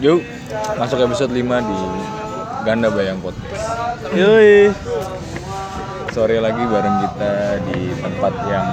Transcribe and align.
Yuk, 0.00 0.24
masuk 0.80 0.96
episode 1.04 1.28
5 1.28 1.44
di 1.44 1.76
Ganda 2.64 2.88
Bayang 2.88 3.20
Podcast. 3.20 3.68
Yoi. 4.16 4.72
Sore 6.16 6.40
lagi 6.40 6.64
bareng 6.64 6.96
kita 7.04 7.32
di 7.68 7.78
tempat 8.00 8.32
yang 8.48 8.66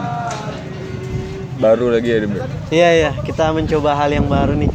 baru 1.59 1.99
lagi 1.99 2.09
ya, 2.15 2.17
Dim. 2.23 2.31
Iya 2.71 2.89
iya, 2.95 3.11
kita 3.27 3.51
mencoba 3.51 3.99
hal 3.99 4.15
yang 4.15 4.31
baru 4.31 4.55
nih. 4.55 4.71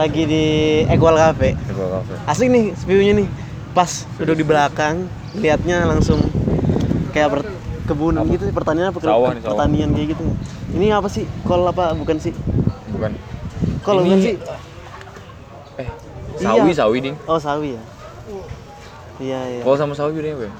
Lagi 0.00 0.22
di 0.24 0.44
Equal 0.88 1.20
Cafe. 1.20 1.52
Sebuah 1.52 1.88
cafe. 2.00 2.12
Asik 2.32 2.48
nih 2.48 2.72
view-nya 2.88 3.12
nih. 3.20 3.28
Pas 3.76 4.08
duduk 4.16 4.40
di 4.40 4.44
belakang, 4.48 5.04
lihatnya 5.36 5.84
langsung 5.84 6.18
kayak 7.12 7.28
per 7.28 7.40
kebunan 7.84 8.24
gitu, 8.32 8.48
pertanian 8.56 8.88
apa 8.88 9.04
Sawah 9.04 9.36
nih, 9.36 9.44
sawah. 9.44 9.60
pertanian 9.60 9.92
kayak 9.92 10.16
gitu. 10.16 10.24
Ini 10.80 10.96
apa 10.96 11.12
sih? 11.12 11.28
Kol 11.44 11.68
apa 11.68 11.92
bukan 11.92 12.16
sih? 12.16 12.32
Bukan. 12.88 13.12
Kol 13.84 14.00
bukan 14.00 14.18
sih? 14.24 14.36
Sawi, 16.44 16.60
Iya. 16.66 16.76
sawi, 16.76 16.96
Ding. 17.00 17.16
Oh, 17.24 17.38
sawi 17.38 17.68
ya. 17.72 17.82
Iya 19.16 19.40
iya. 19.48 19.60
Kalau 19.62 19.76
sama 19.76 19.92
sawi 19.92 20.10
bedanya 20.12 20.36
apa 20.36 20.44
ya? 20.44 20.52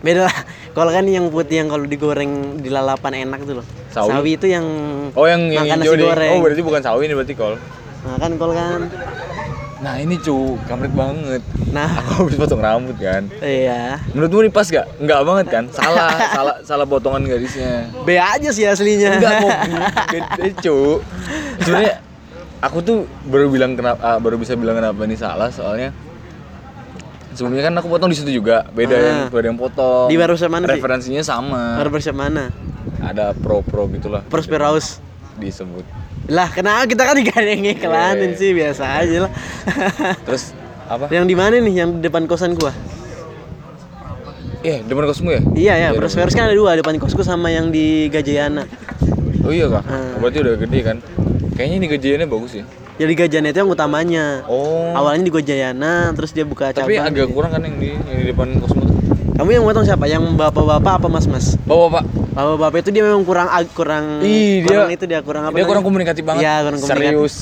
Beda 0.00 0.20
lah. 0.22 0.36
Kalau 0.70 0.90
kan 0.90 1.04
yang 1.06 1.26
putih 1.28 1.56
yang 1.56 1.68
kalau 1.68 1.84
digoreng 1.84 2.32
di 2.58 2.68
lalapan 2.68 3.24
enak 3.24 3.42
tuh 3.42 3.54
loh. 3.58 3.66
Sawi? 3.88 4.34
itu 4.34 4.46
yang 4.46 4.66
Oh, 5.10 5.24
yang, 5.24 5.48
yang 5.48 5.64
hijau 5.64 5.80
nasi 5.88 5.96
ding. 5.96 6.04
goreng. 6.04 6.30
Oh, 6.30 6.40
berarti 6.40 6.62
bukan 6.62 6.80
sawi 6.80 7.02
ini 7.04 7.14
berarti 7.14 7.34
kol. 7.34 7.54
Nah, 8.02 8.16
kan 8.16 8.30
kol 8.34 8.52
kan. 8.52 8.80
Nah, 9.80 9.94
ini 9.96 10.16
cu, 10.16 10.56
kampret 10.64 10.92
banget. 10.92 11.40
Nah, 11.68 11.88
Aku 12.00 12.24
habis 12.24 12.36
potong 12.36 12.56
rambut 12.58 12.96
kan. 12.96 13.28
iya. 13.38 14.00
Menurutmu 14.10 14.42
ini 14.42 14.50
pas 14.50 14.64
gak? 14.64 14.88
Enggak 14.96 15.20
banget 15.22 15.46
kan? 15.50 15.64
Salah, 15.70 16.08
salah, 16.36 16.56
salah 16.62 16.86
potongan 16.86 17.20
garisnya. 17.22 17.88
B 18.00 18.16
aja 18.16 18.48
sih 18.48 18.64
aslinya. 18.64 19.16
Enggak 19.16 19.32
mau 19.40 19.50
beda 20.10 20.44
cu. 20.58 20.78
Sebenarnya 21.62 21.94
aku 22.64 22.78
tuh 22.80 22.96
baru 23.24 23.46
bilang 23.46 23.72
kenapa 23.72 24.00
ah, 24.00 24.16
baru 24.16 24.36
bisa 24.36 24.54
bilang 24.54 24.74
kenapa 24.74 24.96
ini 25.02 25.14
salah 25.14 25.48
soalnya 25.48 25.92
sebelumnya 27.30 27.62
kan 27.62 27.74
aku 27.74 27.88
potong 27.88 28.08
di 28.08 28.16
situ 28.16 28.30
juga 28.32 28.64
beda 28.66 28.94
yang 28.94 29.18
Ah. 29.20 29.28
beda 29.28 29.46
yang 29.46 29.58
potong 29.58 30.08
Di 30.08 30.16
barbershop 30.16 30.48
mana 30.48 30.64
sih? 30.64 30.72
referensinya 30.72 31.22
sama 31.22 31.76
Barbershop 31.76 32.14
mana? 32.14 32.48
ada 32.98 33.34
pro 33.34 33.60
pro 33.60 33.84
gitulah 33.88 34.24
Prosperous. 34.24 34.98
disebut 35.36 35.84
Lah, 36.24 36.48
kenapa 36.48 36.88
kita 36.88 37.04
kan 37.04 37.12
digandeng 37.14 37.68
iklanin 37.68 38.32
Iya. 38.32 38.38
sih 38.38 38.50
biasa 38.50 38.84
aja 38.96 39.16
lah. 39.20 39.32
terus 40.26 40.56
apa 40.82 41.10
yang 41.10 41.28
di 41.28 41.36
mana 41.36 41.58
nih? 41.58 41.74
Yang 41.76 41.90
di 41.94 42.02
depan 42.02 42.24
kosan 42.24 42.56
gua. 42.56 42.72
eh 44.62 44.80
depan 44.80 45.04
kosmu 45.04 45.28
ya 45.28 45.40
Iya 45.52 45.74
ya, 45.74 45.76
Iya, 45.84 45.88
Prosperous 45.92 46.32
kan 46.32 46.48
ada 46.48 46.56
dua, 46.56 46.72
depan 46.72 46.96
kosku 46.96 47.20
sama 47.20 47.52
yang 47.52 47.68
di 47.68 48.08
Gajayana. 48.08 48.64
oh 49.42 49.52
iya 49.52 49.68
kak 49.68 49.84
Ah. 49.84 50.16
berarti 50.16 50.38
udah 50.40 50.54
gede 50.56 50.80
kan 50.80 50.96
kayaknya 51.54 51.76
ini 51.76 51.86
gajiannya 51.88 52.28
bagus 52.28 52.52
ya 52.54 52.66
Jadi 52.94 53.10
Gajayana 53.12 53.50
itu 53.50 53.58
yang 53.58 53.66
utamanya. 53.68 54.46
oh 54.46 54.94
Awalnya 54.94 55.22
di 55.22 55.32
Gajayana, 55.32 56.14
terus 56.14 56.30
dia 56.30 56.42
buka 56.42 56.70
cabang. 56.70 56.86
tapi 56.86 56.94
agak 56.96 57.26
kurang 57.28 57.50
kan 57.50 57.58
yang 57.60 57.74
di 57.74 57.90
yang 57.90 58.18
di 58.20 58.26
depan 58.28 58.54
kosmu 58.56 58.82
tuh 58.82 58.94
Kamu 59.34 59.50
yang 59.50 59.64
potong 59.64 59.82
siapa? 59.82 60.06
Yang 60.06 60.30
bapak-bapak 60.32 60.92
apa 60.94 61.08
mas-mas? 61.08 61.58
bawa 61.60 61.90
pak 61.92 62.04
Bapak-bapak 62.30 62.78
itu 62.80 62.90
dia 62.90 63.02
memang 63.02 63.22
kurang 63.22 63.46
kurang 63.70 64.04
Ih, 64.20 64.62
dia- 64.62 64.78
kurang 64.78 64.90
itu 64.92 65.04
dia 65.04 65.20
kurang 65.20 65.42
apa? 65.44 65.54
dia 65.54 65.64
kurang 65.64 65.82
komunikatif 65.82 66.22
banget 66.22 66.42
Iya, 66.42 66.54
kurang 66.60 66.78
komunikatif. 66.80 67.10
serius 67.10 67.36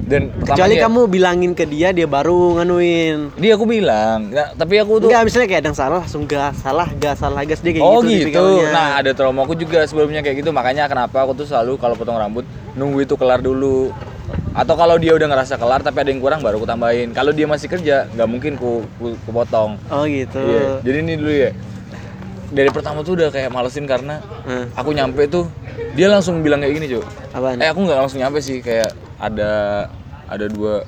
dan 0.00 0.22
Kecuali 0.32 0.48
pertamanya- 0.72 0.82
kamu 0.82 1.00
bilangin 1.06 1.52
ke 1.52 1.64
dia 1.64 1.92
dia 1.92 2.08
baru 2.08 2.56
nganuin. 2.56 3.28
Dia 3.34 3.52
aku 3.52 3.68
bilang, 3.68 4.32
nah, 4.32 4.56
tapi 4.56 4.80
aku 4.80 5.04
tuh 5.04 5.12
Enggak, 5.12 5.20
misalnya 5.22 5.46
kayak 5.46 5.60
ada 5.60 5.68
yang 5.68 5.76
salah 5.76 5.98
langsung 6.00 6.24
gas, 6.24 6.56
salah, 6.56 6.88
gas, 6.94 7.16
salah, 7.18 7.44
gas 7.44 7.60
dia 7.60 7.72
kayak 7.74 7.84
Oh 7.84 8.00
gitu. 8.00 8.08
gitu. 8.08 8.20
tipikalnya. 8.24 8.66
Nah, 8.70 8.88
ada 8.96 9.12
trauma 9.12 9.44
aku 9.44 9.52
juga 9.54 9.84
sebelumnya 9.84 10.20
kayak 10.20 10.40
gitu. 10.40 10.48
Makanya 10.50 10.88
kenapa 10.88 11.12
aku 11.20 11.36
tuh 11.36 11.44
selalu 11.44 11.76
kalau 11.76 11.92
potong 11.92 12.16
rambut 12.16 12.48
nunggu 12.78 13.02
itu 13.02 13.18
kelar 13.18 13.42
dulu. 13.42 13.90
Atau 14.54 14.74
kalau 14.74 14.94
dia 15.00 15.14
udah 15.16 15.26
ngerasa 15.26 15.56
kelar 15.56 15.80
tapi 15.82 15.98
ada 16.04 16.10
yang 16.10 16.22
kurang 16.22 16.40
baru 16.40 16.62
aku 16.62 16.68
tambahin. 16.68 17.10
Kalau 17.10 17.34
dia 17.34 17.50
masih 17.50 17.66
kerja, 17.66 18.06
nggak 18.14 18.28
mungkin 18.28 18.52
ku, 18.54 18.86
ku, 18.96 19.18
ku 19.18 19.30
potong. 19.30 19.74
Oh 19.90 20.06
gitu. 20.06 20.38
Iya. 20.38 20.78
Jadi 20.84 20.96
ini 21.02 21.12
dulu 21.16 21.32
ya. 21.32 21.50
Dari 22.48 22.70
pertama 22.72 23.04
tuh 23.04 23.12
udah 23.18 23.28
kayak 23.28 23.52
malesin 23.52 23.84
karena 23.84 24.24
Hmm. 24.48 24.72
aku 24.72 24.96
nyampe 24.96 25.28
tuh 25.28 25.44
dia 25.92 26.08
langsung 26.08 26.40
bilang 26.40 26.64
kayak 26.64 26.80
gini, 26.80 26.86
Cuk. 26.88 27.04
Apaan? 27.34 27.60
Eh, 27.60 27.68
aku 27.68 27.84
nggak 27.84 27.98
langsung 28.00 28.20
nyampe 28.24 28.40
sih, 28.40 28.64
kayak 28.64 28.96
ada 29.20 29.84
ada 30.28 30.44
dua 30.48 30.84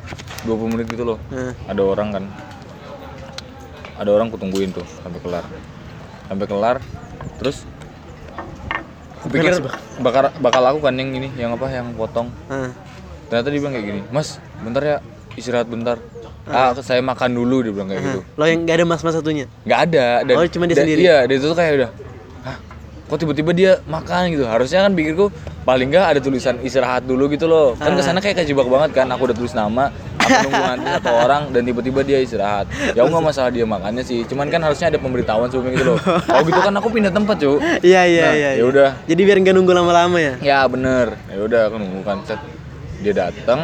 20 0.49 0.73
menit 0.73 0.89
gitu 0.89 1.05
loh. 1.05 1.19
Hmm. 1.29 1.53
Ada 1.69 1.83
orang 1.85 2.09
kan. 2.17 2.25
Ada 4.01 4.11
orang 4.17 4.33
kutungguin 4.33 4.73
tuh 4.73 4.85
sampai 5.05 5.21
kelar. 5.21 5.45
Sampai 6.29 6.47
kelar. 6.49 6.77
Terus 7.37 7.69
aku 9.21 9.27
pikir 9.31 9.53
bakal 10.01 10.33
bakal 10.41 10.63
aku 10.67 10.79
kan 10.81 10.97
yang 10.97 11.13
ini, 11.13 11.29
yang 11.37 11.53
apa 11.53 11.69
yang 11.69 11.93
potong. 11.93 12.33
Ah. 12.49 12.73
Ternyata 13.29 13.49
dia 13.49 13.61
bilang 13.61 13.75
kayak 13.77 13.87
gini, 13.87 14.01
"Mas, 14.09 14.29
bentar 14.59 14.83
ya, 14.83 14.97
istirahat 15.37 15.69
bentar." 15.69 16.01
Ah, 16.45 16.75
saya 16.75 16.99
makan 16.99 17.31
dulu 17.31 17.63
dia 17.63 17.71
bilang 17.71 17.87
kayak 17.87 18.03
gitu. 18.03 18.21
Lo 18.35 18.43
yang 18.43 18.67
nggak 18.67 18.77
ada 18.81 18.87
mas-mas 18.89 19.15
satunya? 19.15 19.47
nggak 19.63 19.81
ada 19.87 20.07
dan 20.25 20.35
Oh, 20.35 20.45
cuma 20.49 20.67
dia 20.67 20.75
dan- 20.75 20.83
sendiri? 20.83 21.01
iya 21.01 21.17
dia 21.23 21.37
tuh 21.39 21.55
kayak 21.55 21.73
udah 21.77 21.91
Hah, 22.43 22.57
kok 23.07 23.19
tiba-tiba 23.21 23.51
dia 23.53 23.73
makan 23.87 24.35
gitu 24.35 24.45
harusnya 24.45 24.83
kan 24.83 24.93
pikirku 24.93 25.31
paling 25.61 25.89
nggak 25.89 26.07
ada 26.09 26.21
tulisan 26.21 26.57
istirahat 26.59 27.05
dulu 27.05 27.29
gitu 27.29 27.45
loh 27.45 27.73
kan 27.75 27.91
Ah. 27.91 27.97
ke 27.97 28.03
sana 28.03 28.19
kayak 28.19 28.37
kejebak 28.39 28.65
banget 28.65 28.91
kan 28.95 29.07
aku 29.07 29.25
udah 29.25 29.37
tulis 29.37 29.53
nama 29.53 29.93
aku 30.17 30.49
nunggu 30.49 30.63
nanti 30.71 30.89
satu 30.91 31.11
orang 31.13 31.43
dan 31.51 31.63
tiba-tiba 31.63 32.01
dia 32.01 32.19
istirahat 32.19 32.65
ya 32.91 33.01
nggak 33.01 33.21
masalah 33.23 33.49
dia 33.49 33.65
makannya 33.65 34.01
sih 34.01 34.25
cuman 34.25 34.49
kan 34.49 34.61
harusnya 34.61 34.89
ada 34.89 34.99
pemberitahuan 34.99 35.47
sebelumnya 35.47 35.73
gitu 35.75 35.85
loh 35.87 35.99
oh 36.09 36.41
gitu 36.43 36.59
kan 36.59 36.73
aku 36.75 36.89
pindah 36.89 37.11
tempat 37.11 37.37
cuy 37.39 37.61
Iya 37.83 38.03
iya 38.05 38.23
Nah, 38.23 38.35
iya. 38.35 38.49
ya 38.49 38.51
iya. 38.55 38.65
udah. 38.65 38.91
Jadi 39.05 39.21
biar 39.21 39.37
nggak 39.39 39.55
nunggu 39.55 39.73
lama-lama 39.75 40.17
ya. 40.17 40.35
ya 40.41 40.59
bener 40.65 41.07
ya 41.27 41.39
udah 41.41 41.61
aku 41.67 41.77
nunggu 41.77 42.01
kan 42.03 42.17
set 42.25 42.41
dia 42.99 43.13
datang 43.15 43.61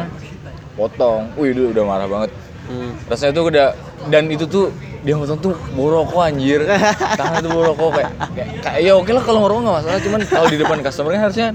potong 0.73 1.33
wih 1.33 1.51
dia 1.51 1.67
udah 1.67 1.83
marah 1.83 2.07
banget 2.07 2.31
Hmm. 2.67 2.91
rasanya 3.07 3.31
tuh 3.31 3.47
udah 3.47 3.67
dan 4.11 4.27
itu 4.27 4.43
tuh 4.43 4.67
dia 4.99 5.15
ngotong 5.15 5.39
tuh 5.39 5.55
boroko 5.71 6.19
anjir 6.19 6.67
tangan 7.15 7.39
tuh 7.39 7.47
boroko 7.49 7.95
kayak 7.95 8.11
kayak, 8.29 8.49
kayak 8.59 8.79
ya 8.83 8.91
oke 8.91 9.07
lah 9.07 9.23
kalau 9.23 9.39
ngerokok 9.39 9.61
nggak 9.63 9.77
masalah 9.79 9.99
cuman 10.03 10.19
kalau 10.27 10.47
di 10.51 10.57
depan 10.59 10.77
customer 10.83 11.15
kan 11.15 11.21
harusnya 11.23 11.47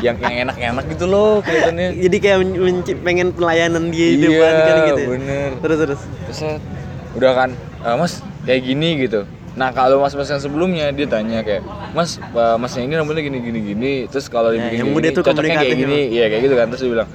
yang 0.00 0.16
yang 0.16 0.48
enak-enak 0.48 0.84
gitu 0.88 1.04
loh 1.04 1.38
kelihatannya 1.40 1.88
Jadi 2.04 2.16
kayak 2.16 2.38
pengen 2.98 3.28
pelayanan 3.30 3.90
di 3.90 4.16
Iya, 4.16 4.24
depan 4.24 4.52
kan 4.56 4.76
gitu. 4.86 4.98
ya? 4.98 5.08
bener. 5.10 5.48
Terus 5.58 5.78
terus. 5.78 6.00
terus 6.24 6.38
udah 7.12 7.32
kan 7.36 7.50
"Eh, 7.82 7.94
mas 7.94 8.12
kayak 8.42 8.60
gini 8.62 8.88
gitu 8.98 9.20
nah 9.52 9.68
kalau 9.68 10.00
mas 10.00 10.16
mas 10.16 10.24
yang 10.26 10.40
sebelumnya 10.40 10.88
dia 10.90 11.04
tanya 11.04 11.44
kayak 11.44 11.60
mas 11.92 12.16
eh, 12.16 12.56
mas 12.56 12.72
yang 12.72 12.88
ini 12.88 12.94
rambutnya 12.96 13.20
gini 13.20 13.38
gini 13.38 13.60
gini 13.62 13.92
terus 14.08 14.26
kalau 14.26 14.48
Ya, 14.48 14.64
dibikin 14.64 14.72
yang 14.72 14.86
kayak 14.86 14.96
muda 14.96 15.04
gini, 15.04 15.12
tuh 15.12 15.22
cocoknya 15.22 15.56
kayak 15.60 15.76
gini 15.76 16.00
iya 16.08 16.24
kayak 16.26 16.42
gitu 16.42 16.54
kan 16.56 16.66
terus 16.66 16.80
dia 16.80 16.90
bilang 16.90 17.08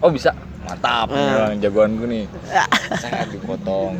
oh 0.00 0.08
bisa 0.08 0.30
mantap 0.64 1.06
Ah. 1.06 1.12
Dia 1.12 1.28
bilang, 1.28 1.52
jagoanku 1.60 2.04
nih 2.06 2.24
saya 2.96 3.28
dipotong 3.28 3.92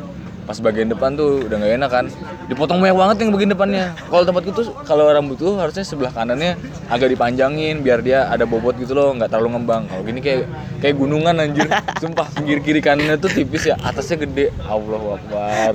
pas 0.43 0.59
bagian 0.59 0.91
depan 0.91 1.15
tuh 1.15 1.47
udah 1.47 1.57
nggak 1.59 1.73
enak 1.79 1.91
kan. 1.91 2.05
Dipotong 2.51 2.83
banyak 2.83 2.97
banget 2.99 3.17
yang 3.23 3.31
bagian 3.31 3.51
depannya. 3.55 3.85
Kalau 4.11 4.25
tempatku 4.27 4.51
tuh 4.51 4.67
kalau 4.83 5.07
rambut 5.07 5.39
tuh 5.39 5.55
harusnya 5.55 5.87
sebelah 5.87 6.11
kanannya 6.11 6.59
agak 6.91 7.15
dipanjangin 7.15 7.81
biar 7.81 8.03
dia 8.03 8.27
ada 8.27 8.43
bobot 8.43 8.75
gitu 8.79 8.93
loh 8.93 9.15
nggak 9.15 9.31
terlalu 9.31 9.55
ngembang. 9.55 9.87
Kalau 9.87 10.03
gini 10.03 10.19
kayak 10.19 10.51
kayak 10.83 10.95
gunungan 10.99 11.35
anjir. 11.39 11.69
Sumpah 12.03 12.27
pinggir 12.35 12.59
kiri 12.59 12.81
kanannya 12.83 13.17
tuh 13.23 13.31
tipis 13.31 13.71
ya 13.71 13.79
atasnya 13.79 14.27
gede. 14.27 14.51
Allah 14.67 15.03
akbar. 15.19 15.73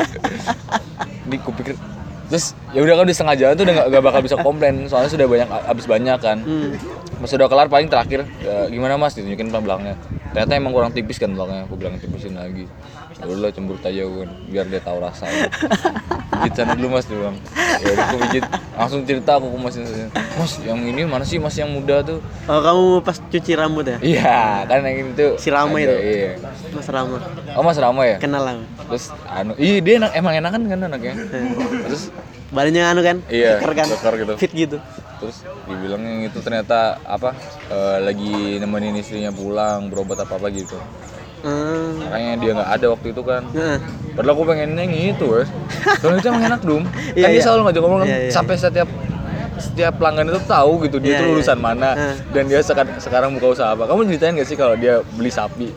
Ini 1.28 1.38
kupikir 1.44 1.76
terus 2.28 2.52
ya 2.76 2.84
udah 2.84 3.00
kan 3.00 3.08
di 3.08 3.16
setengah 3.16 3.36
jalan 3.40 3.54
tuh 3.56 3.64
udah 3.64 3.76
nggak 3.80 3.88
nggak 3.88 4.04
bakal 4.04 4.20
bisa 4.20 4.36
komplain. 4.44 4.76
Soalnya 4.92 5.12
sudah 5.16 5.28
banyak 5.32 5.48
habis 5.48 5.86
banyak 5.88 6.20
kan. 6.20 6.38
Hmm. 6.44 6.76
Pas 7.18 7.32
udah 7.34 7.48
kelar 7.50 7.66
paling 7.72 7.90
terakhir 7.90 8.30
"Ya, 8.46 8.70
gimana 8.70 8.94
mas? 9.00 9.18
ditunjukin 9.18 9.50
belakangnya 9.50 9.98
ternyata 10.38 10.54
emang 10.54 10.70
kurang 10.70 10.94
tipis 10.94 11.18
kan 11.18 11.34
belakangnya 11.34 11.66
aku 11.66 11.74
bilang 11.82 11.98
tipisin 11.98 12.38
lagi. 12.38 12.70
Ya 13.18 13.26
udah 13.26 13.50
cemberut 13.50 13.82
aja 13.82 14.06
kan 14.06 14.30
biar 14.54 14.66
dia 14.70 14.78
tahu 14.86 15.02
rasanya 15.02 15.50
pijit 16.30 16.54
sana 16.54 16.78
dulu 16.78 16.94
mas 16.94 17.10
dia 17.10 17.18
bilang. 17.18 17.38
Ya 17.82 17.90
aku 17.98 18.16
pijit. 18.22 18.46
Langsung 18.78 19.02
cerita 19.10 19.42
aku 19.42 19.50
ke 19.50 19.58
mas 19.58 19.76
mas 20.38 20.52
yang 20.62 20.78
ini 20.86 21.10
mana 21.10 21.26
sih 21.26 21.42
mas 21.42 21.58
yang 21.58 21.74
muda 21.74 22.06
tuh? 22.06 22.22
Oh 22.46 22.62
kamu 22.62 22.86
pas 23.02 23.18
cuci 23.18 23.58
rambut 23.58 23.90
ya? 23.90 23.98
iya 24.06 24.62
kan 24.70 24.86
yang 24.86 25.10
ini 25.10 25.12
tuh. 25.18 25.42
Si 25.42 25.50
Rama 25.50 25.74
itu? 25.82 25.98
iya. 25.98 26.38
Mas 26.70 26.86
Rama. 26.86 27.18
oh 27.58 27.64
mas 27.66 27.78
Rama 27.82 28.02
ya? 28.06 28.22
Kenal 28.22 28.46
lah. 28.46 28.54
terus 28.86 29.10
anu 29.26 29.58
iya 29.58 29.82
dia 29.82 29.98
enak, 29.98 30.14
emang 30.14 30.38
enakan 30.38 30.62
kan 30.70 30.80
anaknya? 30.86 31.14
Terus 31.90 32.14
Badannya 32.48 32.84
anu 32.86 33.02
kan? 33.02 33.18
Iya, 33.28 33.60
Keker 33.60 33.74
kan? 33.74 33.88
keker 33.90 34.14
gitu. 34.18 34.34
Fit 34.38 34.54
gitu. 34.54 34.78
terus 35.18 35.42
dibilang 35.66 35.98
yang 36.00 36.30
itu 36.30 36.38
ternyata 36.40 37.02
apa 37.02 37.34
eh, 37.68 37.98
lagi 38.00 38.32
nemenin 38.56 38.94
istrinya 38.96 39.32
pulang 39.32 39.90
berobat 39.90 40.22
apa 40.22 40.38
apa 40.38 40.48
gitu 40.50 40.78
Hmm. 41.38 41.98
makanya 42.00 42.34
dia 42.36 42.52
nggak 42.52 42.70
ada 42.72 42.86
waktu 42.92 43.08
itu 43.10 43.22
kan 43.22 43.42
Nah. 43.50 43.78
padahal 44.12 44.34
aku 44.34 44.44
pengennya 44.44 44.78
yang 44.80 44.94
itu 45.12 45.26
wes 45.28 45.50
soalnya 45.96 46.18
itu 46.18 46.28
emang 46.28 46.44
enak 46.46 46.62
dum 46.62 46.82
Iya, 47.14 47.14
kan 47.16 47.28
dia 47.28 47.30
iya. 47.32 47.42
selalu 47.44 47.62
ngajak 47.64 47.82
ngomong 47.82 48.00
kan 48.00 48.08
Iya, 48.08 48.18
iya. 48.20 48.32
sampai 48.32 48.56
setiap 48.56 48.90
setiap 49.58 49.94
pelanggan 49.96 50.26
itu 50.28 50.42
tahu 50.44 50.72
gitu 50.84 50.98
dia 50.98 51.08
Iya, 51.08 51.18
tuh 51.18 51.24
iya. 51.24 51.34
lulusan 51.34 51.58
mana 51.58 51.90
Nah. 51.94 52.14
dan 52.28 52.44
dia 52.44 52.60
sekarang 52.60 52.94
sekarang 53.00 53.30
buka 53.34 53.48
usaha 53.54 53.70
apa 53.72 53.84
kamu 53.86 54.06
ceritain 54.08 54.34
gak 54.36 54.46
sih 54.46 54.54
kalau 54.56 54.74
dia 54.76 54.94
beli 55.12 55.30
sapi 55.30 55.70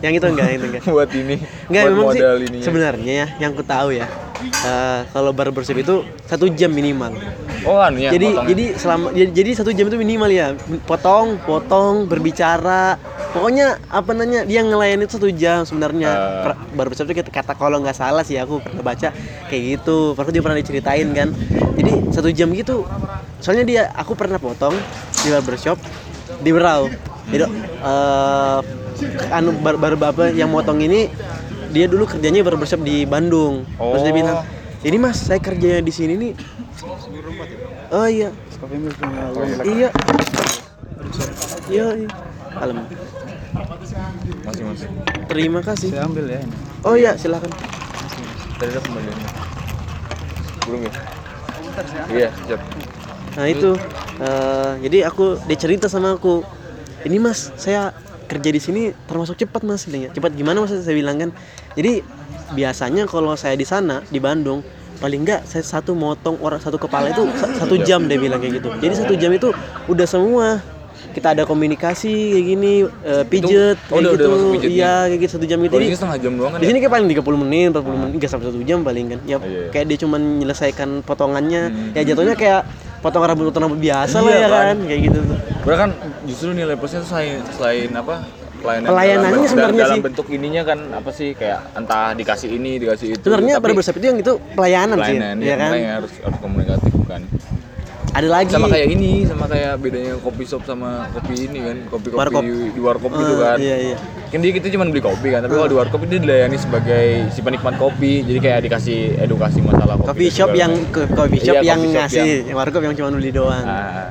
Yang 0.00 0.12
itu 0.16 0.26
enggak, 0.28 0.46
yang 0.46 0.56
itu 0.56 0.66
enggak. 0.68 0.82
buat 0.94 1.10
ini 1.12 1.36
Enggak 1.68 1.82
buat 1.84 1.90
memang 1.92 2.06
sih 2.08 2.18
modal 2.18 2.36
ininya 2.40 2.64
sebenarnya 2.64 3.12
ya 3.12 3.26
yang 3.38 3.50
ku 3.52 3.62
tahu 3.62 3.88
ya. 3.92 4.06
Eh, 4.42 5.00
kalau 5.10 5.30
barbershop 5.30 5.76
itu 5.76 6.02
satu 6.24 6.48
jam 6.50 6.70
minimal. 6.70 7.12
Oh 7.60 7.76
anunya 7.76 8.08
jadi 8.08 8.28
potongnya. 8.32 8.48
jadi 8.48 8.64
selama 8.72 9.06
jadi, 9.12 9.30
jadi 9.36 9.50
satu 9.52 9.70
jam 9.70 9.84
itu 9.84 10.00
minimal 10.00 10.30
ya 10.32 10.56
potong 10.88 11.36
potong 11.44 12.08
berbicara 12.08 12.96
pokoknya 13.36 13.76
apa 13.92 14.16
namanya 14.16 14.48
dia 14.48 14.64
ngelayan 14.64 15.04
itu 15.04 15.20
satu 15.20 15.28
jam 15.28 15.68
sebenarnya 15.68 16.08
Eh. 16.08 16.42
Per- 16.48 16.60
barbershop 16.72 17.04
itu 17.12 17.20
kata- 17.20 17.28
kata 17.28 17.52
kalau 17.54 17.84
nggak 17.84 17.92
salah 17.92 18.24
sih 18.24 18.40
aku 18.40 18.64
pernah 18.64 18.80
baca 18.80 19.12
kayak 19.52 19.62
gitu 19.76 20.16
pernah 20.16 20.32
juga 20.32 20.44
pernah 20.48 20.58
diceritain 20.58 21.08
kan 21.12 21.28
jadi 21.76 21.92
satu 22.08 22.32
jam 22.32 22.48
gitu 22.56 22.88
soalnya 23.44 23.64
dia 23.68 23.82
aku 23.92 24.16
pernah 24.16 24.40
potong 24.40 24.72
di 25.20 25.28
barbershop 25.28 25.76
di 26.40 26.50
Berau 26.56 26.88
jadi 27.28 27.44
eh 27.44 28.58
anu 29.32 29.52
bar, 29.60 29.76
bar, 29.76 30.00
apa 30.00 30.32
yang 30.32 30.48
motong 30.48 30.80
ini 30.80 31.08
dia 31.70 31.86
dulu 31.86 32.04
kerjanya 32.04 32.42
barbershop 32.42 32.82
di 32.82 33.02
Bandung 33.04 33.62
terus 33.66 34.02
dia 34.02 34.10
Oh. 34.10 34.16
bilang 34.16 34.38
ini 34.80 34.96
mas 34.96 35.18
saya 35.20 35.38
kerjanya 35.38 35.80
di 35.80 35.92
sini 35.92 36.14
nih 36.14 36.32
oh 37.90 38.06
iya 38.06 38.28
iya 39.62 39.88
iya 41.68 41.86
iya 41.96 42.08
Alam. 42.52 42.82
masih 44.42 44.64
masih. 44.66 44.88
terima 45.26 45.60
kasih 45.60 45.90
Saya 45.90 46.02
ambil 46.04 46.26
ya 46.26 46.38
ini. 46.38 46.54
oh 46.82 46.94
iya 46.94 47.14
silakan 47.14 47.50
Tadi 48.60 48.70
ada. 48.70 48.80
Belum 50.60 50.80
ya? 50.84 50.92
Iya, 52.12 52.28
siap. 52.44 52.60
nah 53.32 53.46
itu 53.46 53.72
eh, 54.20 54.70
jadi 54.84 55.08
aku 55.08 55.40
dia 55.46 55.56
cerita 55.56 55.86
sama 55.86 56.12
aku 56.12 56.44
ini 57.02 57.16
mas 57.16 57.48
saya 57.56 57.94
kerja 58.30 58.48
di 58.48 58.60
sini 58.62 58.82
termasuk 59.04 59.34
cepat 59.36 59.66
mas. 59.66 59.82
Cepat 59.84 60.30
gimana 60.32 60.62
mas? 60.62 60.70
Saya 60.70 60.94
bilang 60.94 61.18
kan 61.18 61.30
jadi 61.74 62.06
biasanya 62.50 63.04
kalau 63.04 63.34
saya 63.34 63.54
di 63.54 63.64
sana 63.64 64.06
di 64.06 64.18
Bandung 64.18 64.62
paling 64.96 65.20
enggak 65.20 65.42
saya 65.44 65.64
satu 65.64 65.92
motong 65.92 66.38
orang 66.38 66.60
satu 66.60 66.76
kepala 66.76 67.10
itu 67.10 67.26
sa- 67.34 67.50
satu 67.56 67.74
jam 67.80 68.06
dia 68.06 68.16
bilang 68.16 68.38
kayak 68.38 68.62
gitu. 68.62 68.68
Jadi 68.78 68.94
satu 68.94 69.14
jam 69.14 69.30
itu 69.30 69.50
udah 69.86 70.06
semua. 70.06 70.62
Kita 71.10 71.34
ada 71.34 71.42
komunikasi 71.42 72.06
kayak 72.30 72.46
gini 72.46 72.72
eh, 73.02 73.24
pijet 73.26 73.74
oh, 73.90 73.98
kayak 73.98 74.14
udah 74.14 74.30
gitu. 74.54 74.68
iya 74.70 75.10
kayak 75.10 75.18
gitu 75.18 75.32
satu 75.34 75.46
jam 75.48 75.58
itu. 75.58 75.72
Kalau 75.72 75.82
di 75.82 75.88
sini 75.88 75.98
setengah 75.98 76.18
jam 76.22 76.32
doang 76.38 76.50
kan 76.54 76.58
di 76.60 76.64
ya? 76.64 76.70
sini 76.70 76.78
kayak 76.78 76.92
paling 76.92 77.06
30 77.10 77.42
menit 77.42 77.68
40 77.74 77.82
menit 77.98 78.14
nggak 78.14 78.30
sampai 78.30 78.46
satu 78.46 78.60
jam 78.62 78.78
paling 78.80 79.06
kan. 79.08 79.20
Ya 79.26 79.36
Oh, 79.36 79.42
iya, 79.42 79.50
iya. 79.50 79.68
kayak 79.74 79.86
dia 79.90 79.98
cuma 79.98 80.16
menyelesaikan 80.20 81.02
potongannya. 81.02 81.62
Hmm. 81.66 81.96
ya 81.98 82.02
jatuhnya 82.04 82.36
kayak 82.36 82.62
potong 83.00 83.24
rambut 83.24 83.48
potong 83.48 83.62
rambut 83.66 83.80
biasa 83.80 84.16
lah 84.20 84.28
Iya, 84.28 84.38
ya 84.38 84.48
kan? 84.48 84.64
kan 84.64 84.78
kayak 84.86 85.00
gitu 85.08 85.18
tuh 85.24 85.38
Berarti 85.60 85.78
kan 85.78 85.90
justru 86.24 86.48
nilai 86.52 86.76
plusnya 86.76 87.00
tuh 87.04 87.08
selain, 87.10 87.40
selain 87.52 87.90
apa? 87.92 88.14
Pelayanan 88.60 88.88
Pelayanannya 88.92 89.48
sebenarnya 89.48 89.80
dalam 89.80 89.96
sih. 89.96 90.04
bentuk 90.04 90.26
ininya 90.28 90.62
kan 90.68 90.78
apa 90.92 91.10
sih 91.10 91.28
kayak 91.32 91.60
entah 91.72 92.12
dikasih 92.12 92.48
ini, 92.52 92.76
dikasih 92.76 93.16
itu. 93.16 93.24
sebenarnya 93.24 93.56
barbershop 93.56 93.96
itu 93.96 94.06
yang 94.12 94.18
itu 94.20 94.32
pelayanan, 94.52 95.00
pelayanan 95.00 95.36
sih 95.40 95.48
ya, 95.48 95.52
ya 95.52 95.56
kan 95.56 95.70
makanya 95.72 95.90
harus 95.96 96.12
harus 96.20 96.38
komunikatif 96.44 96.92
kan. 97.08 97.22
Ada 98.10 98.26
lagi 98.28 98.50
Sama 98.50 98.66
kayak 98.66 98.88
ini, 98.90 99.22
sama 99.22 99.46
kayak 99.46 99.78
bedanya 99.78 100.18
kopi 100.18 100.42
shop 100.42 100.62
sama 100.64 101.06
kopi 101.10 101.46
ini 101.46 101.58
kan, 101.60 101.76
kopi-kopi 101.86 102.18
Warkop. 102.18 102.42
di, 102.42 102.80
warkop 102.80 103.10
gitu 103.12 103.32
Eh, 103.32 103.38
kan. 103.38 103.56
iya 103.56 103.76
iya 103.78 103.96
Kan 104.26 104.38
dia 104.40 104.52
kita 104.52 104.66
cuma 104.68 104.84
beli 104.84 104.98
kopi 105.00 105.28
kan, 105.28 105.40
tapi 105.40 105.52
kalau 105.52 105.66
di 105.66 105.76
warkop 105.76 106.00
dia 106.04 106.18
dilayani 106.18 106.54
sebagai 106.54 107.04
si 107.28 107.40
penikmat 107.40 107.74
kopi. 107.76 108.22
Jadi 108.22 108.38
kayak 108.38 108.58
dikasih 108.62 108.98
edukasi 109.16 109.58
masalah 109.60 109.94
kopi. 109.96 110.06
coffee 110.08 110.26
dan 110.28 110.36
shop 110.36 110.50
yang 110.52 110.72
coffee 110.90 111.40
shop 111.40 111.54
Iya, 111.56 111.62
yang 111.64 111.80
ngasih 111.84 112.30
yang 112.44 112.56
warkop 112.56 112.80
yang 112.80 112.94
cuma 112.94 113.08
beli 113.10 113.30
doang 113.30 113.62
Ah, 113.62 114.10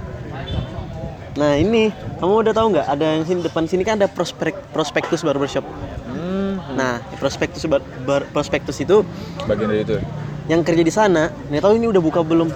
nah 1.32 1.56
ini 1.56 1.88
kamu 2.18 2.34
udah 2.42 2.54
tahu 2.54 2.68
nggak 2.70 2.88
ada 2.90 3.06
yang 3.14 3.24
sini 3.24 3.40
depan 3.42 3.64
sini 3.64 3.82
kan 3.82 3.96
ada 3.96 4.08
prospek 4.08 4.52
prospektus 4.70 5.22
barbershop 5.22 5.64
hmm, 5.64 6.74
nah 6.74 7.00
prospektus 7.16 7.64
bar, 7.64 7.80
bar- 8.02 8.28
prospektus 8.28 8.76
itu 8.78 9.08
bagian 9.46 9.68
dari 9.68 9.82
itu. 9.82 9.96
yang 10.46 10.60
kerja 10.60 10.82
di 10.82 10.92
sana 10.92 11.32
nggak 11.48 11.62
tahu 11.62 11.74
ini 11.74 11.88
udah 11.88 12.02
buka 12.02 12.20
belum 12.22 12.52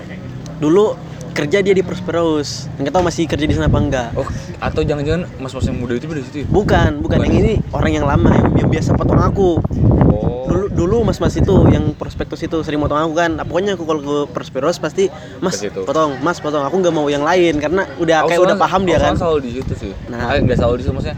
dulu 0.58 1.00
kerja 1.34 1.60
dia 1.60 1.74
di 1.74 1.82
Prosperous 1.82 2.70
nggak 2.76 2.90
tahu 2.90 3.04
masih 3.04 3.26
kerja 3.26 3.44
di 3.44 3.52
sana 3.52 3.66
apa 3.66 3.80
enggak 3.80 4.10
Oh, 4.14 4.26
atau 4.60 4.82
jangan-jangan 4.82 5.26
mas-mas 5.38 5.66
yang 5.66 5.76
muda 5.76 5.94
itu 5.94 6.06
dari 6.06 6.22
situ 6.22 6.38
ya? 6.40 6.48
bukan 6.48 6.92
bukan 7.00 7.18
yang 7.20 7.34
ini 7.36 7.54
orang 7.70 7.92
yang 7.92 8.06
lama 8.06 8.30
yang, 8.32 8.48
yang 8.56 8.70
biasa 8.70 8.94
potong 8.94 9.20
aku 9.20 9.58
Oh. 10.06 10.46
dulu 10.46 10.66
dulu 10.70 10.98
mas 11.04 11.18
mas 11.18 11.34
itu 11.34 11.50
yang 11.68 11.92
prospektus 11.92 12.38
itu 12.40 12.62
sering 12.62 12.78
potong 12.78 13.02
aku 13.02 13.14
kan 13.16 13.34
nah, 13.34 13.44
pokoknya 13.44 13.74
aku 13.74 13.84
kalau 13.84 14.00
ke 14.00 14.16
Prosperous 14.30 14.78
pasti 14.78 15.10
mas 15.40 15.58
potong 15.58 16.22
mas 16.22 16.38
potong 16.38 16.62
aku 16.62 16.76
nggak 16.78 16.94
mau 16.94 17.08
yang 17.08 17.22
lain 17.22 17.58
karena 17.58 17.90
udah 17.96 18.18
Aku 18.22 18.30
kayak 18.30 18.40
udah 18.40 18.54
soalnya- 18.54 18.62
paham 18.62 18.82
dia 18.84 18.98
kan 19.00 19.14
selalu 19.16 19.40
di 19.42 19.52
situ 19.56 19.74
sih. 19.76 19.92
Nah. 20.08 20.30
Nah, 20.30 20.38
nggak 20.38 20.54
selalu 20.56 20.76
di 20.76 20.84
situ 20.84 20.94
maksudnya. 20.94 21.18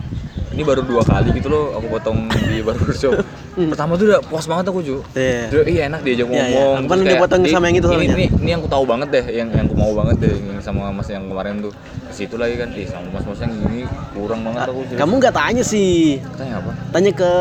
Ini 0.55 0.63
baru 0.63 0.81
dua 0.81 1.03
kali 1.03 1.35
gitu 1.35 1.47
loh 1.47 1.75
aku 1.75 1.87
potong 1.89 2.17
di 2.31 2.63
barbershop. 2.63 3.19
Pertama 3.53 3.95
tuh 3.95 4.07
udah 4.07 4.19
puas 4.21 4.47
banget 4.47 4.65
aku 4.67 4.79
cu. 4.79 4.97
Hmm. 5.05 5.11
Iya. 5.13 5.43
Dia, 5.45 5.61
iya 5.65 5.81
enak 5.85 5.99
diajak 5.99 6.25
Iya, 6.25 6.31
iya. 6.31 6.43
ngomong. 6.47 6.71
Aku 6.71 6.79
terus 6.79 6.87
kan 6.87 6.97
kayak, 6.97 7.11
dipotong 7.13 7.41
"Di- 7.41 7.51
sama 7.51 7.65
yang 7.65 7.75
itu 7.75 7.85
ini, 7.85 7.91
soalnya." 7.93 8.15
ini, 8.15 8.25
ini 8.33 8.49
yang 8.49 8.59
aku 8.59 8.71
tahu 8.71 8.83
banget 8.85 9.07
deh, 9.11 9.25
yang 9.29 9.47
yang 9.49 9.65
aku 9.65 9.75
mau 9.75 9.91
banget 9.93 10.15
deh 10.17 10.33
yang 10.33 10.59
sama 10.59 10.81
mas 10.89 11.07
yang 11.07 11.23
kemarin 11.25 11.59
tuh. 11.59 11.73
Ke 12.05 12.13
situ 12.13 12.35
lagi 12.35 12.55
kan, 12.55 12.71
ih 12.71 12.87
sama 12.87 13.07
mas-mas 13.11 13.37
yang 13.37 13.51
gini 13.53 13.83
kurang 14.13 14.41
banget 14.41 14.63
aku 14.65 14.81
sih. 14.85 14.95
kamu 14.95 15.13
nggak 15.19 15.35
tanya 15.35 15.63
sih 15.65 16.23
Tanya 16.33 16.53
apa? 16.57 16.71
tanya 16.89 17.11
ke 17.11 17.31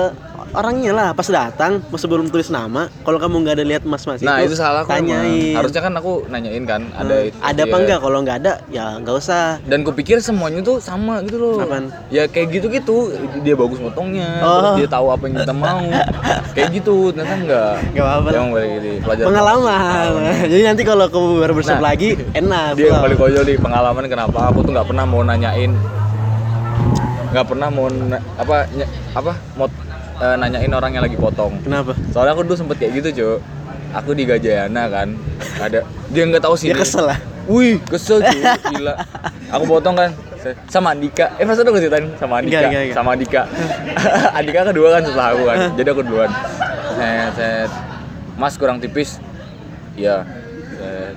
orangnya 0.54 0.90
lah 0.90 1.08
pas 1.10 1.26
datang 1.26 1.82
pas 1.82 1.98
sebelum 1.98 2.26
tulis 2.26 2.46
nama 2.48 2.86
kalau 3.02 3.18
kamu 3.18 3.42
nggak 3.42 3.54
ada 3.54 3.64
lihat 3.64 3.82
mas 3.82 4.02
mas 4.02 4.18
Nah 4.18 4.38
itu, 4.40 4.54
salah 4.54 4.80
aku 4.80 4.94
emang. 4.94 5.10
tanyain 5.10 5.54
Harusnya 5.54 5.80
kan 5.80 5.92
aku 5.92 6.12
nanyain 6.26 6.64
kan, 6.64 6.82
ada 6.92 7.10
Hmm, 7.12 7.26
itu. 7.26 7.36
ada 7.40 7.60
apa 7.60 7.76
enggak 7.76 7.98
kalau 7.98 8.18
nggak 8.20 8.36
ada 8.38 8.52
ya 8.68 8.84
nggak 8.96 9.14
usah. 9.14 9.58
Dan 9.64 9.82
kupikir 9.82 10.16
semuanya 10.18 10.62
tuh 10.62 10.78
sama 10.78 11.18
gitu 11.20 11.36
loh. 11.36 11.58
Apaan? 11.58 11.90
ya 12.08 12.24
kayak 12.24 12.48
gitu 12.52 12.66
gitu 12.68 12.96
dia 13.40 13.54
bagus 13.54 13.76
motongnya 13.76 14.30
Oh. 14.40 14.54
terus 14.56 14.72
dia 14.78 14.88
tahu 14.88 15.06
apa 15.08 15.22
yang 15.24 15.34
kita 15.36 15.52
mau. 15.52 15.82
Kayak 16.54 16.68
gitu 16.72 16.94
ternyata 17.10 17.34
enggak 17.36 17.72
nggak 17.90 18.04
apa-apa 18.04 18.28
emang 18.30 18.50
balik 18.52 18.70
di 18.78 18.92
pelajaran. 19.00 19.26
Pengalaman. 19.28 20.12
Jadi 20.52 20.62
nanti 20.64 20.82
kalau 20.82 21.04
kamu 21.06 21.26
barbershop 21.40 21.72
Nah, 21.74 21.84
lagi 21.84 22.08
enak 22.32 22.68
dia 22.74 22.86
yang 22.88 23.02
paling 23.02 23.18
konyol 23.18 23.42
di 23.42 23.54
pengalaman 23.56 24.04
kenapa? 24.06 24.38
Aku 24.48 24.62
tuh 24.62 24.70
nggak 24.70 24.86
pernah 24.86 25.04
mau 25.04 25.20
nanyain. 25.20 25.72
Nggak 27.30 27.46
pernah 27.46 27.66
mau 27.68 27.86
na- 27.90 28.22
apa 28.36 28.56
ny- 28.70 28.86
apa 29.12 29.32
mau 29.54 29.66
eh, 30.20 30.36
nanyain 30.38 30.72
orang 30.74 30.90
yang 30.94 31.04
lagi 31.06 31.18
potong 31.18 31.58
kenapa 31.62 31.96
soalnya 32.10 32.32
aku 32.36 32.42
dulu 32.46 32.56
sempet 32.58 32.76
kayak 32.82 32.92
gitu 33.02 33.08
cuy 33.14 33.36
aku 33.94 34.10
di 34.14 34.26
Gajayana 34.26 34.90
kan 34.90 35.08
ada 35.62 35.86
dia 36.10 36.22
nggak 36.26 36.42
tahu 36.42 36.54
sih 36.58 36.70
dia 36.70 36.78
kesel 36.78 37.06
lah 37.08 37.18
Wih, 37.44 37.76
kesel 37.84 38.24
cuy, 38.24 38.40
gila. 38.72 38.96
Aku 39.52 39.68
potong 39.68 39.92
kan 39.92 40.16
sama 40.68 40.96
Andika. 40.96 41.28
Eh 41.36 41.44
masa 41.44 41.60
udah 41.60 41.76
ceritain 41.76 42.08
sama 42.16 42.40
Andika, 42.40 42.56
Enggak, 42.56 42.68
enggak, 42.72 42.82
enggak. 42.88 42.96
sama 42.96 43.10
Andika. 43.12 43.42
Andika 44.40 44.60
kedua 44.72 44.88
kan 44.96 45.02
setelah 45.04 45.28
aku 45.36 45.42
kan. 45.44 45.56
Jadi 45.76 45.88
aku 45.92 46.02
duluan. 46.08 46.30
Set, 46.96 47.30
set. 47.36 47.70
Mas 48.40 48.54
kurang 48.56 48.80
tipis. 48.80 49.20
Set. 49.92 51.16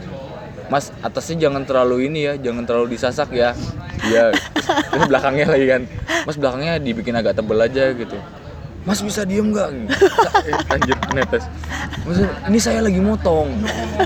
Mas 0.67 0.91
atasnya 0.99 1.47
jangan 1.47 1.63
terlalu 1.63 2.11
ini 2.11 2.27
ya, 2.27 2.33
jangan 2.35 2.67
terlalu 2.67 2.99
disasak 2.99 3.31
ya. 3.31 3.55
Iya. 4.03 4.35
Terus 4.91 5.07
belakangnya 5.07 5.47
lagi 5.47 5.65
kan. 5.71 5.81
Mas 6.27 6.35
belakangnya 6.35 6.75
dibikin 6.83 7.15
agak 7.15 7.39
tebel 7.39 7.55
aja 7.63 7.95
gitu. 7.95 8.19
Mas 8.87 9.03
bisa 9.03 9.27
diem 9.27 9.51
nggak? 9.51 9.67
Eh, 10.47 10.55
Anjir 10.73 10.95
netes. 11.11 11.43
Mas, 12.07 12.23
ini 12.23 12.55
saya 12.55 12.79
lagi 12.79 13.03
motong. 13.03 13.51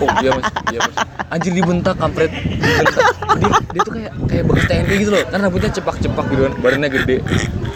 Oh 0.02 0.10
iya 0.26 0.34
mas, 0.34 0.50
iya 0.74 0.80
mas. 0.82 0.96
Anjir 1.30 1.54
dibentak 1.54 2.02
kampret. 2.02 2.34
Dibentak. 2.34 3.06
Dia, 3.38 3.50
dia 3.62 3.82
tuh 3.86 3.94
kayak 3.94 4.14
kayak 4.26 4.44
bekas 4.50 4.66
TNI 4.66 4.96
gitu 4.98 5.12
loh. 5.14 5.24
Kan 5.30 5.40
rambutnya 5.46 5.70
cepak-cepak 5.70 6.26
gitu 6.34 6.42
kan, 6.50 6.54
badannya 6.66 6.90
gede. 6.98 7.18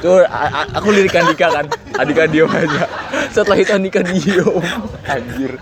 Tuh 0.01 0.25
aku 0.73 0.87
lirik 0.89 1.13
Andika 1.13 1.47
kan. 1.53 1.65
Andika 1.93 2.25
diem 2.25 2.49
aja. 2.49 2.89
Setelah 3.29 3.57
itu 3.61 3.69
Andika 3.69 4.01
diem. 4.01 4.57
Anjir. 5.05 5.61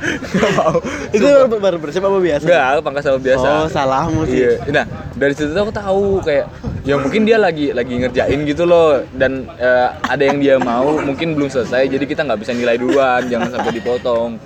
Gak 0.00 0.52
mau. 0.54 0.76
itu 1.10 1.28
barbershop 1.54 2.02
apa 2.02 2.18
biasa 2.18 2.44
Enggak, 2.44 2.64
aku 2.66 2.80
pangkas 2.82 3.04
sama 3.04 3.18
biasa. 3.18 3.46
oh 3.46 3.66
salahmu 3.66 4.20
sih 4.24 4.40
Iya. 4.40 4.52
Nah, 4.72 4.84
dari 5.12 5.32
situ 5.32 5.50
tuh 5.50 5.62
aku 5.62 5.72
tahu 5.72 6.04
kayak 6.20 6.46
ya 6.80 6.96
mungkin 6.96 7.22
dia 7.22 7.36
lagi 7.36 7.70
lagi 7.70 7.92
ngerjain 7.94 8.40
gitu 8.42 8.64
loh 8.64 9.04
dan 9.12 9.44
eh, 9.54 9.88
ada 10.02 10.22
yang 10.22 10.40
dia 10.40 10.56
mau 10.56 10.96
mungkin 10.98 11.36
belum 11.36 11.46
selesai 11.46 11.86
jadi 11.86 12.00
kita 12.02 12.24
nggak 12.24 12.40
bisa 12.40 12.52
nilai 12.52 12.74
duluan 12.74 13.28
jangan 13.28 13.52
sampai 13.52 13.72
dipotong 13.72 14.40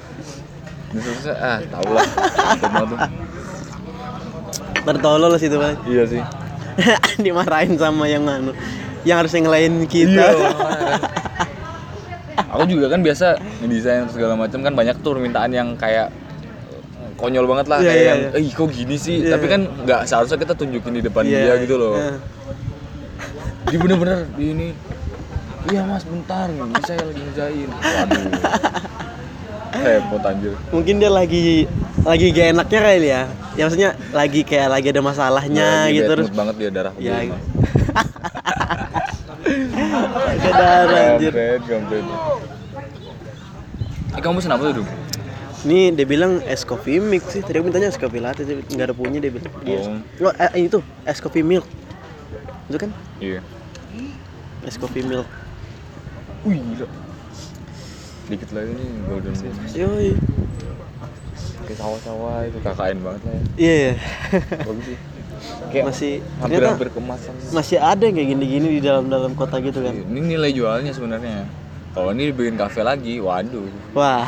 selesai 0.91 1.35
ah 1.37 1.59
tau 1.69 1.87
lah 1.89 2.07
Cuma 2.59 2.83
tuh. 2.85 2.99
bertolol 4.85 5.35
situ 5.37 5.55
bang 5.55 5.79
iya 5.85 6.03
sih 6.05 6.23
dimarahin 7.25 7.79
sama 7.79 8.05
yang 8.05 8.27
anu 8.27 8.51
yang 9.03 9.23
harus 9.23 9.31
ngelain 9.31 9.87
kita 9.87 10.11
Iya, 10.11 10.29
kan. 10.51 11.01
Aku 12.35 12.65
juga 12.67 12.87
kan 12.89 13.01
biasa 13.01 13.27
ngedesain 13.63 14.07
segala 14.11 14.35
macam 14.35 14.61
kan 14.61 14.73
banyak 14.73 14.97
tuh 15.01 15.15
permintaan 15.15 15.51
yang 15.51 15.69
kayak 15.75 16.11
konyol 17.15 17.47
banget 17.47 17.67
lah 17.71 17.79
Iya, 17.79 17.89
kayak 17.89 18.01
iya, 18.03 18.11
yang 18.11 18.21
iya. 18.35 18.39
eh 18.43 18.53
kok 18.53 18.69
gini 18.69 18.97
sih? 18.99 19.17
Iya. 19.23 19.39
tapi 19.39 19.47
kan 19.47 19.61
nggak 19.65 20.01
seharusnya 20.05 20.39
kita 20.39 20.55
tunjukin 20.59 20.93
di 20.99 21.03
depan 21.03 21.23
Iya, 21.25 21.39
dia 21.39 21.55
gitu 21.63 21.75
loh. 21.79 21.95
iya. 21.95 22.15
dia 23.71 23.79
bener-bener 23.81 24.19
di 24.35 24.45
ini. 24.51 24.69
Iya 25.65 25.81
mas 25.89 26.05
bentar 26.05 26.53
ini 26.53 26.77
saya 26.85 27.01
lagi 27.01 27.21
ngerjain. 27.25 27.69
Waduh. 27.73 28.25
Repot 29.75 30.23
anjir. 30.23 30.53
Mungkin 30.71 30.95
dia 31.01 31.11
lagi 31.11 31.65
lagi 32.05 32.27
gak 32.31 32.47
enaknya 32.53 32.81
kali 32.85 33.09
ya. 33.09 33.23
Ya 33.55 33.63
maksudnya 33.65 33.91
lagi 34.13 34.41
kayak 34.45 34.69
lagi 34.69 34.87
ada 34.91 35.01
masalahnya 35.01 35.69
Lagi 35.87 35.97
gitu 36.03 36.11
terus 36.11 36.29
banget 36.35 36.55
dia 36.59 36.71
darah 36.75 36.95
ya 36.99 37.23
begini. 39.97 40.37
ke 40.37 40.51
darah 40.51 41.07
anjir 41.11 41.33
Gampret, 41.33 41.61
gampret. 41.65 42.05
Eh 44.11 44.21
kamu 44.21 44.35
pesen 44.39 44.53
apa 44.53 44.65
tuh? 44.73 44.87
Ini 45.65 45.79
dia 45.91 46.05
bilang 46.05 46.45
es 46.45 46.63
coffee 46.63 47.01
mix 47.01 47.25
sih. 47.31 47.41
Tadi 47.41 47.57
aku 47.57 47.67
mintanya 47.67 47.89
es 47.89 47.97
coffee 47.97 48.21
latte, 48.21 48.45
tapi 48.45 48.61
nggak 48.69 48.87
ada 48.87 48.95
punya 48.95 49.19
dia 49.19 49.31
bilang. 49.31 49.53
Dia- 49.61 49.81
Oh. 50.21 50.29
Oh, 50.29 50.35
eh, 50.37 50.51
itu 50.61 50.79
es 51.03 51.19
coffee 51.19 51.43
milk. 51.43 51.65
Itu 52.67 52.77
kan 52.79 52.91
Iya. 53.19 53.41
es 54.63 54.77
coffee 54.77 55.03
milk. 55.03 55.27
Wih, 56.45 56.61
gila. 56.61 56.89
Dikit 58.25 58.51
lagi 58.53 58.73
nih 58.73 58.89
golden 59.05 59.35
bean. 59.35 59.57
Yoi. 59.75 60.11
Kayak 61.65 61.79
sawah-sawah 61.81 62.45
itu 62.45 62.59
KKN 62.61 62.99
banget 63.01 63.21
lah 63.25 63.33
ya. 63.33 63.43
Iya. 63.57 63.75
iya. 63.75 63.93
Bagus 64.61 64.85
sih. 64.85 64.99
Kayak 65.69 65.85
masih 65.91 66.13
hampir 66.39 66.63
hampir 66.63 66.89
kemasan. 66.91 67.35
masih 67.51 67.79
ada 67.79 68.03
yang 68.05 68.15
kayak 68.15 68.29
gini-gini 68.37 68.69
di 68.79 68.81
dalam-dalam 68.81 69.33
kota 69.35 69.59
gitu 69.59 69.83
kan. 69.83 69.95
Ini 69.95 70.21
nilai 70.21 70.51
jualnya 70.55 70.93
sebenarnya. 70.95 71.45
Kalau 71.95 72.11
ini 72.11 72.35
dibikin 72.35 72.59
kafe 72.59 72.83
lagi, 72.83 73.23
waduh. 73.23 73.71
Wah, 73.95 74.27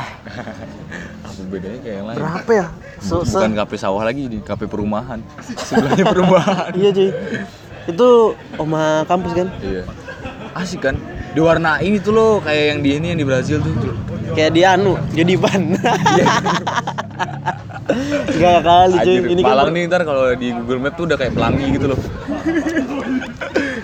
Apa 1.27 1.41
bedanya 1.51 1.79
kayak 1.83 1.95
yang 1.99 2.07
lain? 2.07 2.17
berapa 2.17 2.51
ya? 2.55 2.65
So, 3.03 3.27
Bukan 3.27 3.51
kafe 3.55 3.75
sawah 3.75 4.03
lagi 4.03 4.23
nih, 4.25 4.39
kafe 4.39 4.65
perumahan. 4.65 5.19
Sebelahnya 5.67 6.05
perumahan. 6.07 6.71
Iya 6.71 6.89
cuy. 6.95 7.09
Itu 7.87 8.07
oma 8.55 9.03
kampus 9.03 9.31
kan? 9.35 9.47
Iya. 9.59 9.83
Asik 10.55 10.79
kan? 10.83 10.95
Diwarnain 11.37 11.93
itu 11.93 12.09
loh 12.09 12.41
kayak 12.41 12.63
yang 12.73 12.79
di 12.81 12.89
ini 12.97 13.05
yang 13.13 13.19
di 13.21 13.27
Brazil 13.27 13.61
tuh. 13.61 13.93
Kayak 14.33 14.51
di 14.57 14.61
anu, 14.65 14.97
jadi 15.13 15.33
ban. 15.37 15.77
Gak 18.33 18.59
kali 18.61 18.95
cuy. 19.05 19.17
Ini 19.37 19.41
Malang 19.41 19.69
kan 19.69 19.73
nih 19.73 19.83
ntar 19.85 20.01
kalau 20.01 20.23
di 20.33 20.49
Google 20.51 20.81
Map 20.81 20.93
tuh 20.97 21.05
udah 21.05 21.17
kayak 21.17 21.33
pelangi 21.37 21.65
gitu 21.77 21.93
loh. 21.93 21.99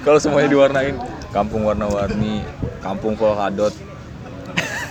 kalau 0.01 0.17
semuanya 0.17 0.50
diwarnain, 0.50 0.98
kampung 1.29 1.63
warna-warni, 1.63 2.41
kampung 2.81 3.13
polkadot, 3.15 3.72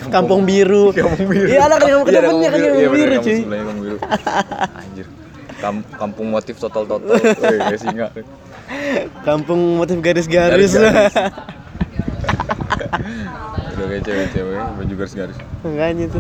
kampung 0.09 0.47
biru. 0.47 0.91
kampung 0.97 1.27
biru. 1.29 1.47
Iya 1.51 1.67
ada 1.67 1.77
kan 1.77 1.89
kampung 1.91 2.07
Iya, 2.07 2.15
ada 2.15 2.21
depannya 2.23 2.49
kan 2.49 2.59
Iya, 2.59 2.71
kampung 2.71 2.95
biru 2.95 3.13
kampung 3.13 3.27
cuy. 3.27 3.37
sebelahnya 3.37 3.65
kampung 3.67 3.83
biru. 3.85 3.99
Anjir. 4.79 5.07
Kam- 5.59 5.87
kampung 5.95 6.27
motif 6.31 6.55
total 6.59 6.85
total. 6.87 7.19
Kayak 7.43 7.79
singa. 7.83 8.07
Kampung 9.23 9.61
motif 9.77 9.99
garis-garis. 9.99 10.73
Garis-garis. 10.73 11.13
Udah 13.73 13.87
kayak 13.87 14.03
cewek-cewek 14.03 14.59
baju 14.75 14.95
garis-garis. 14.97 15.37
Makanya 15.63 16.05
itu. 16.07 16.19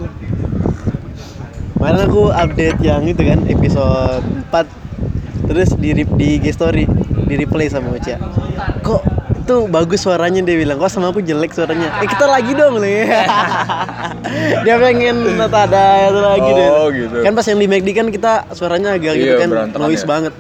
Kemarin 1.73 2.01
aku 2.01 2.23
update 2.31 2.79
yang 2.81 3.03
itu 3.03 3.19
kan 3.21 3.39
episode 3.45 4.23
4 4.49 4.83
Terus 5.43 5.71
di 5.75 5.91
di 5.93 6.27
IG 6.39 6.55
story 6.55 6.87
di 7.27 7.35
replay 7.37 7.67
sama 7.67 7.91
Uca. 7.91 8.15
Kok 8.81 9.03
itu 9.43 9.57
bagus 9.67 9.99
suaranya 10.01 10.39
dia 10.41 10.55
bilang 10.55 10.79
kok 10.79 10.87
sama 10.87 11.11
aku 11.11 11.19
jelek 11.19 11.51
suaranya 11.51 11.99
eh 11.99 12.07
kita 12.07 12.31
lagi 12.31 12.55
dong 12.55 12.79
nih 12.79 13.11
dia 14.65 14.79
pengen 14.79 15.35
nata 15.35 15.67
ada 15.67 15.83
itu 16.07 16.21
lagi 16.23 16.51
deh 16.53 16.69
Oh, 16.71 16.87
gitu. 16.89 17.17
kan 17.21 17.35
pas 17.35 17.43
yang 17.43 17.59
di 17.59 17.67
McD 17.67 17.89
kan 17.91 18.07
kita 18.09 18.33
suaranya 18.55 18.95
agak 18.95 19.19
gitu 19.19 19.35
Iya, 19.35 19.43
kan 19.43 19.49
berantakan 19.51 19.83
noise 19.83 19.99
ya. 19.99 20.09
banget 20.09 20.35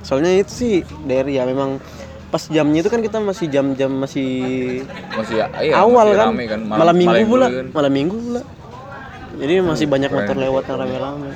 soalnya 0.00 0.30
itu 0.36 0.52
sih 0.54 0.74
dari 1.02 1.36
ya 1.36 1.44
memang 1.44 1.82
pas 2.32 2.42
jamnya 2.48 2.80
itu 2.80 2.88
kan 2.88 2.98
kita 2.98 3.20
masih 3.20 3.46
jam-jam 3.46 3.92
masih 3.92 4.30
Masih 5.12 5.34
ya, 5.36 5.46
iya, 5.60 5.74
awal 5.76 6.08
masih 6.08 6.16
kan, 6.16 6.28
rame 6.32 6.44
kan. 6.48 6.60
malam, 6.64 6.94
minggu 6.96 7.12
malam 7.12 7.28
pula 7.28 7.46
dulu 7.46 7.52
kan. 7.54 7.66
malam 7.70 7.92
minggu 7.92 8.16
pula 8.18 8.40
jadi 9.32 9.52
masih 9.60 9.86
banyak 9.86 10.08
keren. 10.08 10.18
motor 10.18 10.36
lewat 10.38 10.62
yang 10.64 10.78
rame-rame 10.78 11.30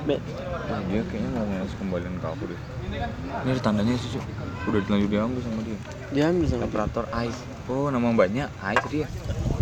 Be- 0.00 0.22
Wah, 0.70 0.78
dia 0.86 1.02
kayaknya 1.04 1.30
mau 1.34 1.44
ngasih 1.44 1.76
kembalian 1.76 2.14
ke 2.14 2.26
aku 2.26 2.44
deh. 2.46 2.60
Ini 3.42 3.50
ada 3.50 3.60
tandanya 3.60 3.90
sih, 3.96 4.08
Cuk. 4.08 4.22
Udah 4.64 4.80
dilanjut 4.80 5.10
diambil 5.10 5.40
sama 5.42 5.60
dia. 5.60 5.78
diambil 6.08 6.46
sama 6.46 6.60
dia. 6.60 6.68
Operator 6.68 7.04
Ai. 7.10 7.28
Oh, 7.66 7.90
nama 7.90 8.06
mbaknya 8.08 8.44
Ai 8.56 8.76
tadi 8.76 9.02
ya. 9.02 9.08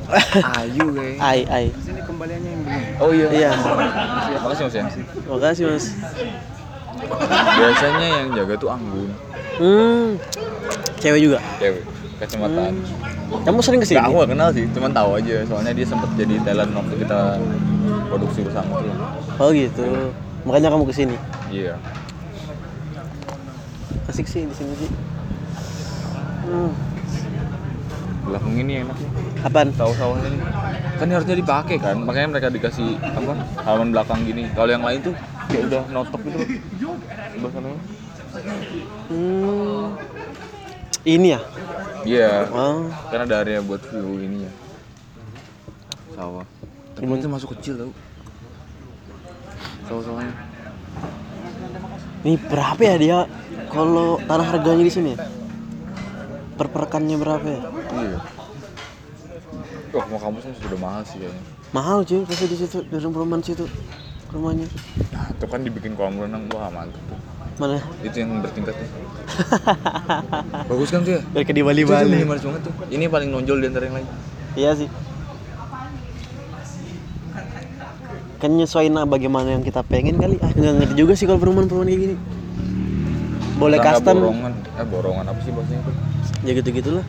Ayu 0.58 0.84
kayak. 0.90 1.16
ai 1.18 1.40
ai 1.44 1.66
Sini 1.74 2.00
kembaliannya 2.00 2.50
yang 2.50 2.62
belum. 2.62 2.82
Oh 2.98 3.10
iya. 3.10 3.26
iya 3.30 3.50
Makasih 4.38 4.62
Mas 4.62 4.74
ya. 4.74 4.84
makasih 5.26 5.64
mas 5.66 5.84
Biasanya 7.54 8.06
yang 8.10 8.28
jaga 8.34 8.54
tuh 8.56 8.68
Anggun, 8.68 9.08
hmm 9.58 10.06
cewek 10.98 11.20
juga 11.22 11.38
cewek, 11.58 11.82
kacamataan. 12.18 12.74
kamu 13.44 13.58
sering 13.62 13.80
ke 13.82 13.86
sini 13.86 13.98
Enggak, 14.00 14.10
aku 14.10 14.22
gak 14.24 14.30
kenal 14.34 14.48
sih, 14.50 14.64
cuman 14.72 14.90
tahu 14.90 15.10
aja. 15.20 15.36
Soalnya 15.46 15.72
dia 15.76 15.86
sempet 15.86 16.10
jadi 16.16 16.34
talent 16.42 16.72
waktu 16.74 16.94
kita 16.98 17.18
produksi 18.08 18.40
bersama 18.42 18.80
tuh. 18.80 18.94
oh 19.38 19.48
gitu 19.52 19.86
makanya 20.42 20.68
kamu 20.72 20.84
ke 20.88 20.94
sini 20.96 21.16
Iya. 21.48 21.74
asik 24.08 24.24
sih 24.24 24.48
di 24.48 24.54
sini 24.56 24.72
sih 24.80 24.90
hmm. 26.48 26.72
Belakang 28.28 28.54
ini 28.60 28.84
enak 28.84 28.96
apaan 29.40 29.72
Tahu 29.72 29.92
sawahnya 29.96 30.28
nih. 30.28 30.40
Kan 31.00 31.08
ini 31.08 31.14
harusnya 31.16 31.36
dipakai 31.38 31.76
kan, 31.80 31.96
makanya 32.04 32.28
mereka 32.28 32.48
dikasih 32.52 32.98
apa? 33.00 33.32
Halaman 33.64 33.88
belakang 33.94 34.20
gini. 34.28 34.50
Kalau 34.52 34.68
yang 34.68 34.84
lain 34.84 35.00
tuh 35.00 35.14
kayak 35.48 35.72
udah 35.72 35.82
notok 35.88 36.20
gitu. 36.28 36.36
Sana. 37.48 37.70
Hmm. 39.08 39.84
ini 41.04 41.28
ya 41.36 41.40
Iya. 42.06 42.48
oh 42.54 42.88
Kan 43.10 43.26
ada 43.26 43.42
area 43.42 43.60
buat 43.60 43.82
view 43.84 44.22
ini 44.22 44.46
ya. 44.46 44.52
Sawah. 46.14 46.46
Tapi 46.94 47.04
itu 47.04 47.28
masuk 47.28 47.52
kecil 47.58 47.74
tau. 47.76 47.92
Sawah-sawahnya. 49.90 50.34
ini 52.26 52.34
berapa 52.34 52.82
ya 52.82 52.96
dia 52.98 53.18
kalau 53.70 54.18
tanah 54.26 54.46
harganya 54.50 54.84
di 54.84 54.92
sini 54.92 55.08
ya? 55.14 55.18
per 56.58 56.66
perekannya 56.74 57.14
berapa 57.14 57.46
ya 57.46 57.60
Iya. 57.94 58.18
Wah, 59.94 60.04
mau 60.10 60.18
kampusnya 60.20 60.52
sudah 60.58 60.78
mahal 60.82 61.02
sih 61.06 61.22
kayaknya. 61.22 61.42
mahal 61.70 61.98
cuy 62.02 62.20
pasti 62.26 62.44
di 62.50 62.56
situ 62.58 62.78
di 62.84 62.96
perumahan 62.98 63.40
situ 63.40 63.64
rumahnya 64.34 64.66
Nah, 65.14 65.30
itu 65.30 65.46
kan 65.46 65.60
dibikin 65.62 65.94
kolam 65.94 66.18
renang, 66.18 66.50
wah 66.52 66.68
mantep 66.68 67.00
tuh. 67.06 67.18
Mana 67.58 67.82
Itu 68.00 68.16
yang 68.16 68.38
bertingkat 68.38 68.74
tuh. 68.74 68.88
Bagus 70.70 70.88
kan 70.88 71.00
tuh 71.02 71.12
ya? 71.14 71.20
kayak 71.34 71.52
di 71.52 71.62
Bali 71.62 71.82
Itu 71.82 71.90
Bali 71.90 72.10
minimalis 72.16 72.42
banget 72.42 72.60
tuh. 72.64 72.72
Ini 72.88 73.04
paling 73.06 73.28
nonjol 73.28 73.58
di 73.60 73.66
antara 73.66 73.84
yang 73.86 73.96
lain. 73.98 74.08
iya 74.54 74.70
sih 74.74 74.88
kan 78.38 78.50
nyesuaiin 78.50 78.94
bagaimana 79.04 79.50
yang 79.50 79.62
kita 79.62 79.82
pengen 79.82 80.14
kali 80.14 80.38
ah 80.38 80.50
nggak 80.50 80.74
ngerti 80.78 80.94
juga 80.94 81.12
sih 81.14 81.26
kalau 81.26 81.42
perumahan-perumahan 81.42 81.90
kayak 81.90 82.00
gini 82.00 82.14
boleh 83.58 83.78
Tangga 83.82 83.98
custom 83.98 84.16
Borongan. 84.22 84.52
Eh, 84.78 84.86
borongan 84.86 85.24
apa 85.26 85.40
sih 85.42 85.50
bahasanya 85.50 85.82
tuh? 85.82 85.94
ya 86.46 86.52
gitu 86.54 86.68
gitulah 86.70 87.06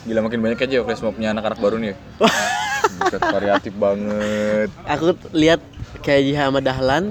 Gila 0.00 0.20
makin 0.24 0.40
banyak 0.40 0.58
aja 0.58 0.74
ya 0.80 0.82
flash 0.82 1.04
mobnya 1.04 1.28
anak-anak 1.30 1.60
baru 1.60 1.76
nih 1.76 1.92
Buset, 2.92 3.20
variatif 3.22 3.72
banget. 3.74 4.68
aku 4.84 5.04
lihat 5.32 5.60
kayak 6.00 6.20
Ji 6.22 6.32
Ahmad 6.34 6.62
Dahlan 6.62 7.04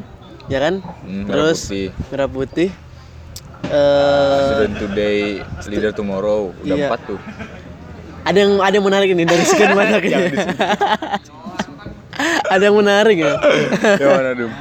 ya 0.46 0.60
kan 0.60 0.82
Hmm, 1.02 1.24
merah 1.24 1.48
terus 1.48 1.60
putih. 1.64 1.88
merah 2.10 2.28
putih 2.28 2.70
eh 3.66 4.42
Student 4.50 4.76
today, 4.78 5.20
leader 5.68 5.92
tomorrow. 5.92 6.50
Udah 6.60 6.76
Iya. 6.76 6.88
empat 6.88 7.02
tuh. 7.06 7.20
ada 8.22 8.38
yang 8.38 8.54
ada 8.60 8.74
yang 8.74 8.84
menarik 8.84 9.10
ini 9.10 9.24
dari 9.24 9.42
sekian 9.42 9.74
banyak 9.74 10.02
ya 10.06 10.20
ada 12.50 12.64
yang 12.64 12.76
menarik 12.76 13.18
ya 13.18 13.34
ya 14.02 14.08
mana 14.08 14.30
dum? 14.36 14.52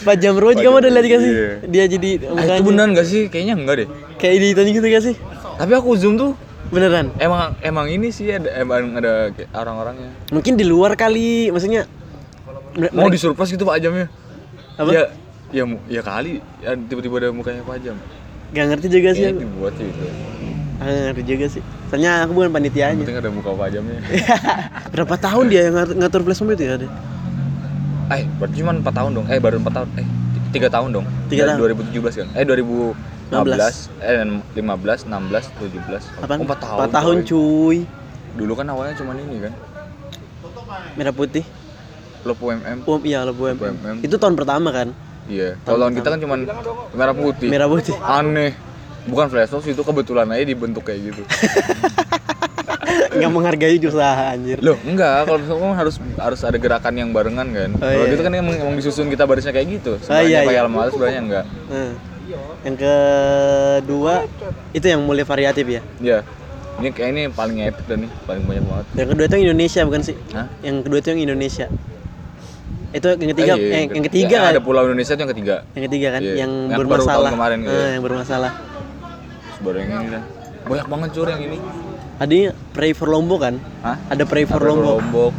Pak 0.00 0.16
Jamro 0.16 0.50
juga 0.50 0.64
kamu 0.64 0.78
udah 0.78 0.90
lihat 0.92 1.06
gak 1.06 1.20
sih 1.20 1.32
Iya. 1.32 1.48
dia 1.64 1.84
jadi 1.86 2.08
Ah, 2.26 2.56
itu 2.56 2.64
beneran 2.64 2.90
gak 2.92 3.04
sih? 3.04 3.22
Kayaknya 3.26 3.54
enggak 3.56 3.76
deh. 3.76 3.88
kayak 4.16 4.32
editan 4.38 4.64
gitu 4.68 4.86
gak 4.86 5.02
sih 5.02 5.14
Tapi 5.54 5.72
aku 5.72 5.94
zoom 5.94 6.14
tuh 6.14 6.32
beneran 6.74 7.06
emang 7.22 7.54
emang 7.62 7.86
ini 7.86 8.10
sih 8.10 8.34
ada 8.34 8.50
emang 8.58 8.98
ada 8.98 9.30
orang-orangnya. 9.54 10.10
mungkin 10.34 10.58
di 10.58 10.66
luar 10.66 10.98
kali 10.98 11.54
maksudnya 11.54 11.86
Mau 12.74 13.06
disurprise 13.06 13.54
gitu 13.54 13.62
Pak 13.62 13.78
Jamnya? 13.78 14.10
Apa? 14.74 14.90
Ya, 14.90 15.04
ya, 15.54 15.62
ya 15.86 16.02
kali 16.02 16.42
ya, 16.58 16.74
tiba-tiba 16.74 17.22
ada 17.22 17.28
mukanya 17.30 17.62
Pak 17.62 17.78
Jam. 17.86 17.94
Gak 18.50 18.66
ngerti 18.74 18.86
juga 18.90 19.14
sih 19.14 19.30
aku. 19.30 19.46
dibuat 19.46 19.72
sih 19.78 19.86
itu. 19.86 20.06
Ah, 20.82 21.10
ngerti 21.10 21.22
juga 21.22 21.46
sih. 21.46 21.62
Soalnya 21.86 22.26
aku 22.26 22.34
bukan 22.34 22.50
Yang 22.50 22.56
panitianya. 22.58 23.04
penting 23.06 23.18
ada 23.22 23.30
muka 23.30 23.50
Pak 23.54 23.68
Jamnya. 23.70 23.98
Berapa 24.94 25.14
tahun 25.14 25.44
dia 25.46 25.60
yang 25.70 25.74
ngatur, 26.02 26.20
flash 26.26 26.42
itu 26.42 26.64
ya? 26.66 26.74
Dia? 26.82 26.90
eh, 28.10 28.22
berarti 28.36 28.54
cuma 28.60 28.72
4 28.74 28.84
tahun 28.90 29.10
dong. 29.14 29.26
Eh, 29.30 29.38
baru 29.38 29.56
4 29.62 29.70
tahun. 29.70 29.88
Eh, 29.96 30.06
3 30.50 30.68
tahun 30.68 30.88
dong. 30.90 31.06
Tiga 31.30 31.42
Dari 31.46 31.62
tahun. 31.62 31.78
2017 31.94 32.14
kan? 32.20 32.26
Eh, 32.34 32.44
2015. 33.30 33.88
Eh, 34.02 34.24
15, 34.58 35.08
16, 35.08 35.44
17. 35.60 36.04
Apaan? 36.20 36.38
Oh, 36.40 36.46
4 36.48 36.58
tahun. 36.60 36.76
Empat 36.76 36.90
tahun 36.92 37.16
coy. 37.22 37.28
cuy. 37.30 37.78
Dulu 38.34 38.52
kan 38.58 38.66
awalnya 38.68 38.94
cuma 38.98 39.14
ini 39.14 39.38
kan. 39.48 39.52
Merah 40.98 41.14
putih. 41.14 41.44
Lopo 42.24 42.50
MM. 42.50 42.88
Oh 42.88 42.98
iya 43.04 43.22
lo 43.22 43.36
UMM. 43.36 43.60
MM. 43.60 43.96
Itu 44.00 44.16
tahun 44.16 44.34
pertama 44.34 44.72
kan? 44.72 44.90
Iya. 45.28 45.60
Kalau 45.64 45.86
tahun 45.86 45.94
kita 46.00 46.08
kan 46.16 46.18
cuma 46.20 46.34
merah 46.96 47.14
putih. 47.14 47.48
Merah 47.48 47.68
putih. 47.68 47.94
Aneh. 48.00 48.52
Bukan 49.04 49.28
flash 49.28 49.52
itu 49.68 49.82
kebetulan 49.84 50.24
aja 50.32 50.44
dibentuk 50.48 50.88
kayak 50.88 51.12
gitu. 51.12 51.22
Nggak 53.14 53.30
menghargai 53.30 53.76
usaha 53.78 54.32
anjir. 54.32 54.58
Loh, 54.64 54.80
enggak. 54.82 55.28
Kalau 55.28 55.38
misalnya 55.38 55.60
kan 55.60 55.76
harus 55.76 55.94
harus 56.00 56.40
ada 56.42 56.56
gerakan 56.58 56.94
yang 56.96 57.10
barengan 57.12 57.46
kan. 57.52 57.70
Oh, 57.78 57.84
Kalau 57.84 58.06
iya. 58.08 58.12
gitu 58.16 58.22
kan 58.24 58.32
emang, 58.32 58.56
emang 58.58 58.74
disusun 58.80 59.06
kita 59.12 59.28
barisnya 59.28 59.52
kayak 59.52 59.68
gitu. 59.78 59.92
iya, 60.00 60.02
Sebenarnya 60.02 60.30
iya. 60.32 60.40
kayak 60.48 60.60
alam 60.64 60.74
sebenarnya 60.90 61.20
enggak. 61.20 61.44
Nah. 61.68 61.92
Yang 62.62 62.76
kedua 62.78 64.14
itu 64.70 64.86
yang 64.86 65.00
mulai 65.00 65.22
variatif 65.22 65.64
ya. 65.64 65.82
Iya. 65.98 66.18
ini 66.74 66.90
kayak 66.90 67.08
ini 67.08 67.22
paling 67.30 67.62
epic 67.62 67.86
dan 67.86 68.02
nih 68.02 68.10
paling 68.26 68.42
banyak 68.42 68.64
banget 68.64 68.86
Yang 68.96 69.08
kedua 69.08 69.24
itu 69.24 69.34
yang 69.36 69.44
Indonesia 69.46 69.80
bukan 69.84 70.02
sih? 70.02 70.16
Hah? 70.32 70.46
Yang 70.58 70.76
kedua 70.82 70.98
itu 70.98 71.08
yang 71.08 71.22
Indonesia. 71.24 71.66
Itu 72.90 73.06
yang 73.10 73.30
ketiga, 73.30 73.52
Eh, 73.52 73.58
iya, 73.60 73.70
yang, 73.70 73.84
iya. 73.84 73.94
yang 73.94 74.04
ketiga 74.04 74.34
Ya, 74.34 74.40
kan? 74.40 74.50
ada 74.50 74.60
pulau 74.60 74.82
Indonesia 74.82 75.12
tuh 75.12 75.22
yang 75.22 75.32
ketiga 75.32 75.54
Yang 75.70 75.82
ketiga 75.86 76.08
kan, 76.10 76.20
Iya. 76.20 76.34
yang, 76.34 76.52
Yang 76.64 76.70
baru 76.72 76.86
bermasalah. 76.88 77.14
tahun 77.20 77.34
kemarin 77.38 77.56
gitu. 77.62 77.74
Ah, 77.76 77.88
yang 77.88 78.02
bermasalah. 78.02 78.52
Baru 79.60 79.76
yang 79.78 79.90
ini 79.92 80.06
dah 80.10 80.24
banyak 80.64 80.86
banget 80.88 81.08
cur 81.12 81.28
yang 81.28 81.42
ini 81.42 81.58
Ada 82.16 82.36
Pray 82.72 82.90
for 82.90 83.06
Lombok 83.06 83.40
kan? 83.40 83.54
Hah? 83.80 83.96
Ada 84.08 84.22
Pray 84.24 84.44
for 84.44 84.58
Ada 84.58 84.66
Lombok. 84.66 84.98
Lombok 85.00 85.32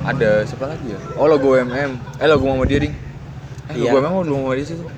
ada 0.00 0.42
siapa 0.42 0.64
lagi 0.66 0.90
ya 0.90 0.98
oh 1.12 1.28
logo 1.28 1.52
MM 1.52 1.92
eh 2.16 2.24
logo 2.24 2.48
Muhammadiyah 2.48 2.80
ding 2.80 2.94
eh 3.68 3.74
Iya. 3.76 3.92
logo 3.92 4.00
MM 4.00 4.12
logo 4.24 4.38
Muhammadiyah 4.42 4.66
sih 4.66 4.76
tuh 4.80 4.88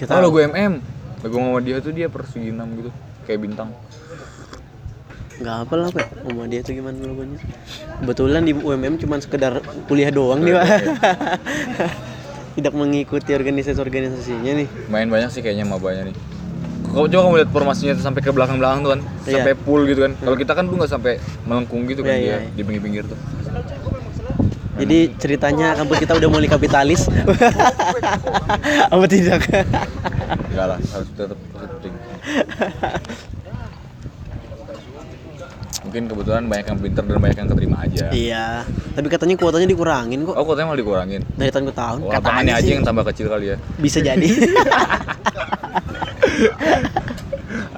Kita 0.00 0.16
oh 0.16 0.20
logo 0.24 0.40
MM 0.40 0.80
logo 1.20 1.36
Muhammadiyah 1.36 1.84
tuh 1.84 1.92
dia 1.92 2.08
persegi 2.08 2.48
enam 2.48 2.72
gitu 2.74 2.88
kayak 3.28 3.40
bintang 3.44 3.68
nggak 5.40 5.56
apa 5.56 5.74
lah 5.74 5.88
pak. 5.88 6.04
Umar 6.24 6.48
dia 6.48 6.60
tuh 6.60 6.76
gimana 6.76 7.00
logonya? 7.00 7.40
Kebetulan 7.96 8.44
di 8.44 8.52
UMM 8.52 9.00
cuma 9.00 9.16
sekedar 9.16 9.60
kuliah 9.88 10.12
doang 10.12 10.40
nih 10.40 10.52
pak. 10.52 10.66
Tidak 12.60 12.74
mengikuti 12.76 13.32
organisasi-organisasinya 13.32 14.52
nih. 14.56 14.68
main 14.88 15.08
banyak 15.08 15.32
sih 15.32 15.40
kayaknya 15.40 15.64
mabanya 15.64 16.08
nih 16.08 16.16
kau 16.90 17.06
coba 17.06 17.22
kamu 17.22 17.34
lihat 17.38 17.50
formasinya 17.54 17.92
tuh 17.94 18.02
sampai 18.02 18.18
ke 18.18 18.34
belakang-belakang 18.34 18.82
tuh 18.82 18.90
kan 18.90 19.00
Iya. 19.22 19.32
sampai 19.38 19.52
full 19.62 19.86
gitu 19.86 20.00
kan 20.02 20.12
kalau 20.18 20.34
kita 20.34 20.52
kan 20.52 20.64
tuh 20.66 20.74
nggak 20.74 20.90
sampai 20.90 21.12
melengkung 21.46 21.86
gitu 21.86 22.02
kan 22.02 22.10
Iya, 22.10 22.18
dia 22.18 22.26
iya, 22.26 22.36
iya. 22.42 22.50
di 22.50 22.62
pinggir-pinggir 22.66 23.04
tuh 23.06 23.14
Jadi 24.80 24.98
ceritanya 25.20 25.76
kampus 25.76 26.00
kita 26.00 26.16
udah 26.16 26.28
mulai 26.32 26.48
kapitalis. 26.48 27.04
Apa 28.92 29.04
tidak? 29.04 29.44
enggak 30.50 30.66
lah 30.66 30.78
harus 30.78 31.08
tetap 31.14 31.38
positif 31.54 31.92
mungkin 35.80 36.02
kebetulan 36.06 36.44
banyak 36.46 36.66
yang 36.70 36.78
pinter 36.78 37.02
dan 37.02 37.18
banyak 37.18 37.38
yang 37.40 37.48
keterima 37.50 37.76
aja 37.82 38.06
iya. 38.12 38.46
Tapi 38.94 39.08
katanya 39.08 39.34
kuotanya 39.34 39.66
dikurangin 39.66 40.28
kok 40.28 40.36
oh 40.36 40.44
kotanya 40.44 40.66
malah 40.70 40.78
dikurangin 40.78 41.22
dari 41.34 41.50
tahun 41.50 41.66
ke 41.72 41.74
tahun. 41.74 41.98
oh, 42.04 42.12
Katanya 42.12 42.52
aja 42.60 42.62
sih. 42.62 42.72
yang 42.76 42.84
tambah 42.84 43.04
kecil 43.10 43.26
kali 43.32 43.54
ya 43.54 43.56
bisa 43.80 43.98
jadi. 43.98 44.28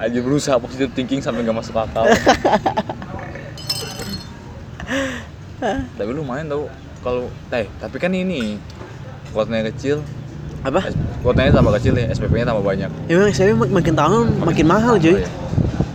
aja 0.03 0.19
berusaha 0.19 0.59
positive 0.59 0.91
thinking 0.91 1.23
sampai 1.23 1.47
nggak 1.47 1.57
masuk 1.57 1.79
akal 1.79 2.03
tapi 5.95 6.11
lumayan 6.11 6.51
tau 6.51 6.67
kalau 7.03 7.27
eh 7.51 7.67
tapi 7.77 7.95
kan 7.97 8.09
ini 8.09 8.55
kuotanya 9.29 9.67
kecil 9.69 9.99
Apa? 10.63 10.79
Kuotanya 11.19 11.51
tambah 11.53 11.75
kecil 11.75 11.91
ya 11.93 12.07
SPP 12.09 12.39
nya 12.39 12.47
tambah 12.47 12.63
banyak 12.63 12.87
Ya 13.05 13.19
memang 13.19 13.35
mak- 13.59 13.73
makin 13.77 13.93
tahun 13.93 14.25
makin 14.41 14.65
mahal 14.65 14.95
cuy. 14.95 15.11
Iya. 15.13 15.27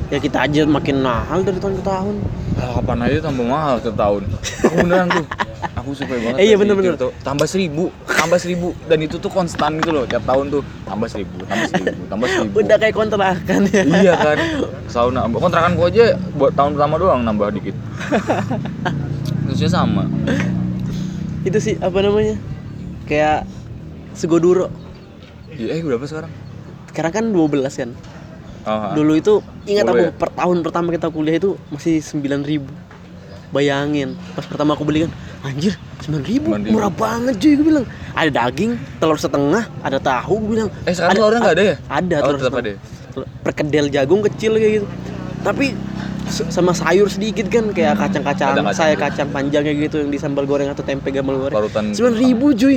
Ya 0.09 0.19
kita 0.19 0.39
aja 0.43 0.61
makin 0.65 1.01
mahal 1.01 1.41
dari 1.41 1.57
tahun 1.57 1.75
ke 1.75 1.85
tahun. 1.85 2.15
Ah, 2.55 2.71
kapan 2.75 2.99
aja 3.03 3.19
tambah 3.23 3.45
mahal 3.45 3.75
setiap 3.77 3.97
tahun 3.97 4.23
aku 4.59 4.75
beneran 4.79 5.07
tuh 5.09 5.25
aku 5.73 5.91
suka 5.95 6.11
banget 6.13 6.37
Eh, 6.37 6.45
iya, 6.45 6.51
dari 6.51 6.61
bener-bener. 6.61 6.95
itu. 6.97 7.09
tambah 7.23 7.47
seribu 7.47 7.85
tambah 8.05 8.37
seribu 8.37 8.69
dan 8.85 8.99
itu 8.99 9.17
tuh 9.17 9.31
konstan 9.31 9.79
gitu 9.79 9.91
loh 9.91 10.05
tiap 10.05 10.27
tahun 10.27 10.51
tuh 10.51 10.61
tambah 10.83 11.07
seribu 11.07 11.39
tambah 11.45 11.67
seribu 11.67 12.03
tambah 12.05 12.27
seribu 12.27 12.55
Udah 12.59 12.77
kayak 12.77 12.95
kontrakan 12.95 13.61
ya. 13.65 13.83
iya 13.95 14.13
kan 14.17 14.39
selalu 14.85 15.11
nambah 15.15 15.39
kontrakan 15.39 15.71
gua 15.73 15.87
aja 15.87 16.05
buat 16.35 16.53
tahun 16.53 16.71
pertama 16.75 16.95
doang 16.99 17.21
nambah 17.23 17.47
dikit 17.55 17.77
terusnya 19.47 19.71
sama 19.71 20.05
Itu 21.43 21.59
sih 21.59 21.75
apa 21.79 21.99
namanya? 21.99 22.35
Kayak 23.05 23.47
Segoduro. 24.13 24.69
Iya, 25.49 25.75
eh 25.75 25.81
berapa 25.81 26.03
sekarang? 26.03 26.31
Sekarang 26.89 27.13
kan 27.13 27.25
12 27.29 27.71
kan. 27.73 27.91
Oh, 28.65 28.93
Dulu 28.93 29.13
itu 29.15 29.35
ingat 29.65 29.87
Boleh 29.87 29.95
aku 29.95 30.05
ya? 30.05 30.13
per 30.15 30.31
tahun 30.35 30.57
pertama 30.61 30.89
kita 30.91 31.09
kuliah 31.09 31.37
itu 31.37 31.55
masih 31.69 31.99
9000 31.99 32.67
Bayangin, 33.49 34.13
pas 34.37 34.45
pertama 34.45 34.77
aku 34.77 34.85
beli 34.85 35.09
kan, 35.09 35.13
anjir 35.41 35.73
9000 35.99 36.53
9.000. 36.53 36.69
murah 36.69 36.93
banget 36.93 37.41
cuy 37.41 37.53
gue 37.55 37.67
bilang. 37.67 37.87
Ada 38.13 38.29
daging, 38.31 38.71
telur 39.01 39.17
setengah, 39.17 39.65
ada 39.81 39.97
tahu 39.97 40.37
gue 40.39 40.51
bilang. 40.53 40.69
Eh 40.85 40.93
sekarang 40.93 41.17
telurnya 41.17 41.41
nggak 41.41 41.57
ada 41.57 41.65
ya? 41.65 41.77
Ada 41.89 42.15
Oh, 42.15 42.21
telur 42.21 42.37
tetap 42.37 42.53
setengah. 42.53 42.61
ada. 42.61 42.73
Telur- 43.09 43.29
Perkedel 43.41 43.87
jagung 43.89 44.21
kecil 44.21 44.53
kayak 44.55 44.73
gitu. 44.75 44.87
Tapi 45.41 45.67
sama 46.29 46.73
sayur 46.77 47.09
sedikit 47.09 47.49
kan 47.49 47.73
kayak 47.73 47.99
kacang-kacang, 47.99 48.55
Ada 48.55 48.63
kacang 48.63 48.77
saya 48.77 48.95
kacang 48.95 49.29
panjang 49.33 49.63
kayak 49.65 49.79
gitu 49.89 49.97
yang 50.05 50.11
di 50.13 50.19
sambal 50.21 50.45
goreng 50.45 50.71
atau 50.71 50.85
tempe 50.85 51.11
gamal 51.11 51.37
goreng. 51.37 51.57
Parutan 51.57 51.91
9000 51.97 52.61
cuy. 52.61 52.77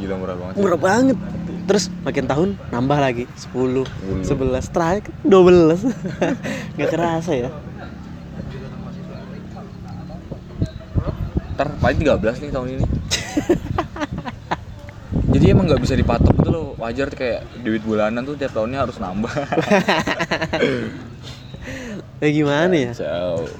Gila 0.00 0.14
murah 0.16 0.36
banget. 0.38 0.54
Murah 0.56 0.80
banget. 0.80 1.16
Terus 1.62 1.84
makin 2.02 2.24
tahun 2.26 2.48
nambah 2.74 2.98
lagi 2.98 3.24
10, 3.52 3.86
10. 4.24 4.26
11, 4.26 4.74
terakhir 4.74 5.02
12. 5.22 5.92
Gak 6.78 6.88
kerasa 6.90 7.32
ya. 7.36 7.50
Ntar 11.52 11.68
paling 11.78 11.98
13 12.00 12.42
nih 12.42 12.50
tahun 12.50 12.68
ini. 12.80 12.84
Jadi 15.32 15.48
emang 15.48 15.64
nggak 15.64 15.80
bisa 15.80 15.96
dipatok 15.96 16.36
gitu 16.44 16.50
loh. 16.52 16.76
Wajar 16.76 17.08
tuh 17.08 17.24
kayak 17.24 17.40
duit 17.64 17.80
bulanan 17.80 18.20
tuh 18.20 18.36
tiap 18.36 18.52
tahunnya 18.52 18.84
harus 18.84 19.00
nambah. 19.00 19.32
Ya 22.22 22.30
gimana 22.30 22.70
ya? 22.70 22.94
Ciao. 22.94 23.50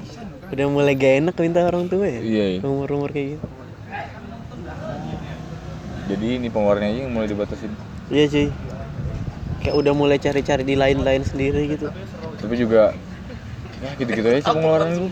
Udah 0.54 0.66
mulai 0.70 0.94
gak 0.94 1.18
enak 1.18 1.34
minta 1.42 1.66
orang 1.66 1.90
tua 1.90 2.06
ya? 2.06 2.22
Iya, 2.22 2.44
iya. 2.54 2.60
Umur-umur 2.62 3.10
kayak 3.10 3.34
gitu. 3.34 3.46
Jadi 6.06 6.26
ini 6.38 6.46
pengeluarannya 6.46 6.94
aja 6.94 7.00
yang 7.02 7.10
mulai 7.10 7.26
dibatasin. 7.26 7.74
Iya 8.06 8.24
cuy. 8.30 8.48
Kayak 9.66 9.74
udah 9.82 9.92
mulai 9.98 10.18
cari-cari 10.22 10.62
di 10.62 10.78
lain-lain 10.78 11.26
sendiri 11.26 11.74
gitu. 11.74 11.90
Tapi 12.38 12.54
juga 12.54 12.94
ya 13.82 13.90
gitu-gitu 13.98 14.30
aja 14.30 14.38
sih 14.46 14.54
pengeluaran 14.54 14.94
itu. 14.94 15.10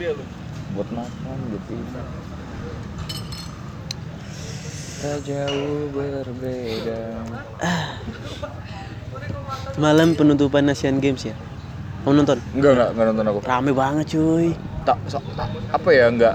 Buat 0.78 0.88
makan, 0.94 1.36
buat 1.50 1.64
ini. 1.74 1.90
Tak 5.02 5.18
jauh 5.26 5.90
berbeda. 5.90 7.02
Malam 9.74 10.14
penutupan 10.14 10.70
Asian 10.70 11.02
Games 11.02 11.26
ya. 11.26 11.34
Kamu 12.00 12.12
nonton? 12.14 12.38
Enggak, 12.52 12.70
enggak, 12.72 12.88
enggak 12.90 13.06
nonton 13.06 13.26
aku. 13.26 13.38
Rame 13.42 13.70
banget 13.70 14.06
cuy. 14.10 14.48
tak 14.80 14.96
so- 15.06 15.20
apa 15.68 15.88
ya 15.90 16.08
nggak 16.08 16.34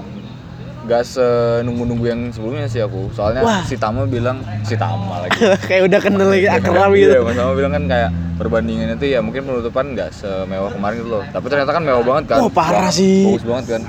nggak 0.86 1.02
senunggu-nunggu 1.02 2.06
yang 2.06 2.20
sebelumnya 2.30 2.70
sih 2.70 2.78
aku 2.78 3.10
soalnya 3.10 3.42
Wah. 3.42 3.66
si 3.66 3.74
Tama 3.74 4.06
bilang 4.06 4.38
si 4.62 4.78
Tama 4.78 5.18
lagi 5.20 5.34
kayak 5.66 5.82
udah 5.84 5.98
kenal 5.98 6.30
lagi 6.30 6.46
akrab 6.46 6.94
Iya, 6.94 7.10
gitu. 7.10 7.26
Mas 7.26 7.34
Tama 7.34 7.52
bilang 7.52 7.72
kan 7.74 7.84
kayak 7.84 8.10
perbandingannya 8.36 8.94
tuh 8.94 9.08
ya 9.08 9.18
mungkin 9.18 9.42
penutupan 9.42 9.84
nggak 9.92 10.14
semewah 10.14 10.70
kemarin 10.70 10.94
gitu 10.96 11.10
loh 11.10 11.22
tapi 11.26 11.46
ternyata 11.48 11.74
kan 11.74 11.82
mewah 11.82 12.04
banget 12.04 12.24
kan 12.28 12.38
Wah, 12.38 12.52
parah 12.54 12.86
Wah, 12.86 12.88
sih. 12.88 13.26
bagus 13.26 13.42
banget 13.44 13.66
kan 13.68 13.82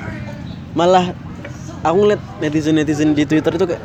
Malah 0.74 1.06
aku 1.84 1.98
ngeliat 2.00 2.22
netizen-netizen 2.40 3.10
di 3.12 3.24
Twitter 3.24 3.54
tuh 3.54 3.68
kayak, 3.68 3.82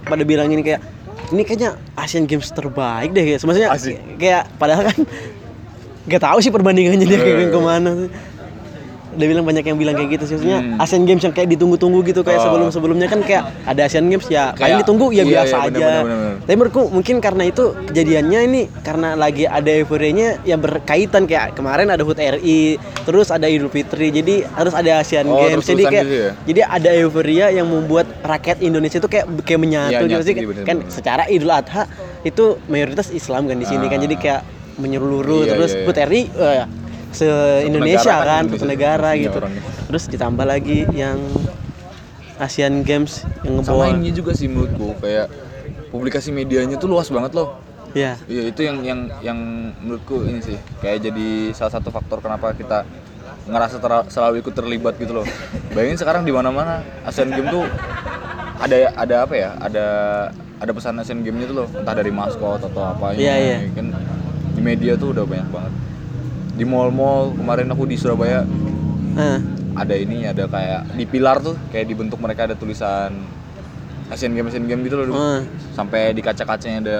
pada 0.00 0.24
bilang 0.24 0.48
ini 0.48 0.64
kayak 0.64 0.80
ini 1.28 1.42
kayaknya 1.42 1.76
Asian 1.92 2.24
Games 2.24 2.48
terbaik 2.48 3.12
deh 3.12 3.24
kayak 3.26 3.40
maksudnya 3.42 3.68
Asik. 3.68 4.00
kayak 4.16 4.48
padahal 4.56 4.88
kan 4.88 4.96
gak 6.06 6.22
tahu 6.22 6.38
sih 6.38 6.48
perbandingannya 6.48 7.02
dia 7.02 7.18
kayak 7.18 7.38
Eh. 7.38 7.50
ke 7.50 7.60
mana 7.60 7.90
tuh. 7.96 8.10
Dia 9.16 9.32
bilang 9.32 9.48
banyak 9.48 9.64
yang 9.64 9.80
bilang 9.80 9.96
kayak 9.96 10.10
gitu 10.12 10.24
sih 10.28 10.34
maksudnya 10.36 10.60
Hmm. 10.60 10.76
Asian 10.76 11.08
Games 11.08 11.24
yang 11.24 11.32
kayak 11.32 11.48
ditunggu-tunggu 11.48 12.04
gitu 12.04 12.20
kayak 12.20 12.36
Oh. 12.36 12.44
sebelum-sebelumnya 12.44 13.08
kan 13.08 13.24
kayak 13.24 13.48
ada 13.64 13.88
Asian 13.88 14.04
Games 14.04 14.28
ya 14.28 14.52
paling 14.52 14.60
Kayak- 14.60 14.80
ditunggu 14.84 15.06
ya 15.08 15.16
iya, 15.16 15.24
biasa 15.24 15.56
iya, 15.56 15.64
bener, 15.64 15.72
aja. 15.72 15.80
bener, 15.80 16.04
bener, 16.04 16.18
bener. 16.20 16.34
Tapi 16.36 16.54
menurutku 16.54 16.82
mungkin 16.92 17.16
karena 17.16 17.42
itu 17.42 17.64
kejadiannya 17.88 18.40
ini 18.44 18.60
karena 18.84 19.08
lagi 19.16 19.48
ada 19.48 19.70
euforianya 19.72 20.28
yang 20.44 20.60
berkaitan 20.60 21.24
kayak 21.24 21.56
kemarin 21.56 21.88
ada 21.88 22.04
HUT 22.04 22.20
RI, 22.20 22.76
terus 23.02 23.32
ada 23.32 23.48
Idul 23.48 23.72
Fitri, 23.72 24.12
jadi 24.12 24.44
harus 24.52 24.76
ada 24.76 25.00
Asian 25.00 25.24
Oh, 25.24 25.40
Games. 25.40 25.64
Jadi 25.64 25.82
kayak 25.82 26.04
gitu 26.04 26.16
ya? 26.20 26.30
jadi 26.44 26.60
ada 26.68 26.90
euforia 26.92 27.46
yang 27.50 27.64
membuat 27.64 28.04
rakyat 28.20 28.60
Indonesia 28.60 29.00
itu 29.00 29.08
kayak 29.08 29.32
kayak 29.40 29.58
menyatu 29.58 30.04
Iya, 30.04 30.12
gitu 30.12 30.22
sih. 30.22 30.34
iya, 30.36 30.60
kan 30.60 30.76
bener. 30.76 30.92
secara 30.92 31.22
Idul 31.26 31.56
Adha 31.56 31.88
itu 32.20 32.60
mayoritas 32.68 33.08
Islam 33.08 33.48
kan 33.48 33.56
di 33.56 33.64
sini 33.64 33.88
kan. 33.88 33.96
Ah. 33.96 34.04
Jadi 34.04 34.16
kayak 34.20 34.42
menyeluruh 34.76 35.44
Iya, 35.44 35.52
terus 35.56 35.70
iya, 35.72 35.80
iya. 35.80 35.86
HUT 35.88 35.98
RI 36.08 36.22
eh, 36.36 36.66
se 37.16 37.26
Indonesia 37.64 38.14
kan, 38.20 38.24
kan, 38.24 38.42
Indonesia 38.44 38.60
satu 38.60 38.66
negara 38.68 39.10
punya 39.16 39.22
gitu. 39.24 39.38
orangnya. 39.40 39.62
Terus 39.88 40.02
ditambah 40.12 40.46
lagi 40.46 40.78
yang 40.92 41.18
Asian 42.36 42.84
Games 42.84 43.24
yang 43.40 43.64
sama 43.64 43.88
ngebawa 43.88 43.96
ini 43.96 44.12
juga 44.12 44.36
sih 44.36 44.44
menurutku 44.44 45.00
kayak 45.00 45.32
publikasi 45.88 46.28
medianya 46.36 46.76
tuh 46.76 46.92
luas 46.92 47.08
banget 47.08 47.32
loh 47.32 47.56
ya 47.96 48.20
Iya 48.28 48.52
itu 48.52 48.60
yang 48.60 48.84
yang 48.84 49.00
yang 49.24 49.38
menurutku 49.80 50.20
ini 50.28 50.44
sih 50.44 50.60
kayak 50.84 51.00
jadi 51.00 51.56
salah 51.56 51.72
satu 51.80 51.88
faktor 51.88 52.20
kenapa 52.20 52.52
kita 52.52 52.84
ngerasa 53.46 53.78
ter- 53.78 54.08
selalu 54.10 54.42
ikut 54.42 54.54
terlibat 54.58 54.98
gitu 54.98 55.22
loh. 55.22 55.26
Bayangin 55.70 55.98
sekarang 56.02 56.26
di 56.26 56.34
mana-mana 56.34 56.82
Asian 57.06 57.30
Games 57.30 57.46
tuh 57.46 57.64
ada 58.58 58.76
ada 58.98 59.14
apa 59.22 59.34
ya? 59.38 59.50
Ada 59.62 59.86
ada 60.58 60.70
pesan 60.74 60.98
Asian 60.98 61.22
Games 61.22 61.46
tuh 61.46 61.62
loh, 61.62 61.68
entah 61.70 61.94
dari 61.94 62.10
maskot 62.10 62.58
atau 62.66 62.82
apa 62.82 63.14
Iya, 63.14 63.34
iya. 63.38 63.56
Kan 63.70 63.94
di 63.94 64.25
media 64.66 64.92
tuh 64.94 65.14
udah 65.14 65.22
banyak 65.22 65.48
banget. 65.48 65.72
Di 66.52 66.64
mall-mall 66.64 67.30
kemarin 67.32 67.68
aku 67.68 67.84
di 67.84 67.94
Surabaya 67.94 68.42
Ah, 69.14 69.38
ada 69.76 69.94
ini 69.94 70.24
ada 70.24 70.44
kayak 70.44 70.92
di 70.92 71.04
pilar 71.04 71.38
tuh 71.38 71.54
kayak 71.70 71.86
dibentuk 71.86 72.18
mereka 72.18 72.44
ada 72.44 72.52
tulisan 72.52 73.14
Asian 74.06 74.32
Games 74.32 74.50
Asian 74.50 74.66
Games 74.66 74.82
gitu 74.82 74.98
loh. 74.98 75.14
ah. 75.14 75.40
Sampai 75.72 76.10
di 76.10 76.20
kaca-kacanya 76.20 76.78
ada 76.80 76.98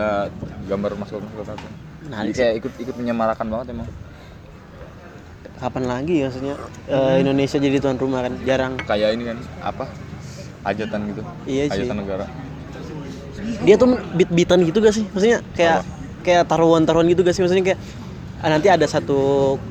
gambar 0.64 0.94
maskot 0.94 1.20
maskot 1.20 1.50
apa. 1.50 1.68
Nah, 2.07 2.22
Jadi 2.22 2.33
kayak 2.33 2.52
ikut 2.57 2.72
ikut 2.79 2.94
menyemarakan 2.94 3.46
banget 3.48 3.66
emang. 3.72 3.90
kapan 5.57 5.88
lagi 5.88 6.20
ya 6.20 6.29
maksudnya 6.29 6.52
eh, 6.85 7.16
Indonesia 7.18 7.57
jadi 7.57 7.81
tuan 7.81 7.96
rumah 7.96 8.20
kan 8.20 8.37
jarang 8.44 8.76
kayak 8.79 9.16
ini 9.16 9.24
kan 9.24 9.38
apa 9.64 9.88
hajatan 10.62 11.00
gitu 11.09 11.22
Iya 11.48 11.62
sih. 11.64 11.81
hajatan 11.81 11.96
negara 11.96 12.26
dia 13.64 13.74
tuh 13.74 13.88
beat-beatan 14.12 14.68
gitu 14.68 14.79
gak 14.79 14.92
sih 14.92 15.09
maksudnya 15.09 15.40
kayak 15.57 15.81
kayak 16.27 16.51
taruhan-taruhan 16.51 17.07
gitu 17.07 17.23
gak 17.23 17.35
sih? 17.39 17.43
Maksudnya 17.47 17.65
kayak 17.75 17.81
nanti 18.38 18.68
ada 18.68 18.85
satu 18.85 19.18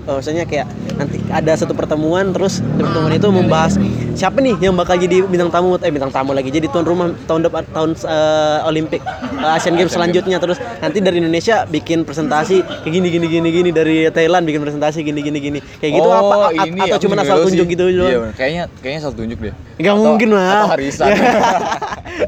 eh, 0.04 0.14
maksudnya 0.14 0.44
kayak 0.44 0.66
nanti 0.96 1.22
ada 1.28 1.54
satu 1.54 1.72
pertemuan 1.72 2.30
terus 2.30 2.60
pertemuan 2.74 3.12
itu 3.12 3.28
membahas 3.30 3.78
siapa 4.12 4.40
nih 4.40 4.56
yang 4.60 4.74
bakal 4.74 4.96
jadi 4.96 5.22
bintang 5.22 5.48
tamu 5.50 5.76
eh 5.78 5.90
bintang 5.90 6.10
tamu 6.10 6.32
lagi 6.32 6.48
jadi 6.48 6.66
tuan 6.66 6.82
rumah 6.82 7.10
tahun 7.26 7.44
depan 7.44 7.62
tahun 7.70 7.90
eh, 7.96 8.60
Olimpik 8.66 9.02
eh, 9.04 9.52
Asian 9.52 9.76
Games 9.76 9.92
selanjutnya. 9.92 10.38
Terus 10.38 10.56
nanti 10.78 10.98
dari 10.98 11.18
Indonesia 11.18 11.64
bikin 11.64 12.02
presentasi 12.02 12.62
kayak 12.62 12.92
gini 12.92 13.08
gini 13.10 13.28
gini 13.28 13.50
gini 13.50 13.70
dari 13.70 13.98
Thailand 14.10 14.44
bikin 14.44 14.60
presentasi 14.60 15.02
gini 15.02 15.20
gini 15.20 15.38
gini. 15.40 15.60
Kayak 15.78 15.92
gitu 15.96 16.08
Oh, 16.08 16.16
apa 16.16 16.36
a- 16.54 16.66
ini 16.66 16.80
atau 16.82 17.00
cuma 17.00 17.16
asal 17.18 17.44
tunjuk 17.44 17.64
sih. 17.64 17.74
gitu 17.74 17.86
iya 17.88 18.18
bener. 18.18 18.34
kayaknya 18.34 18.64
kayaknya 18.80 19.00
asal 19.00 19.14
tunjuk 19.14 19.40
deh. 19.40 19.54
Gak 19.78 19.88
Atau- 19.90 20.02
mungkin 20.02 20.30
lah. 20.32 20.48
atau 20.58 20.70
harisan 20.72 21.08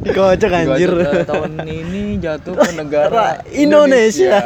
Kocok 0.08 0.52
anjir. 0.60 0.92
Tahun 1.24 1.52
ini 1.64 2.04
jatuh 2.18 2.54
ke 2.54 2.72
negara 2.74 3.40
Indonesia. 3.50 4.44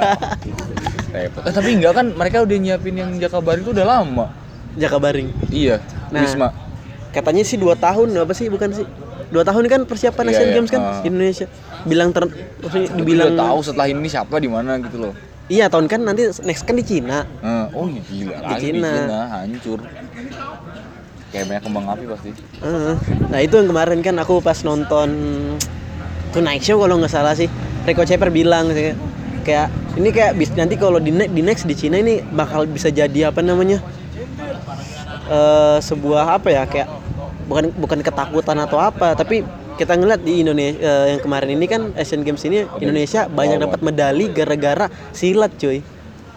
Repot. 1.12 1.42
Eh, 1.42 1.52
tapi 1.52 1.70
enggak 1.74 1.94
kan 1.94 2.06
mereka 2.10 2.42
udah 2.42 2.58
nyiapin 2.58 2.96
yang 2.96 3.12
Jakabaring 3.16 3.62
itu 3.62 3.72
udah 3.72 3.86
lama. 3.86 4.26
Jakabaring 4.74 5.28
Iya, 5.48 5.84
Nah, 6.08 6.22
Wisma. 6.22 6.48
katanya 7.12 7.44
sih 7.44 7.56
dua 7.56 7.76
tahun 7.76 8.16
apa 8.16 8.32
sih 8.32 8.48
bukan 8.48 8.72
sih 8.72 8.88
dua 9.28 9.44
tahun 9.44 9.68
kan 9.68 9.84
persiapan 9.84 10.24
Iya, 10.24 10.32
Asian 10.34 10.48
iya. 10.48 10.56
Games 10.56 10.70
kan 10.70 10.82
di 10.82 11.08
Indonesia 11.08 11.46
bilang 11.84 12.10
ter 12.10 12.24
maksudnya 12.58 12.88
Tapi 12.88 12.98
dibilang 12.98 13.32
tahu 13.34 13.58
setelah 13.62 13.86
ini 13.86 14.08
siapa 14.08 14.36
di 14.38 14.48
mana 14.48 14.80
gitu 14.80 14.98
loh. 15.02 15.14
iya 15.46 15.68
tahun 15.68 15.86
kan 15.86 16.00
nanti 16.02 16.24
next 16.42 16.64
kan 16.64 16.72
di 16.72 16.86
Cina 16.86 17.28
Eh, 17.38 17.66
oh 17.70 17.84
iya, 17.86 18.00
gila 18.02 18.32
Di 18.34 18.44
lagi 18.46 18.56
di 18.56 18.64
Cina. 18.72 18.92
Cina 18.94 19.20
hancur. 19.30 19.80
Kayak 21.28 21.46
banyak 21.48 21.64
kembang 21.64 21.86
api 21.90 22.04
pasti. 22.08 22.30
Heeh. 22.58 22.96
nah 23.28 23.40
itu 23.40 23.54
yang 23.54 23.68
kemarin 23.68 24.00
kan 24.00 24.16
aku 24.18 24.40
pas 24.40 24.60
nonton 24.62 25.10
Tonight 26.32 26.60
Show 26.62 26.76
kalau 26.78 26.96
nggak 26.96 27.08
salah 27.10 27.32
sih 27.34 27.52
Rico 27.84 28.04
Ceper 28.04 28.28
bilang 28.30 28.72
sih 28.72 28.96
kayak 29.42 29.68
ini 29.94 30.10
kayak 30.10 30.32
bis- 30.34 30.54
nanti 30.54 30.76
kalau 30.76 30.98
di, 30.98 31.10
ne- 31.10 31.28
di 31.28 31.42
next 31.42 31.66
di 31.66 31.74
Cina 31.74 31.98
ini 31.98 32.22
bakal 32.24 32.64
bisa 32.66 32.88
jadi 32.90 33.28
apa 33.28 33.42
namanya 33.42 33.82
eh 35.28 35.78
sebuah 35.80 36.38
apa 36.38 36.50
ya 36.50 36.64
kayak 36.66 36.88
bukan 37.46 37.66
bukan 37.76 38.00
ketakutan 38.00 38.58
atau 38.58 38.78
apa 38.78 39.14
tapi 39.14 39.44
kita 39.76 39.96
ngeliat 39.96 40.22
di 40.22 40.40
Indonesia 40.40 40.78
eh, 40.78 41.06
yang 41.12 41.20
kemarin 41.20 41.50
ini 41.52 41.66
kan 41.66 41.82
Asian 41.94 42.22
Games 42.22 42.44
ini 42.44 42.68
Indonesia 42.78 43.26
banyak 43.26 43.58
dapat 43.60 43.80
medali 43.82 44.30
gara-gara 44.30 44.86
silat 45.12 45.52
cuy 45.56 45.82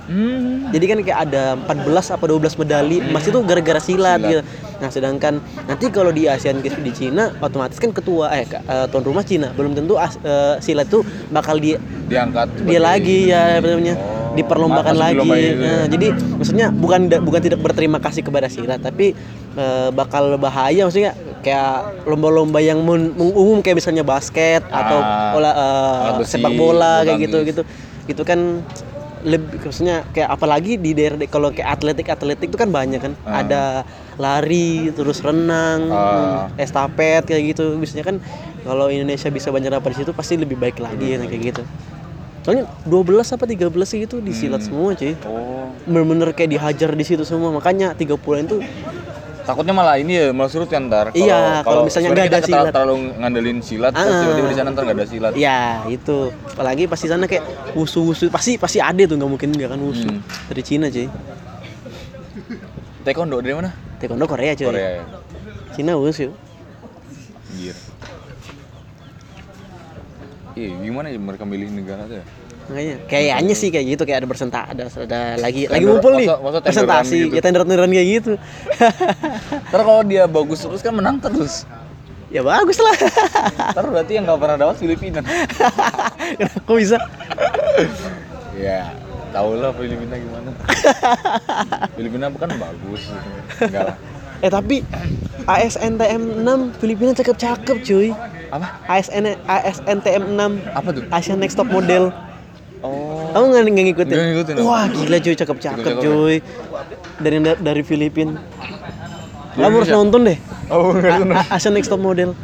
Hmm. 0.04 0.68
jadi 0.68 0.84
kan 0.84 0.98
kayak 1.00 1.18
ada 1.24 1.42
14 1.56 2.12
apa 2.12 2.24
12 2.28 2.60
medali 2.60 3.00
emas 3.00 3.24
itu 3.24 3.40
gara-gara 3.40 3.80
silat, 3.80 4.20
Silat. 4.20 4.28
gitu. 4.28 4.40
Nah, 4.74 4.88
sedangkan 4.88 5.38
nanti 5.64 5.86
kalau 5.88 6.10
di 6.10 6.26
ASEAN 6.26 6.58
Games 6.58 6.74
di 6.76 6.92
Cina 6.92 7.30
otomatis 7.38 7.76
kan 7.76 7.90
ketua 7.90 8.30
eh 8.32 8.42
eh, 8.44 8.86
tuan 8.88 9.02
rumah 9.02 9.22
Cina. 9.22 9.50
Belum 9.50 9.70
tentu 9.70 9.94
as- 9.96 10.18
eh, 10.20 10.58
silat 10.58 10.86
itu 10.86 11.00
bakal 11.28 11.56
di 11.56 11.78
Diangkat. 12.04 12.48
dia 12.62 12.80
lagi 12.80 13.28
ya 13.28 13.56
namanya 13.56 13.94
Oh, 13.94 14.34
diperlombakan 14.34 14.94
lagi. 14.94 15.16
gitu 15.16 15.30
ya. 15.30 15.52
Nah, 15.54 15.84
jadi 15.86 16.06
maksudnya 16.34 16.66
bukan 16.68 17.00
bukan 17.20 17.40
tidak 17.40 17.60
berterima 17.60 17.98
kasih 17.98 18.20
kepada 18.20 18.46
silat 18.46 18.78
tapi 18.78 19.14
eh, 19.54 19.88
bakal 19.90 20.34
bahaya 20.36 20.82
maksudnya 20.82 21.14
kayak 21.40 22.04
lomba-lomba 22.04 22.58
yang 22.58 22.82
umum 23.14 23.60
kayak 23.60 23.78
misalnya 23.78 24.02
basket 24.02 24.64
atau 24.66 24.98
Ah, 24.98 25.30
bola 25.30 25.50
eh, 25.50 26.04
alat 26.04 26.14
besi, 26.18 26.32
sepak 26.34 26.52
bola 26.52 26.92
kayak 27.02 27.18
gitu 27.22 27.38
gitu. 27.44 27.62
Gitu 28.04 28.22
kan 28.22 28.60
lebih 29.24 29.56
maksudnya 29.62 30.04
kayak 30.10 30.28
apalagi 30.28 30.76
di 30.76 30.92
daerah 30.92 31.16
kalau 31.24 31.48
kayak 31.48 31.72
atletik 31.72 32.04
atletik 32.06 32.52
itu 32.52 32.58
kan 32.58 32.68
banyak 32.68 33.00
kan 33.00 33.12
Ah. 33.24 33.40
ada 33.40 33.62
lari 34.16 34.90
terus 34.90 35.18
renang 35.18 35.80
Ah. 35.86 36.46
estafet 36.54 37.24
kayak 37.24 37.42
gitu 37.50 37.74
biasanya 37.74 38.04
kan 38.04 38.16
kalau 38.60 38.86
Indonesia 38.86 39.28
bisa 39.28 39.48
banyak 39.48 39.70
dapat 39.70 39.92
di 39.92 39.98
situ 40.00 40.10
pasti 40.10 40.34
lebih 40.34 40.54
baik 40.54 40.78
lagi 40.78 41.12
ya 41.12 41.20
kayak 41.20 41.42
gitu 41.50 41.62
soalnya 42.40 42.68
12 42.84 43.24
apa 43.30 43.44
13 43.44 43.72
sih 43.84 43.98
gitu 44.00 44.20
disilat 44.20 44.60
Hmm. 44.60 44.68
semua 44.68 44.88
cuy 44.92 45.12
Oh. 45.22 45.72
bener-bener 45.84 46.30
kayak 46.30 46.50
dihajar 46.50 46.90
di 46.90 47.02
situ 47.02 47.22
semua 47.22 47.50
makanya 47.50 47.92
30 47.92 48.14
itu 48.40 48.58
Takutnya 49.44 49.76
malah 49.76 50.00
ini 50.00 50.16
ya 50.16 50.32
malah 50.32 50.48
surut 50.48 50.64
ya 50.64 50.80
ntar. 50.80 51.12
Iya, 51.12 51.60
kalau 51.60 51.84
misalnya 51.84 52.16
nggak 52.16 52.24
ada 52.24 52.40
kita 52.40 52.48
silat. 52.48 52.72
terlalu 52.72 52.94
ngandelin 53.12 53.58
silat, 53.60 53.92
terus 53.92 54.08
Ah. 54.08 54.20
tiba-tiba 54.24 54.48
di 54.48 54.56
sana 54.56 54.68
ntar 54.72 54.82
nggak 54.82 54.96
ada 54.96 55.04
silat. 55.06 55.32
ya 55.36 55.60
itu 55.86 56.16
apalagi 56.48 56.88
pasti 56.88 57.06
sana 57.12 57.28
kayak 57.28 57.44
wusu-wusu 57.76 58.32
pasti 58.32 58.56
pasti 58.56 58.80
ada 58.80 59.04
tuh 59.04 59.20
nggak 59.20 59.28
mungkin 59.28 59.52
nggak 59.52 59.68
kan 59.68 59.80
wusu 59.84 60.08
Hmm. 60.08 60.24
dari 60.48 60.62
Cina 60.64 60.88
cuy 60.88 61.12
Taekwondo 63.04 63.38
dari 63.38 63.54
mana? 63.54 63.70
taekwondo 64.00 64.24
Korea 64.24 64.52
cuy 64.56 64.66
Korea 64.66 64.90
ya. 65.00 65.04
Cina 65.76 65.92
wusu 65.94 66.32
Anjir. 67.54 67.76
Iya, 70.54 70.70
gimana 70.80 71.10
ya 71.10 71.18
mereka 71.18 71.42
milih 71.42 71.70
negara 71.70 72.06
tuh 72.06 72.18
ya? 72.18 72.26
makanya 72.64 72.96
kayaknya 73.04 73.52
sih 73.52 73.68
kayak 73.68 73.86
gitu 73.92 74.02
kayak 74.08 74.24
ada 74.24 74.28
bersenta 74.30 74.64
ada 74.64 74.88
ada 74.88 75.36
lagi 75.36 75.68
lagi 75.68 75.84
Tender- 75.84 76.00
ngumpul 76.00 76.12
nih 76.16 76.28
tenderan 76.32 76.62
presentasi 76.64 77.16
gitu? 77.28 77.34
ya 77.36 77.40
tender-tenderan 77.44 77.90
kayak 77.92 78.08
gitu 78.08 78.32
Ntar 79.68 79.80
kalau 79.84 80.00
dia 80.00 80.24
bagus 80.24 80.64
terus 80.64 80.80
kan 80.80 80.96
menang 80.96 81.20
terus. 81.20 81.68
ya 82.32 82.40
bagus 82.40 82.80
lah 82.80 82.96
Ntar 83.76 83.84
berarti 83.84 84.12
yang 84.16 84.24
nggak 84.24 84.40
pernah 84.40 84.56
dapat 84.56 84.76
Filipina. 84.80 85.20
kok 86.64 86.72
bisa 86.72 86.96
ya, 88.56 88.96
tau 89.34 89.50
lah 89.52 89.70
Filipina 89.72 90.14
gimana. 90.14 90.50
Filipina 91.96 92.26
bukan 92.28 92.48
bagus. 92.54 93.02
Enggak 93.58 93.82
lah. 93.84 93.96
eh 94.38 94.50
tapi 94.50 94.84
ASNTM 95.42 96.44
6 96.44 96.76
Filipina 96.76 97.10
cakep-cakep 97.12 97.76
cuy 97.80 98.12
Apa? 98.50 98.66
ASN 98.86 99.24
ASNTM 99.40 100.24
6 100.30 100.38
Apa 100.70 100.88
tuh? 100.90 101.02
Asian 101.08 101.38
Next 101.38 101.54
Top 101.54 101.66
Model 101.66 102.12
Oh. 102.78 103.32
kamu 103.32 103.44
nggak 103.48 103.62
nggak 103.64 103.86
ngikutin? 103.88 104.12
Nggak 104.12 104.28
ngikutin, 104.28 104.54
wah 104.60 104.84
gila 104.84 105.16
cuy 105.18 105.34
cakep-cakep 105.34 105.94
cuy 105.98 106.34
dari 107.16 107.36
dari 107.40 107.80
Filipina 107.82 108.36
kamu 109.54 109.74
harus 109.80 109.88
nonton 109.90 110.28
deh 110.28 110.36
Oh, 110.68 110.92
A- 110.92 111.24
A- 111.40 111.56
Asian 111.56 111.72
Next 111.72 111.88
Top 111.88 111.96
Model 111.98 112.36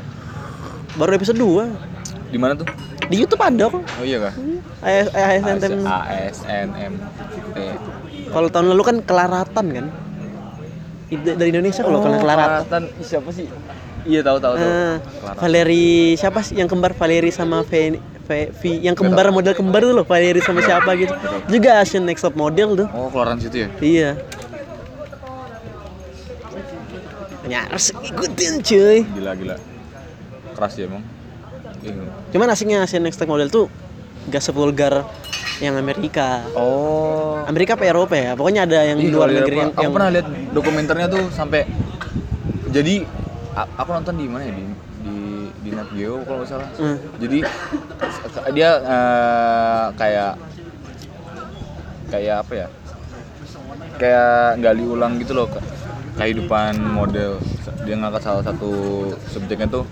baru 0.95 1.13
episode 1.13 1.37
2 1.37 2.33
Di 2.33 2.39
mana 2.41 2.57
tuh? 2.57 2.65
Di 3.11 3.17
YouTube 3.19 3.43
ada 3.43 3.67
kok 3.67 3.83
Oh 3.83 4.05
iya 4.05 4.19
kah? 4.21 4.35
AS- 4.81 5.11
ASNTM 5.11 5.83
6 5.83 5.91
ASNM. 5.91 6.93
Kalau 8.31 8.49
tahun 8.49 8.71
lalu 8.71 8.83
kan 8.83 8.97
kelaratan 9.03 9.67
kan? 9.69 9.87
Dari 11.11 11.51
Indonesia 11.51 11.83
kalau 11.83 11.99
kalian 12.01 12.21
kelaratan. 12.21 12.83
Siapa 13.01 13.29
sih? 13.29 13.51
Iya 14.03 14.23
tahu 14.23 14.39
tahu 14.39 14.55
tahu. 14.55 14.71
Kelaratan. 15.21 15.41
Valeri 15.43 15.89
siapa 16.15 16.41
sih 16.41 16.55
yang 16.55 16.65
kembar 16.65 16.95
Valeri 16.95 17.29
sama 17.29 17.67
Ve- 17.67 17.99
Vi 18.55 18.71
yang 18.81 18.95
kembar 18.95 19.29
model 19.29 19.53
kembar 19.53 19.83
tuh 19.83 19.93
loh 19.93 20.07
Valeri 20.07 20.39
sama 20.39 20.63
siapa 20.63 20.95
gitu. 20.95 21.11
Juga 21.51 21.83
Asian 21.83 22.07
Next 22.07 22.23
Top 22.23 22.33
Model 22.33 22.79
tuh. 22.79 22.89
Oh, 22.89 23.11
keluaran 23.11 23.37
situ 23.37 23.67
ya? 23.67 23.69
Iya. 23.83 24.11
Ya 27.45 27.67
harus 27.67 27.91
ikutin 27.91 28.63
cuy. 28.63 29.03
Gila 29.03 29.35
gila. 29.35 29.57
Keras 30.55 30.79
ya 30.79 30.87
emang. 30.87 31.03
Cuman 32.31 32.49
asiknya 32.53 32.85
Asian 32.85 33.03
Next 33.03 33.17
Top 33.17 33.29
Model 33.29 33.49
tuh 33.49 33.67
gak 34.29 34.45
sevulgar 34.45 35.05
yang 35.61 35.77
Amerika. 35.77 36.45
Oh. 36.57 37.41
Amerika 37.45 37.77
apa 37.77 37.85
Eropa 37.89 38.17
ya? 38.17 38.33
Pokoknya 38.37 38.65
ada 38.65 38.85
yang 38.85 38.99
Ih, 39.01 39.13
luar 39.13 39.29
negeri 39.29 39.57
yang, 39.61 39.73
aku 39.73 39.83
yang 39.85 39.93
pernah 39.93 40.09
lihat 40.13 40.27
dokumenternya 40.53 41.07
tuh 41.09 41.25
sampai 41.33 41.69
jadi 42.71 43.05
aku 43.77 43.91
nonton 43.93 44.15
di 44.17 44.27
mana 44.31 44.45
ya 44.47 44.53
di 44.57 44.65
di 45.01 45.17
di 45.61 45.71
Nat 45.75 45.89
Geo 45.93 46.23
kalau 46.25 46.45
nggak 46.45 46.49
salah. 46.49 46.69
Hmm. 46.81 46.97
Jadi 47.21 47.39
dia 48.57 48.71
eh, 48.81 49.85
kayak 49.97 50.33
kayak 52.09 52.37
apa 52.45 52.53
ya? 52.57 52.67
Kayak 54.01 54.65
gali 54.65 54.85
ulang 54.85 55.21
gitu 55.21 55.33
loh 55.37 55.45
ke- 55.49 55.65
kehidupan 56.17 56.81
model. 56.81 57.37
Dia 57.85 58.01
ngangkat 58.01 58.23
salah 58.25 58.45
satu 58.45 58.73
subjeknya 59.29 59.69
tuh 59.69 59.85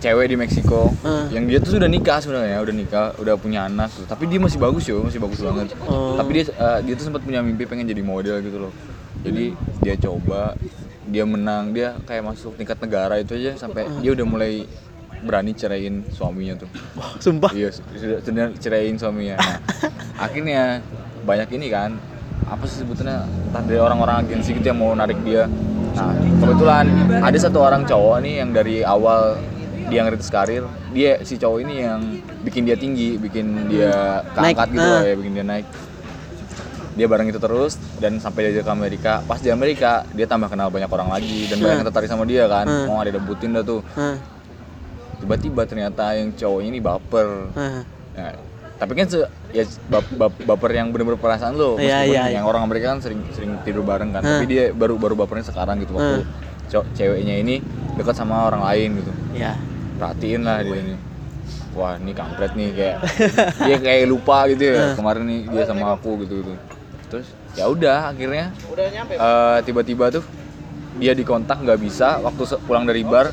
cewek 0.00 0.26
di 0.26 0.36
Meksiko 0.36 0.90
Hmm. 1.00 1.28
yang 1.28 1.44
dia 1.44 1.58
tuh 1.58 1.76
sudah 1.76 1.86
nikah 1.86 2.18
sebenarnya 2.18 2.58
udah 2.58 2.74
nikah 2.74 3.04
udah 3.16 3.34
punya 3.36 3.64
anak 3.64 3.88
tuh. 3.90 4.04
tapi 4.04 4.26
dia 4.26 4.36
masih 4.36 4.56
bagus 4.56 4.84
yo 4.84 5.00
masih 5.00 5.16
bagus 5.16 5.38
banget 5.38 5.72
Oh. 5.82 6.16
tapi 6.16 6.30
dia 6.34 6.44
eh, 6.48 6.78
dia 6.82 6.94
tuh 6.94 7.04
sempat 7.06 7.20
punya 7.20 7.40
mimpi 7.40 7.64
pengen 7.64 7.84
jadi 7.84 8.00
model 8.00 8.40
gitu 8.40 8.58
loh 8.58 8.72
jadi 9.20 9.52
dia 9.78 9.94
coba 9.96 10.56
dia 11.04 11.24
menang 11.24 11.70
dia 11.70 11.96
kayak 12.02 12.24
masuk 12.24 12.54
tingkat 12.54 12.76
negara 12.78 13.16
itu 13.16 13.34
aja 13.34 13.56
sampai 13.56 13.88
dia 14.00 14.10
udah 14.10 14.24
mulai 14.24 14.64
berani 15.20 15.52
ceraiin 15.52 16.08
suaminya 16.08 16.56
tuh 16.56 16.68
Wah, 16.94 17.12
sumpah. 17.18 17.52
iya 17.52 17.68
sudah 17.68 18.20
sudah 18.20 18.44
ceraiin 18.56 18.96
suaminya 18.96 19.36
nah, 19.36 19.58
akhirnya 20.24 20.80
banyak 21.22 21.48
ini 21.52 21.68
kan 21.68 21.92
apa 22.42 22.64
sih 22.64 22.80
sebetulnya 22.80 23.22
entah 23.46 23.62
dari 23.62 23.76
orang-orang 23.76 24.24
agensi 24.24 24.52
gitu 24.52 24.64
yang 24.66 24.80
mau 24.80 24.92
narik 24.92 25.20
dia 25.20 25.44
nah 25.90 26.12
kebetulan 26.14 26.86
ada 27.20 27.36
satu 27.36 27.58
orang 27.60 27.84
cowok 27.84 28.16
nih 28.20 28.34
yang 28.38 28.50
dari 28.50 28.80
awal 28.80 29.36
dia 29.90 30.00
ngerintis 30.00 30.30
karir. 30.30 30.64
Dia 30.90 31.18
si 31.20 31.34
cowok 31.34 31.58
ini 31.60 31.74
yang 31.82 32.00
bikin 32.40 32.62
dia 32.64 32.78
tinggi 32.78 33.18
bikin 33.18 33.66
dia 33.66 34.22
Naik, 34.30 34.54
keangkat 34.54 34.68
gitu 34.72 34.86
ah. 34.86 34.94
lah 34.96 35.02
ya 35.04 35.14
bikin 35.18 35.32
dia 35.34 35.44
naik. 35.44 35.66
Dia 36.90 37.06
bareng 37.06 37.26
itu 37.26 37.38
terus 37.38 37.78
dan 37.98 38.18
sampai 38.18 38.50
dia 38.50 38.62
ke 38.62 38.70
Amerika. 38.70 39.22
Pas 39.24 39.38
di 39.38 39.50
Amerika 39.50 40.06
dia 40.10 40.26
tambah 40.26 40.46
kenal 40.46 40.70
banyak 40.70 40.86
orang 40.86 41.10
lagi 41.10 41.46
dan 41.46 41.58
banyak 41.58 41.76
yang 41.80 41.86
tertarik 41.86 42.08
sama 42.08 42.22
dia 42.22 42.46
kan. 42.46 42.66
Hmm. 42.66 42.86
mau 42.86 42.98
ada 42.98 43.10
debutin 43.10 43.50
dah 43.52 43.62
tuh. 43.62 43.80
Hah, 43.94 44.18
tiba-tiba 45.18 45.62
ternyata 45.64 46.14
yang 46.14 46.30
cowoknya 46.32 46.68
ini 46.68 46.80
baper. 46.80 47.28
Hah. 47.52 47.82
Nah, 48.10 48.32
tapi 48.76 48.92
kan 48.96 49.06
se- 49.06 49.28
ya 49.52 49.64
bap- 49.86 50.12
bap- 50.12 50.40
baper 50.40 50.70
yang 50.72 50.88
bener-bener 50.88 51.20
perasaan 51.20 51.52
lo. 51.54 51.76
Iya, 51.76 52.04
meskipun 52.04 52.14
iya, 52.16 52.24
yang 52.40 52.44
orang 52.44 52.62
Amerika 52.64 52.90
kan 52.90 53.00
sering 53.04 53.20
sering 53.32 53.54
tidur 53.60 53.84
bareng 53.84 54.10
kan. 54.10 54.22
Hmm. 54.22 54.40
tapi 54.40 54.46
dia 54.48 54.64
baru 54.70 54.96
baru 54.96 55.14
bapernya 55.14 55.46
sekarang 55.46 55.78
gitu 55.80 55.94
waktu 55.94 56.24
cow- 56.68 56.88
ceweknya 56.92 57.38
ini 57.38 57.60
dekat 57.94 58.14
sama 58.14 58.44
orang 58.44 58.64
lain 58.64 58.98
gitu. 58.98 59.12
Ya 59.32 59.54
perhatiin 60.00 60.40
lah 60.48 60.64
dia 60.64 60.80
ini. 60.80 60.94
Wah 61.76 61.94
ini 62.00 62.16
kampret 62.16 62.56
nih 62.56 62.68
kayak 62.72 62.96
dia 63.68 63.76
kayak 63.76 64.08
lupa 64.08 64.48
gitu 64.48 64.64
ya. 64.72 64.96
Kemarin 64.96 65.22
nih 65.28 65.40
dia 65.52 65.62
sama 65.68 65.92
aku 65.92 66.24
gitu 66.24 66.40
gitu. 66.40 66.52
Terus 67.12 67.28
ya 67.52 67.68
udah 67.68 68.08
akhirnya 68.08 68.54
eh, 69.12 69.58
tiba-tiba 69.68 70.08
tuh 70.08 70.24
dia 70.98 71.12
dikontak 71.14 71.60
nggak 71.62 71.78
bisa. 71.78 72.18
Waktu 72.18 72.42
pulang 72.66 72.88
dari 72.88 73.04
bar 73.04 73.30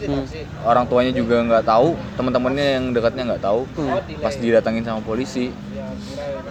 orang 0.67 0.85
tuanya 0.85 1.15
juga 1.15 1.39
nggak 1.41 1.63
tahu. 1.65 1.95
Teman-temannya 2.19 2.65
yang 2.77 2.85
dekatnya 2.91 3.23
nggak 3.33 3.43
tahu. 3.47 3.63
Pas 4.19 4.35
didatangin 4.35 4.83
sama 4.83 5.01
polisi. 5.01 5.49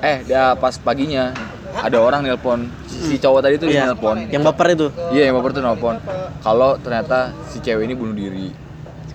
Eh 0.02 0.26
dia 0.26 0.56
pas 0.58 0.74
paginya 0.80 1.30
ada 1.76 2.00
orang 2.02 2.24
nelpon. 2.24 2.66
Si, 2.88 3.20
cowok 3.20 3.44
tadi 3.44 3.54
tuh 3.60 3.68
Iya. 3.68 3.92
nelpon. 3.92 4.26
Yang 4.26 4.42
baper 4.48 4.66
itu? 4.74 4.86
Iya 5.14 5.30
yang 5.30 5.36
baper 5.38 5.54
tuh 5.54 5.62
nelpon. 5.62 5.96
Kalau 6.42 6.80
ternyata 6.82 7.30
si 7.46 7.62
cewek 7.62 7.86
ini 7.86 7.94
bunuh 7.94 8.16
diri. 8.16 8.50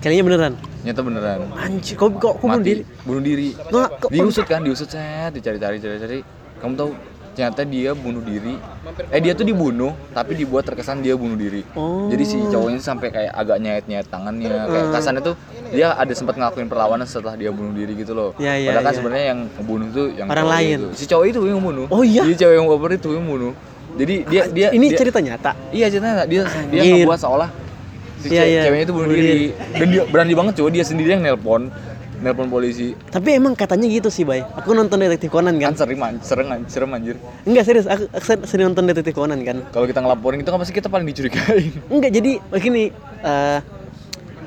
Kayaknya 0.00 0.24
beneran 0.24 0.54
nyata 0.82 1.00
beneran. 1.00 1.38
Anjir 1.54 1.94
kok 1.94 2.10
kok 2.12 2.20
kok 2.20 2.34
bunuh 2.40 2.58
mati 2.58 2.68
diri? 2.68 2.82
bunuh 3.02 3.22
diri. 3.22 3.48
Nggak, 3.54 3.88
kok- 3.98 4.10
diusut 4.10 4.44
kan 4.44 4.60
diusut 4.60 4.88
set 4.88 5.30
dicari-cari 5.30 5.76
cari-cari. 5.78 6.18
Kamu 6.58 6.74
tahu 6.74 6.90
ternyata 7.32 7.64
dia 7.64 7.90
bunuh 7.92 8.20
diri. 8.20 8.60
Eh 9.08 9.18
dia 9.18 9.32
tuh 9.32 9.42
dibunuh 9.42 9.94
tapi 10.12 10.34
dibuat 10.34 10.62
terkesan 10.62 11.00
dia 11.00 11.14
bunuh 11.14 11.32
diri. 11.34 11.64
Oh. 11.72 12.06
jadi 12.06 12.22
si 12.22 12.36
cowoknya 12.44 12.76
sampai 12.78 13.08
kayak 13.08 13.32
agak 13.32 13.56
nyayat-nyayat 13.58 14.06
tangannya 14.06 14.52
kayak 14.68 14.86
kesannya 14.92 15.22
tuh 15.22 15.34
dia 15.70 15.94
ada 15.94 16.12
sempat 16.12 16.34
ngelakuin 16.34 16.68
perlawanan 16.68 17.06
setelah 17.06 17.32
dia 17.32 17.48
bunuh 17.48 17.72
diri 17.72 17.94
gitu 17.94 18.12
loh. 18.12 18.30
Iya, 18.36 18.52
iya, 18.58 18.68
padahal 18.68 18.82
kan 18.82 18.90
iya. 18.90 18.98
sebenarnya 18.98 19.26
yang 19.26 19.40
ngebunuh 19.48 19.88
tuh 19.88 20.06
yang 20.10 20.26
Orang 20.28 20.44
cowok 20.44 20.54
lain. 20.54 20.76
itu. 20.76 20.88
si 20.92 21.04
cowok 21.06 21.24
itu 21.26 21.38
yang 21.42 21.56
membunuh 21.56 21.86
Oh, 21.88 22.02
iya? 22.04 22.22
jadi 22.22 22.36
cewek 22.38 22.54
yang 22.54 22.66
baper 22.68 22.90
itu 22.92 23.08
yang 23.08 23.24
membunuh 23.24 23.52
jadi 23.92 24.14
dia 24.24 24.42
dia 24.48 24.68
ini 24.70 24.86
dia- 24.86 24.98
cerita 24.98 25.18
nyata. 25.18 25.52
Iya 25.70 25.86
ceritanya 25.88 26.14
dia 26.24 26.42
dia 26.66 26.80
Anjir. 26.82 26.94
ngebuat 27.00 27.18
seolah 27.18 27.48
si 28.22 28.30
Iya, 28.30 28.38
ce- 28.38 28.48
iya. 28.48 28.62
ceweknya 28.64 28.84
itu 28.84 28.94
bunuh 28.94 29.10
diri. 29.10 29.46
dan 29.72 29.86
dia 29.88 30.02
berani 30.06 30.32
banget 30.32 30.52
coba 30.56 30.68
dia 30.70 30.84
sendiri 30.84 31.10
yang 31.10 31.22
nelpon 31.22 31.68
nelpon 32.18 32.46
polisi. 32.46 32.94
Tapi 33.10 33.34
emang 33.34 33.52
katanya 33.52 33.90
gitu 33.90 34.06
sih 34.06 34.22
bay. 34.22 34.46
Aku 34.54 34.70
nonton 34.72 34.94
detektif 34.96 35.26
Conan 35.28 35.58
kan? 35.58 35.74
Kan 35.74 35.82
sering 35.82 35.98
man, 35.98 36.14
serem 36.64 36.94
anjir. 36.94 37.18
Enggak 37.42 37.66
serius. 37.66 37.82
Aku, 37.84 38.06
aku 38.08 38.22
ser- 38.22 38.46
sering 38.46 38.70
nonton 38.70 38.86
detektif 38.86 39.10
Conan 39.12 39.42
kan? 39.42 39.58
Kalau 39.68 39.84
kita 39.84 39.98
ngelaporin 39.98 40.38
itu 40.38 40.46
kan 40.46 40.56
pasti 40.56 40.70
kita 40.70 40.86
paling 40.86 41.02
dicurigain. 41.02 41.74
Enggak 41.92 42.14
jadi 42.14 42.38
begini 42.46 42.94
eh, 43.20 43.58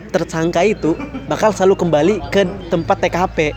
tersangka 0.08 0.64
itu 0.64 0.96
bakal 1.28 1.52
selalu 1.52 1.76
kembali 1.76 2.16
ke 2.32 2.42
tempat 2.66 2.96
TKP 2.98 3.52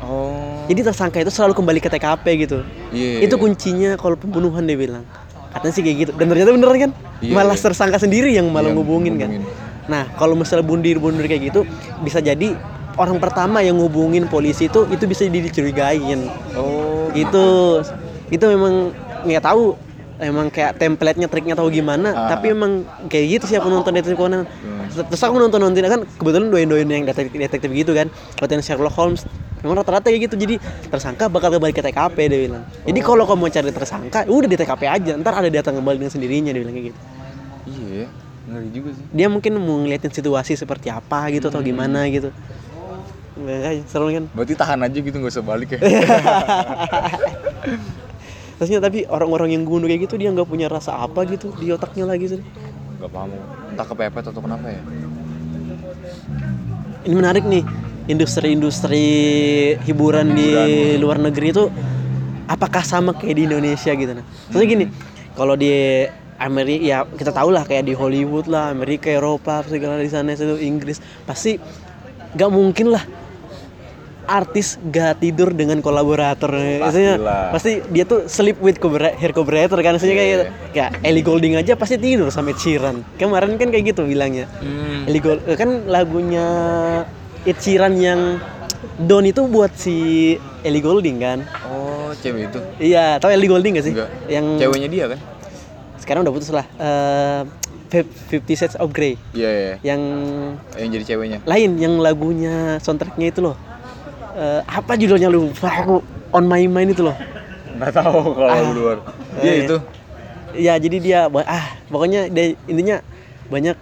oh. 0.00 0.62
Jadi 0.66 0.80
tersangka 0.82 1.18
itu 1.18 1.30
selalu 1.30 1.54
kembali 1.54 1.78
ke 1.78 1.86
TKP 1.88 2.26
gitu. 2.40 2.62
Iya 2.90 3.22
itu 3.22 3.34
kuncinya 3.34 3.94
kalau 3.94 4.14
pembunuhan 4.14 4.62
dia 4.62 4.74
bilang 4.74 5.02
katanya 5.56 5.72
sih 5.72 5.82
kayak 5.82 5.96
gitu 5.98 6.10
dan 6.14 6.26
ternyata 6.26 6.50
bener 6.52 6.68
kan 6.80 6.92
Iya, 7.16 7.32
malah 7.32 7.56
iya. 7.56 7.64
tersangka 7.64 7.96
sendiri 7.96 8.28
yang 8.30 8.46
malah 8.48 8.68
Yang 8.68 8.76
ngubungin 8.76 9.14
kan 9.16 9.30
ngubungin. 9.32 9.88
nah 9.88 10.04
kalau 10.14 10.34
misalnya 10.34 10.62
bundir 10.62 10.96
bundir 10.96 11.24
kayak 11.24 11.48
gitu 11.48 11.64
bisa 12.00 12.20
jadi 12.20 12.52
orang 12.94 13.16
pertama 13.16 13.60
yang 13.60 13.76
ngubungin 13.76 14.26
polisi 14.26 14.68
itu 14.68 14.84
itu 14.86 15.04
bisa 15.04 15.24
dicurigain 15.24 16.28
oh 16.52 17.08
itu 17.12 17.44
itu 18.28 18.44
memang 18.44 18.92
nggak 19.24 19.42
tahu 19.42 19.76
emang 20.16 20.48
kayak 20.48 20.76
template-nya 20.76 21.24
triknya 21.26 21.52
tahu 21.52 21.68
gimana 21.68 22.08
Ah. 22.10 22.28
tapi 22.30 22.50
emang 22.50 22.84
kayak 23.06 23.26
gitu 23.36 23.44
sih 23.46 23.56
aku 23.56 23.68
nonton 23.68 23.92
detektif 23.92 24.16
Conan 24.16 24.44
Hmm. 24.44 25.04
terus 25.04 25.20
aku 25.20 25.36
nonton 25.36 25.56
nonton 25.58 25.84
kan 25.84 26.00
kebetulan 26.10 26.48
doain 26.48 26.64
doain 26.64 26.84
yang 26.86 27.04
detektif 27.04 27.36
detektif 27.36 27.68
gitu 27.70 27.92
kan 27.92 28.08
konten 28.34 28.60
Sherlock 28.60 28.92
Holmes 28.92 29.28
memang 29.66 29.82
rata-rata 29.82 30.06
kayak 30.06 30.30
gitu. 30.30 30.38
Jadi 30.38 30.54
tersangka 30.86 31.26
bakal 31.26 31.50
kembali 31.58 31.74
ke 31.74 31.82
TKP 31.82 32.16
dia 32.30 32.38
bilang. 32.46 32.62
Jadi 32.86 33.00
kalau 33.02 33.26
kamu 33.26 33.38
mau 33.42 33.50
cari 33.50 33.74
tersangka 33.74 34.22
udah 34.30 34.46
di 34.46 34.56
TKP 34.56 34.82
aja. 34.86 35.12
Ntar 35.18 35.42
ada 35.42 35.50
datang 35.50 35.74
kembali 35.82 35.98
dengan 35.98 36.12
sendirinya 36.14 36.54
dia 36.54 36.62
bilang 36.62 36.74
kayak 36.78 36.86
gitu. 36.94 37.00
Iya 37.66 38.06
ngeri 38.46 38.68
juga 38.70 38.90
sih. 38.94 39.04
Dia 39.10 39.26
mungkin 39.26 39.58
mau 39.58 39.82
ngeliatin 39.82 40.14
situasi 40.14 40.54
seperti 40.54 40.86
apa 40.86 41.26
gitu 41.34 41.50
atau 41.50 41.58
gimana 41.58 42.06
gitu. 42.06 42.30
Enggak, 43.36 43.84
seru 43.90 44.08
kan? 44.08 44.24
Berarti 44.32 44.54
tahan 44.56 44.80
aja 44.80 44.96
gitu 44.96 45.16
nggak 45.18 45.34
usah 45.34 45.44
balik 45.44 45.76
ya. 45.76 45.80
Terusnya 48.56 48.80
tapi 48.80 49.04
orang-orang 49.04 49.52
yang 49.52 49.68
bunuh 49.68 49.84
kayak 49.84 50.08
gitu 50.08 50.16
dia 50.16 50.32
nggak 50.32 50.48
punya 50.48 50.72
rasa 50.72 50.96
apa 50.96 51.28
gitu 51.28 51.52
di 51.60 51.68
otaknya 51.68 52.08
lagi 52.08 52.38
sih. 52.38 52.40
nggak 52.96 53.10
paham. 53.12 53.28
Entah 53.74 53.84
kepepet 53.84 54.24
atau 54.32 54.40
kenapa 54.40 54.72
ya. 54.72 54.80
Ini 57.04 57.14
menarik 57.14 57.44
nih 57.44 57.62
industri-industri 58.06 59.06
hiburan 59.82 60.34
di 60.34 60.48
luar 60.98 61.18
negeri 61.18 61.50
itu 61.50 61.66
apakah 62.46 62.82
sama 62.86 63.14
kayak 63.14 63.34
di 63.34 63.42
Indonesia 63.50 63.92
gitu 63.92 64.12
nah. 64.14 64.24
Soalnya 64.54 64.68
gini, 64.70 64.84
kalau 65.34 65.58
di 65.58 66.06
Amerika 66.38 66.82
ya 66.84 66.98
kita 67.04 67.32
tahu 67.34 67.50
lah 67.50 67.66
kayak 67.66 67.90
di 67.90 67.94
Hollywood 67.96 68.46
lah, 68.46 68.70
Amerika, 68.70 69.10
Eropa, 69.10 69.66
segala 69.66 69.98
di 69.98 70.10
sana 70.10 70.32
itu 70.32 70.56
Inggris 70.62 71.02
pasti 71.26 71.58
nggak 72.36 72.50
mungkin 72.52 72.94
lah 72.94 73.04
artis 74.26 74.76
gak 74.90 75.22
tidur 75.22 75.54
dengan 75.54 75.78
kolaborator 75.78 76.50
maksudnya 76.82 77.14
pasti 77.54 77.78
dia 77.94 78.02
tuh 78.02 78.26
sleep 78.26 78.58
with 78.58 78.82
hair 79.16 79.30
collaborator 79.30 79.78
kan 79.80 79.94
maksudnya 79.96 80.18
kayak 80.18 80.26
Iya, 80.26 80.36
gitu. 80.36 80.44
kayak 80.74 80.90
Ellie 81.06 81.24
Goulding 81.24 81.54
aja 81.54 81.78
pasti 81.78 81.94
tidur 81.96 82.28
sama 82.34 82.50
Sheeran 82.58 83.06
kemarin 83.16 83.54
kan 83.54 83.70
kayak 83.70 83.94
gitu 83.94 84.02
bilangnya 84.02 84.50
hmm. 84.60 85.06
Ellie 85.06 85.22
Gold 85.22 85.46
kan 85.54 85.86
lagunya 85.86 86.46
Ed 87.46 87.58
Sheeran 87.58 87.94
yang 87.96 88.42
Don 88.98 89.22
itu 89.22 89.46
buat 89.46 89.70
si 89.72 89.96
Ellie 90.60 90.82
Goulding 90.82 91.16
kan? 91.18 91.38
Oh 91.64 92.10
cewek 92.18 92.50
itu? 92.50 92.58
Iya 92.82 93.22
tahu 93.22 93.30
Ellie 93.30 93.46
Goulding 93.46 93.78
gak 93.78 93.86
sih? 93.86 93.94
Enggak 93.94 94.10
yang 94.26 94.46
ceweknya 94.58 94.88
dia 94.90 95.04
kan? 95.14 95.20
Sekarang 95.96 96.20
udah 96.26 96.34
putus 96.34 96.50
lah. 96.50 96.66
Eh, 96.76 97.40
Fifty 98.26 98.58
Shades 98.58 98.74
of 98.76 98.90
Grey. 98.90 99.14
Iya 99.30 99.50
iya. 99.50 99.74
Yang 99.80 100.00
yang 100.74 100.88
jadi 100.92 101.04
ceweknya. 101.06 101.38
lain 101.46 101.70
yang 101.78 102.02
lagunya 102.02 102.82
soundtracknya 102.82 103.30
itu 103.30 103.40
loh. 103.42 103.56
Eh, 104.34 104.60
apa 104.66 104.98
judulnya 104.98 105.30
lupa 105.30 105.70
aku 105.70 106.02
On 106.34 106.44
My 106.44 106.66
Mind 106.66 106.92
itu 106.92 107.06
loh. 107.06 107.14
Nggak 107.78 107.92
tahu 107.94 108.34
kalau 108.34 108.50
Ah. 108.50 108.72
luar. 108.74 108.96
Dia 109.38 109.52
iya. 109.54 109.62
itu. 109.64 109.76
ya 110.56 110.72
jadi 110.80 110.96
dia 110.96 111.18
ah 111.28 111.66
pokoknya 111.92 112.32
dia 112.32 112.56
intinya 112.64 113.04
banyak 113.52 113.76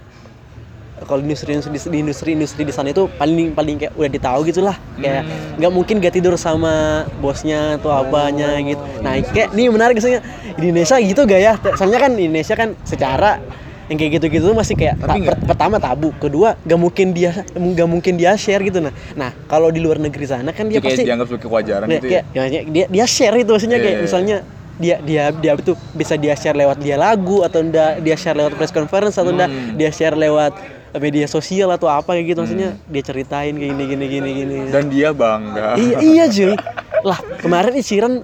kalau 0.96 1.18
di 1.18 1.26
industri 1.26 1.50
industri 1.52 1.90
di 1.90 1.98
industri 1.98 2.28
industri 2.32 2.62
di 2.62 2.70
sana 2.70 2.88
itu 2.88 3.10
paling 3.10 3.50
paling 3.50 3.76
kayak 3.76 3.92
udah 3.92 4.10
ditahu 4.10 4.40
gitulah. 4.44 4.76
Kayak 4.94 5.22
Hmm. 5.22 5.58
nggak 5.58 5.72
mungkin 5.72 5.94
gak 5.98 6.14
tidur 6.14 6.34
sama 6.36 6.74
bosnya 7.18 7.76
atau 7.76 7.90
apanya 7.90 8.54
gitu. 8.60 8.78
Nah 9.00 9.18
kayak 9.20 9.52
ini 9.52 9.68
menarik 9.68 9.98
soalnya 9.98 10.22
di 10.54 10.70
Indonesia 10.70 10.96
gitu 10.96 11.20
gak 11.22 11.40
ya 11.40 11.52
soalnya 11.74 11.98
kan 12.00 12.12
Indonesia 12.12 12.54
kan 12.54 12.78
secara 12.82 13.42
yang 13.84 14.00
kayak 14.00 14.16
gitu-gitu 14.16 14.48
masih 14.50 14.74
kayak 14.74 14.96
ta- 14.96 15.12
nggak- 15.12 15.28
per- 15.36 15.44
pertama 15.46 15.76
tabu 15.76 16.08
kedua 16.14 16.56
gak 16.58 16.78
mungkin 16.78 17.10
dia 17.10 17.44
gak 17.52 17.84
mungkin 17.86 18.14
dia 18.14 18.32
share 18.34 18.62
gitu. 18.62 18.78
Nah 18.78 18.94
nah 19.12 19.34
kalau 19.44 19.68
di 19.68 19.82
luar 19.82 19.98
negeri 19.98 20.24
sana 20.24 20.50
kan 20.50 20.66
dia 20.66 20.78
kayak 20.78 20.94
pasti 20.94 21.04
dianggap 21.04 21.26
sebagai 21.28 21.44
kewajaran 21.44 21.86
Kayak- 21.86 21.98
gitu 21.98 22.06
ya? 22.08 22.22
kayak- 22.24 22.48
ya, 22.48 22.60
dia 22.64 22.84
dia 22.88 23.04
share 23.04 23.36
itu 23.36 23.50
maksudnya 23.50 23.76
Iya, 23.76 23.82
kayak 23.82 23.92
iya, 23.92 24.00
iya. 24.00 24.06
misalnya 24.06 24.36
dia 24.74 24.96
dia 25.00 25.24
dia 25.32 25.52
itu 25.54 25.72
bisa 25.92 26.14
dia 26.14 26.34
share 26.34 26.56
lewat 26.56 26.78
dia 26.78 26.96
lagu 26.96 27.42
atau 27.42 27.60
enggak 27.60 28.00
dia 28.00 28.16
share 28.16 28.34
lewat 28.34 28.54
press 28.54 28.70
conference 28.70 29.14
atau 29.14 29.30
enggak 29.30 29.46
Hmm. 29.46 29.74
dia 29.74 29.86
share 29.88 30.14
lewat 30.14 30.50
media 30.96 31.26
sosial 31.26 31.70
atau 31.74 31.90
apa 31.90 32.14
kayak 32.14 32.34
gitu 32.34 32.38
maksudnya 32.46 32.78
dia 32.86 33.02
ceritain 33.02 33.54
kayak 33.54 33.70
gini 33.74 33.84
gini 33.86 34.04
gini 34.06 34.30
gini. 34.30 34.56
Dan 34.70 34.90
dia 34.90 35.10
bangga. 35.10 35.74
Iya 35.74 35.98
iya 36.02 36.24
cuy. 36.30 36.54
Lah 37.02 37.18
kemarin 37.42 37.74
Ishiran 37.74 38.22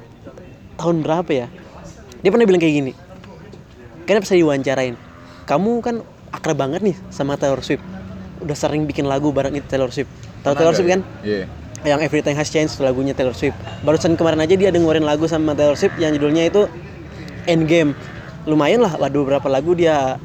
tahun 0.78 0.96
berapa 1.02 1.30
ya? 1.30 1.46
Dia 2.22 2.30
pernah 2.30 2.46
bilang 2.46 2.62
kayak 2.62 2.74
gini. 2.74 2.92
Kan 4.06 4.22
bisa 4.22 4.34
diwawancarain 4.34 5.10
kamu 5.50 5.82
kan 5.82 6.06
akrab 6.30 6.62
banget 6.62 6.80
nih 6.86 6.96
sama 7.10 7.34
Taylor 7.34 7.58
Swift. 7.58 7.82
Udah 8.38 8.54
sering 8.54 8.86
bikin 8.86 9.10
lagu 9.10 9.34
bareng 9.34 9.50
itu 9.58 9.66
Taylor 9.66 9.90
Swift. 9.90 10.06
Tahu 10.46 10.54
Taylor 10.54 10.74
Swift 10.78 10.90
kan? 10.94 11.02
iya. 11.26 11.50
Yang 11.82 12.06
Everything 12.06 12.36
Has 12.38 12.52
Changed 12.52 12.78
lagunya 12.78 13.18
Taylor 13.18 13.34
Swift. 13.34 13.58
Barusan 13.82 14.14
kemarin 14.14 14.38
aja 14.38 14.54
dia 14.54 14.70
dengerin 14.70 15.02
lagu 15.02 15.26
sama 15.26 15.58
Taylor 15.58 15.74
Swift 15.74 15.98
yang 15.98 16.14
judulnya 16.14 16.46
itu 16.46 16.70
Endgame. 17.50 17.98
Lumayan 18.46 18.84
lah, 18.84 18.94
ada 18.94 19.10
beberapa 19.10 19.50
lagu 19.50 19.74
dia 19.74 20.16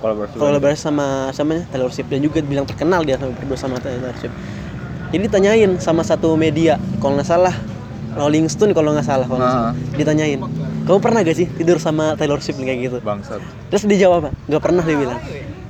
kolaborasi 0.00 0.80
sama 0.80 1.06
sama 1.34 1.62
Taylor 1.68 1.90
Swift 1.90 2.08
dan 2.10 2.22
juga 2.22 2.38
bilang 2.42 2.64
terkenal 2.64 3.02
dia 3.02 3.18
sama 3.18 3.34
berdua 3.34 3.58
sama 3.58 3.76
Taylor 3.82 4.14
Swift. 4.16 4.34
Jadi 5.08 5.22
ditanyain 5.24 5.72
sama 5.80 6.04
satu 6.04 6.36
media, 6.36 6.76
kalau 7.00 7.16
nggak 7.16 7.28
salah 7.28 7.54
Rolling 8.12 8.46
Stone 8.50 8.72
kalau 8.76 8.92
nggak 8.92 9.06
salah 9.06 9.26
kalau 9.26 9.40
Nah. 9.40 9.72
salah. 9.72 9.74
Ditanyain, 9.96 10.40
kamu 10.84 10.98
pernah 11.00 11.20
gak 11.24 11.36
sih 11.36 11.46
tidur 11.48 11.78
sama 11.80 12.16
Taylor 12.16 12.40
Swift 12.40 12.60
kayak 12.60 12.80
gitu? 12.80 12.96
bangsat 13.04 13.40
Terus 13.68 13.82
dia 13.88 14.08
jawab 14.08 14.26
apa? 14.26 14.30
Gak 14.48 14.62
pernah 14.64 14.82
dia 14.84 14.96
bilang. 14.96 15.20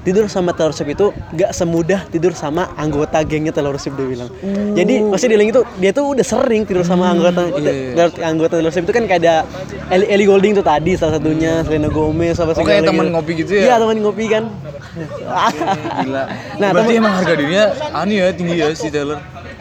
Tidur 0.09 0.25
sama 0.25 0.51
Taylor 0.51 0.73
Swift 0.73 0.89
itu 0.91 1.07
gak 1.35 1.53
semudah 1.53 2.01
tidur 2.09 2.33
sama 2.33 2.73
anggota 2.75 3.21
gengnya 3.21 3.53
Taylor 3.53 3.77
Swift 3.77 3.93
dia 3.95 4.09
bilang. 4.09 4.33
Jadi 4.73 5.05
maksudnya 5.05 5.29
dia 5.29 5.37
bilang 5.37 5.51
itu 5.51 5.61
dia 5.77 5.91
tuh 5.93 6.05
udah 6.11 6.25
sering 6.25 6.65
tidur 6.65 6.81
sama 6.83 7.13
anggota 7.13 7.45
iya, 7.55 7.93
iya. 7.93 8.25
anggota 8.25 8.57
Taylor 8.57 8.73
Swift 8.73 8.89
itu 8.89 8.95
kan 8.95 9.05
kayak 9.05 9.21
ada 9.21 9.35
Ellie, 9.91 10.09
Ellie 10.09 10.25
Golding 10.25 10.53
tuh 10.55 10.65
tadi 10.65 10.97
salah 10.97 11.21
satunya 11.21 11.61
Selena 11.61 11.87
Gomez 11.89 12.35
apa 12.35 12.51
Oh, 12.51 12.57
segala 12.57 12.81
temen 12.81 13.05
gitu. 13.05 13.13
ngopi 13.13 13.33
gitu 13.37 13.53
ya? 13.53 13.63
Iya 13.63 13.75
teman 13.79 13.97
ngopi 14.01 14.25
kan. 14.27 14.45
Gila. 16.01 16.23
Nah, 16.59 16.69
Berarti 16.73 16.89
temen- 16.89 17.01
emang 17.05 17.13
harga 17.15 17.35
dirinya 17.35 17.65
anu 17.93 18.13
ya 18.15 18.27
tinggi 18.33 18.57
ya 18.57 18.69
si 18.73 18.89
Taylor. 18.89 19.19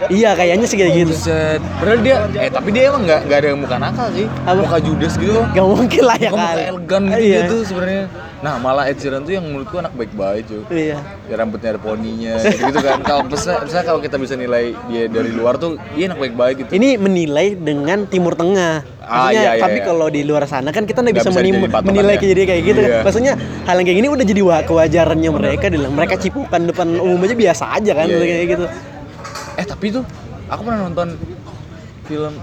iya 0.07 0.31
kayaknya 0.31 0.63
sih 0.63 0.77
kayak 0.77 0.93
gitu. 0.95 1.11
Buset. 1.11 1.59
Padahal 1.75 1.99
dia 1.99 2.15
eh 2.37 2.49
tapi 2.49 2.69
dia 2.69 2.87
emang 2.87 3.03
nggak 3.03 3.19
nggak 3.25 3.37
ada 3.37 3.49
muka 3.51 3.75
nakal 3.75 4.07
sih. 4.13 4.25
Apa? 4.41 4.61
Muka 4.61 4.77
judes 4.79 5.13
gitu. 5.13 5.41
Gak 5.49 5.65
mungkin 5.67 6.03
lah 6.05 6.17
ya 6.17 6.29
Muka 6.29 6.39
muka 6.39 6.61
elegan 6.63 7.01
gitu, 7.03 7.19
Iya. 7.19 7.39
gitu 7.43 7.55
sebenarnya. 7.65 8.03
Nah, 8.37 8.61
malah 8.61 8.85
Ed 8.85 8.97
Sheeran 8.97 9.25
tuh 9.25 9.33
yang 9.33 9.41
menurutku 9.41 9.75
anak 9.75 9.91
baik-baik, 9.91 10.45
cuy. 10.45 10.61
Iya. 10.69 11.01
Ya 11.25 11.35
rambutnya 11.35 11.73
ada 11.73 11.81
poninya 11.81 12.37
gitu 12.37 12.77
kan. 12.77 13.01
Kalau 13.01 13.25
misalnya, 13.25 13.65
misalnya 13.65 13.85
kalau 13.87 13.99
kita 13.99 14.15
bisa 14.15 14.33
nilai 14.33 14.77
dia 14.85 15.09
dari 15.09 15.31
luar 15.31 15.57
tuh 15.57 15.81
dia 15.91 16.05
anak 16.05 16.21
baik-baik 16.21 16.55
gitu. 16.61 16.69
Ini 16.69 17.01
menilai 17.01 17.57
dengan 17.57 18.05
Timur 18.05 18.37
Tengah. 18.37 18.85
Ah, 19.01 19.31
Maksudnya, 19.31 19.41
iya, 19.41 19.51
iya, 19.51 19.63
tapi 19.63 19.79
iya. 19.79 19.85
kalau 19.85 20.07
di 20.07 20.21
luar 20.21 20.43
sana 20.45 20.69
kan 20.69 20.83
kita 20.83 20.99
nggak 20.99 21.15
bisa, 21.15 21.29
bisa 21.29 21.39
menim- 21.39 21.63
menilai 21.81 22.15
ya. 22.15 22.27
jadi 22.27 22.41
kayak 22.45 22.61
gitu. 22.63 22.81
Iya. 22.83 23.01
Maksudnya 23.01 23.33
hal 23.65 23.75
yang 23.75 23.85
kayak 23.85 23.97
gini 23.97 24.09
udah 24.11 24.25
jadi 24.27 24.41
wa- 24.43 24.63
kewajarannya 24.63 25.29
mereka 25.31 25.65
bilang 25.67 25.91
mereka 25.91 26.15
cipukan 26.15 26.61
depan 26.63 26.87
umum 26.93 27.17
aja 27.19 27.33
biasa 27.33 27.63
aja 27.73 27.91
kan 27.95 28.05
Iya, 28.05 28.17
iya. 28.17 28.27
kayak 28.29 28.47
gitu. 28.53 28.65
Eh 29.55 29.65
tapi 29.65 29.85
tuh 29.89 30.03
aku 30.45 30.61
pernah 30.61 30.85
nonton 30.85 31.17
film 32.05 32.33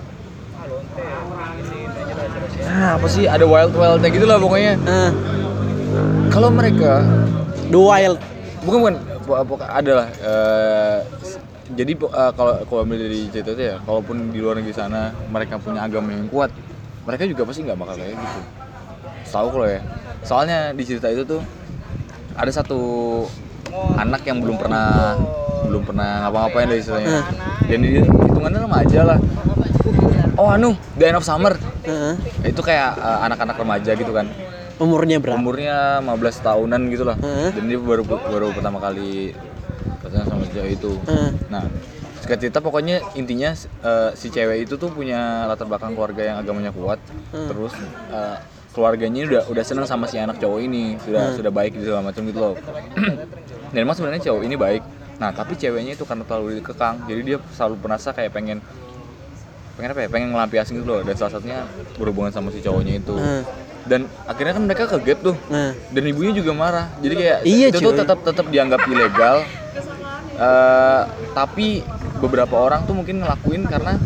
Nah, 2.64 2.96
apa 2.96 3.06
sih 3.06 3.24
ada 3.24 3.44
wild 3.44 3.70
wildnya 3.70 4.08
gitu 4.08 4.24
lah 4.24 4.34
pokoknya. 4.36 4.72
Nah, 4.80 5.08
Kalau 6.28 6.48
mereka 6.50 7.02
The 7.68 7.78
Wild. 7.78 8.18
bukan 8.64 8.78
bukan 8.80 8.94
po- 9.22 9.44
po- 9.44 9.60
ada 9.60 9.92
lah. 9.92 10.08
eh, 10.08 10.98
jadi 11.70 11.92
eh, 11.94 12.32
kalau 12.32 12.54
kalau 12.64 12.80
ambil 12.82 12.96
dari 12.98 13.28
cerita 13.28 13.52
itu 13.52 13.62
ya, 13.62 13.76
kalaupun 13.82 14.32
di 14.32 14.40
luar 14.40 14.56
negeri 14.56 14.72
sana 14.72 15.12
mereka 15.28 15.60
punya 15.60 15.84
agama 15.84 16.12
yang 16.12 16.28
kuat, 16.28 16.48
mereka 17.04 17.24
juga 17.24 17.44
pasti 17.44 17.60
nggak 17.62 17.76
bakal 17.76 17.94
kayak 17.94 18.16
gitu. 18.16 18.40
Tahu 19.26 19.46
kalau 19.50 19.66
ya. 19.66 19.80
Soalnya 20.22 20.72
di 20.72 20.82
cerita 20.82 21.08
itu 21.08 21.24
tuh 21.24 21.42
ada 22.32 22.48
satu 22.48 22.80
anak 23.94 24.24
yang 24.24 24.40
belum 24.40 24.56
pernah 24.56 25.18
belum 25.64 25.82
pernah 25.84 26.24
ngapa-ngapain 26.24 26.68
dari 26.68 26.80
istilahnya. 26.80 27.20
Dan 27.64 27.78
dia 27.80 28.04
hitungannya 28.04 28.60
remaja 28.62 29.00
lah. 29.04 29.18
Oh 30.34 30.50
anu, 30.50 30.72
The 30.96 31.04
End 31.04 31.18
of 31.18 31.24
Summer. 31.24 31.54
Heeh. 31.84 32.14
Itu 32.44 32.60
kayak 32.60 32.90
eh, 32.96 33.18
anak-anak 33.28 33.56
remaja 33.56 33.92
gitu 33.92 34.12
kan. 34.12 34.24
Umurnya 34.80 35.16
berapa? 35.22 35.38
Umurnya 35.38 36.02
15 36.02 36.38
tahunan 36.42 36.80
gitu 36.90 37.04
lah. 37.06 37.16
Heeh. 37.20 37.50
Dan 37.54 37.64
dia 37.70 37.78
baru 37.78 38.02
baru 38.06 38.50
pertama 38.50 38.78
kali 38.82 39.34
pacaran 40.02 40.26
sama 40.26 40.44
cewek 40.50 40.78
itu. 40.78 40.92
Heeh. 41.06 41.30
Nah, 41.48 41.64
singkat 42.20 42.38
cerita 42.40 42.58
pokoknya 42.58 43.00
intinya 43.14 43.54
eh, 43.58 44.10
si 44.18 44.28
cewek 44.30 44.66
itu 44.66 44.74
tuh 44.80 44.90
punya 44.90 45.46
latar 45.46 45.68
belakang 45.68 45.94
keluarga 45.94 46.22
yang 46.34 46.36
agamanya 46.42 46.74
kuat. 46.74 46.98
Terus 47.30 47.74
eh, 48.10 48.38
keluarganya 48.74 49.22
udah 49.30 49.42
udah 49.54 49.64
seneng 49.64 49.86
sama 49.86 50.10
si 50.10 50.18
anak 50.18 50.42
cowok 50.42 50.58
ini, 50.66 50.98
sudah 50.98 51.30
sudah 51.38 51.52
baik 51.54 51.78
gitu 51.78 51.94
segala 51.94 52.10
macam 52.10 52.22
gitu 52.26 52.38
loh. 52.42 52.54
Dan 53.72 53.78
emang 53.86 53.94
sebenarnya 53.94 54.22
cowok 54.26 54.42
ini 54.42 54.56
baik. 54.58 54.82
Nah, 55.14 55.30
tapi 55.30 55.54
ceweknya 55.54 55.94
itu 55.94 56.02
karena 56.02 56.26
terlalu 56.26 56.58
dikekang, 56.58 57.06
jadi 57.06 57.20
dia 57.22 57.38
selalu 57.54 57.78
merasa 57.86 58.10
kayak 58.10 58.34
pengen 58.34 58.58
pengen 59.78 59.94
apa 59.94 60.00
ya? 60.02 60.08
Pengen 60.10 60.28
ngelampiasin 60.34 60.74
gitu 60.82 60.86
loh. 60.90 61.00
Dan 61.06 61.14
salah 61.14 61.38
satunya 61.38 61.62
berhubungan 61.94 62.34
sama 62.34 62.50
si 62.50 62.58
cowoknya 62.58 62.98
itu. 62.98 63.14
Dan 63.84 64.08
akhirnya 64.24 64.56
kan 64.56 64.64
mereka 64.64 64.88
ke 64.88 64.96
gap 64.98 65.18
tuh 65.20 65.36
Nah, 65.46 65.76
dan 65.92 66.02
ibunya 66.04 66.32
juga 66.32 66.56
marah 66.56 66.88
jadi 66.98 67.14
kayak 67.14 67.38
Iya, 67.44 67.66
itu 67.68 67.78
tuh 67.80 67.92
tetap 67.92 68.18
tetap 68.24 68.46
dianggap 68.48 68.80
ilegal 68.88 69.44
Eh, 70.34 71.02
tapi 71.30 71.84
beberapa 72.18 72.58
orang 72.58 72.82
tuh 72.84 72.94
mungkin 72.96 73.22
ngelakuin 73.22 73.62
karena 73.64 74.02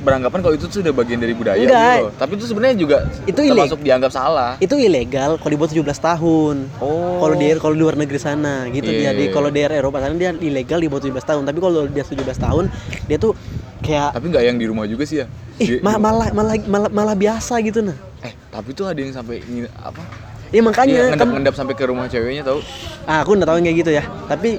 beranggapan 0.00 0.40
kalau 0.40 0.54
itu 0.56 0.64
tuh 0.64 0.80
sudah 0.80 0.96
bagian 0.96 1.20
dari 1.20 1.36
budaya 1.36 1.60
Enggak. 1.60 1.76
gitu 1.76 2.00
loh. 2.00 2.12
tapi 2.16 2.32
itu 2.32 2.44
sebenarnya 2.48 2.76
juga 2.80 2.98
Itu 3.28 3.40
termasuk 3.44 3.84
dianggap 3.84 4.08
salah 4.08 4.56
itu 4.56 4.72
ilegal 4.72 5.36
kalau 5.36 5.52
di 5.52 5.58
bawah 5.60 5.72
17 5.76 5.84
tahun. 5.92 6.56
oh 6.80 7.20
Kalau 7.20 7.34
di 7.36 7.46
kalau 7.60 7.74
di 7.76 7.80
luar 7.84 7.96
negeri 8.00 8.16
sana 8.16 8.64
gitu 8.72 8.88
Iya, 8.88 8.98
dia 8.98 9.10
di 9.12 9.24
iya. 9.28 9.32
kalau 9.36 9.52
di 9.52 9.60
Eropa 9.60 10.00
sana 10.00 10.16
dia 10.16 10.32
ilegal 10.32 10.80
di 10.80 10.88
bawah 10.88 11.04
17 11.04 11.20
tahun. 11.20 11.42
Tapi 11.44 11.58
kalau 11.60 11.84
dia 11.84 12.00
17 12.00 12.16
tahun 12.40 12.64
dia 13.04 13.18
tuh 13.20 13.32
kayak 13.80 14.08
tapi 14.12 14.26
nggak 14.28 14.44
yang 14.44 14.56
di 14.56 14.64
rumah 14.64 14.84
juga 14.84 15.04
sih 15.04 15.20
ya 15.20 15.26
ih 15.56 15.68
Di- 15.68 15.80
ma- 15.80 15.96
malah 15.96 16.32
malah 16.32 16.56
malah 16.64 16.88
malah 16.88 17.16
biasa 17.16 17.60
gitu 17.60 17.80
nah. 17.80 17.96
Eh 18.20 18.32
tapi 18.52 18.76
tuh 18.76 18.90
ada 18.90 19.00
yang 19.00 19.14
sampai 19.14 19.40
ini 19.40 19.64
apa? 19.80 20.02
Iya 20.50 20.62
makanya 20.66 20.90
Iya, 20.90 21.02
kan 21.02 21.08
ngendap 21.14 21.28
ngendap 21.30 21.54
sampai 21.54 21.74
ke 21.78 21.84
rumah 21.86 22.10
ceweknya 22.10 22.42
tau? 22.42 22.58
Ah, 23.06 23.22
aku 23.22 23.38
nggak 23.38 23.48
tahu 23.48 23.58
kayak 23.62 23.76
gitu 23.80 23.90
ya. 23.94 24.02
Tapi 24.26 24.58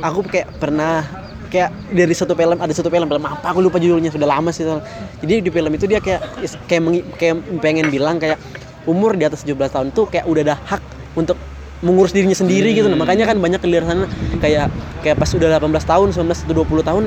aku 0.00 0.20
kayak 0.30 0.48
pernah 0.56 1.02
kayak 1.52 1.68
dari 1.92 2.14
satu 2.16 2.32
film 2.32 2.56
ada 2.56 2.72
satu 2.72 2.88
film 2.88 3.04
film 3.04 3.24
apa 3.28 3.44
aku 3.52 3.60
lupa 3.60 3.76
judulnya 3.76 4.08
sudah 4.08 4.24
lama 4.24 4.48
sih 4.48 4.64
jadi 5.20 5.44
di 5.44 5.52
film 5.52 5.68
itu 5.76 5.84
dia 5.84 6.00
kayak 6.00 6.48
kayak 6.64 6.80
mengi- 6.80 7.04
kayak 7.20 7.44
pengen 7.60 7.92
bilang 7.92 8.16
kayak 8.16 8.40
umur 8.88 9.12
di 9.12 9.28
atas 9.28 9.44
17 9.44 9.68
tahun 9.68 9.92
tuh 9.92 10.08
kayak 10.08 10.24
udah 10.24 10.42
ada 10.48 10.56
hak 10.56 10.80
untuk 11.12 11.36
mengurus 11.82 12.14
dirinya 12.14 12.32
sendiri 12.32 12.72
gitu. 12.72 12.86
Nah 12.86 12.96
makanya 12.96 13.26
kan 13.26 13.36
banyak 13.36 13.58
luar 13.66 13.84
sana 13.84 14.06
kayak 14.38 14.70
kayak 15.02 15.16
pas 15.18 15.28
udah 15.34 15.58
18 15.58 15.82
tahun 15.82 16.08
19 16.14 16.46
atau 16.46 16.54
20 16.62 16.88
tahun 16.88 17.04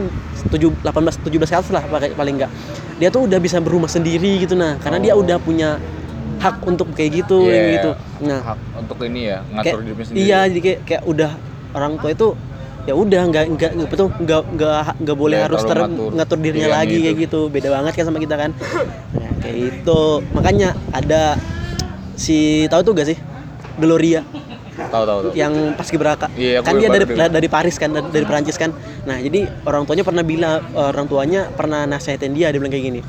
7 0.51 0.71
18 0.83 1.25
17 1.25 1.49
ke 1.49 1.55
atas 1.55 1.71
lah 1.71 1.83
paling 1.89 2.35
enggak 2.37 2.51
dia 2.95 3.10
tuh 3.10 3.27
udah 3.27 3.39
bisa 3.39 3.60
berumah 3.60 3.88
sendiri 3.88 4.39
gitu 4.39 4.55
nah 4.55 4.79
karena 4.79 4.99
dia 4.99 5.13
udah 5.13 5.36
punya 5.38 5.77
hak 6.36 6.63
untuk 6.63 6.91
kayak 6.91 7.23
gitu 7.23 7.47
Iya, 7.47 7.53
yang 7.53 7.67
gitu. 7.79 7.91
Nah 8.27 8.39
hak 8.43 8.60
untuk 8.77 8.97
ini 9.03 9.21
ya 9.25 9.39
ngatur 9.45 9.63
kayak, 9.63 9.84
hidupnya 9.84 10.05
sendiri. 10.05 10.21
iya 10.21 10.39
jadi 10.47 10.62
kayak, 10.62 10.79
kayak 10.84 11.03
udah 11.05 11.31
orang 11.71 11.93
tua 11.95 12.10
itu 12.12 12.27
ya 12.86 12.93
udah 12.93 13.21
nggak 13.25 13.43
nggak 13.49 13.71
nggak 13.75 13.89
betul 13.89 14.08
nggak 14.13 14.41
nggak 14.53 14.81
nggak 15.01 15.17
boleh 15.17 15.38
Nggak 15.41 15.47
harus 15.49 15.62
ter, 15.65 15.77
ngatur 15.81 16.10
ngatur 16.13 16.38
dirinya 16.38 16.69
lagi 16.71 16.95
gitu. 16.95 17.03
kayak 17.03 17.17
gitu. 17.17 17.39
Beda 17.49 17.67
banget 17.73 17.91
kan 17.97 18.05
sama 18.05 18.19
kita 18.21 18.36
kan. 18.38 18.51
Nah, 18.53 19.31
kayak 19.41 19.58
itu 19.58 20.01
makanya 20.31 20.69
ada 20.93 21.23
si 22.15 22.69
tahu 22.69 22.81
tuh 22.86 22.93
gak 22.93 23.08
sih? 23.10 23.17
Gloria 23.75 24.23
tahu 24.75 25.03
tahu 25.03 25.19
tahu. 25.25 25.33
Yang 25.33 25.53
pas 25.73 25.88
Gibraka 25.88 26.27
Iya, 26.35 26.59
kan 26.61 26.75
dia 26.75 26.91
dari 26.91 27.05
dari 27.07 27.47
Paris 27.47 27.75
kan 27.79 27.89
dari, 27.89 28.07
dari 28.11 28.25
Perancis 28.27 28.59
kan. 28.59 28.75
Nah 29.07 29.17
jadi 29.17 29.47
orang 29.63 29.88
tuanya 29.88 30.03
pernah 30.03 30.23
bilang 30.23 30.59
orang 30.75 31.07
tuanya 31.07 31.47
pernah 31.49 31.88
nasihatin 31.88 32.35
dia 32.35 32.51
dia 32.51 32.59
bilang 32.59 32.71
kayak 32.71 32.85
gini. 32.85 33.01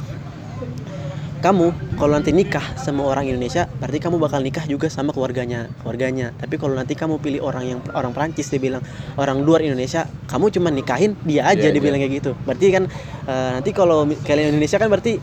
Kamu 1.37 1.99
kalau 2.01 2.17
nanti 2.17 2.33
nikah 2.33 2.65
sama 2.81 3.07
orang 3.07 3.29
Indonesia 3.29 3.69
berarti 3.79 4.01
kamu 4.01 4.17
bakal 4.19 4.41
nikah 4.41 4.65
juga 4.65 4.89
sama 4.91 5.13
keluarganya 5.13 5.69
keluarganya. 5.85 6.33
Tapi 6.35 6.57
kalau 6.57 6.75
nanti 6.75 6.97
kamu 6.97 7.21
pilih 7.21 7.45
orang 7.45 7.65
yang 7.67 7.79
orang 7.93 8.11
Perancis 8.11 8.49
dia 8.49 8.59
bilang 8.59 8.81
orang 9.15 9.45
luar 9.45 9.61
Indonesia 9.63 10.09
kamu 10.27 10.49
cuma 10.51 10.73
nikahin 10.73 11.15
dia 11.23 11.47
aja 11.47 11.69
Dia 11.69 11.71
dia 11.71 11.79
aja. 11.79 11.85
bilang 11.85 12.01
kayak 12.01 12.15
gitu. 12.19 12.33
Berarti 12.43 12.67
kan 12.73 12.85
eh, 13.29 13.51
nanti 13.61 13.71
kalau 13.71 14.09
kalian 14.25 14.57
Indonesia 14.57 14.81
kan 14.81 14.89
berarti 14.91 15.21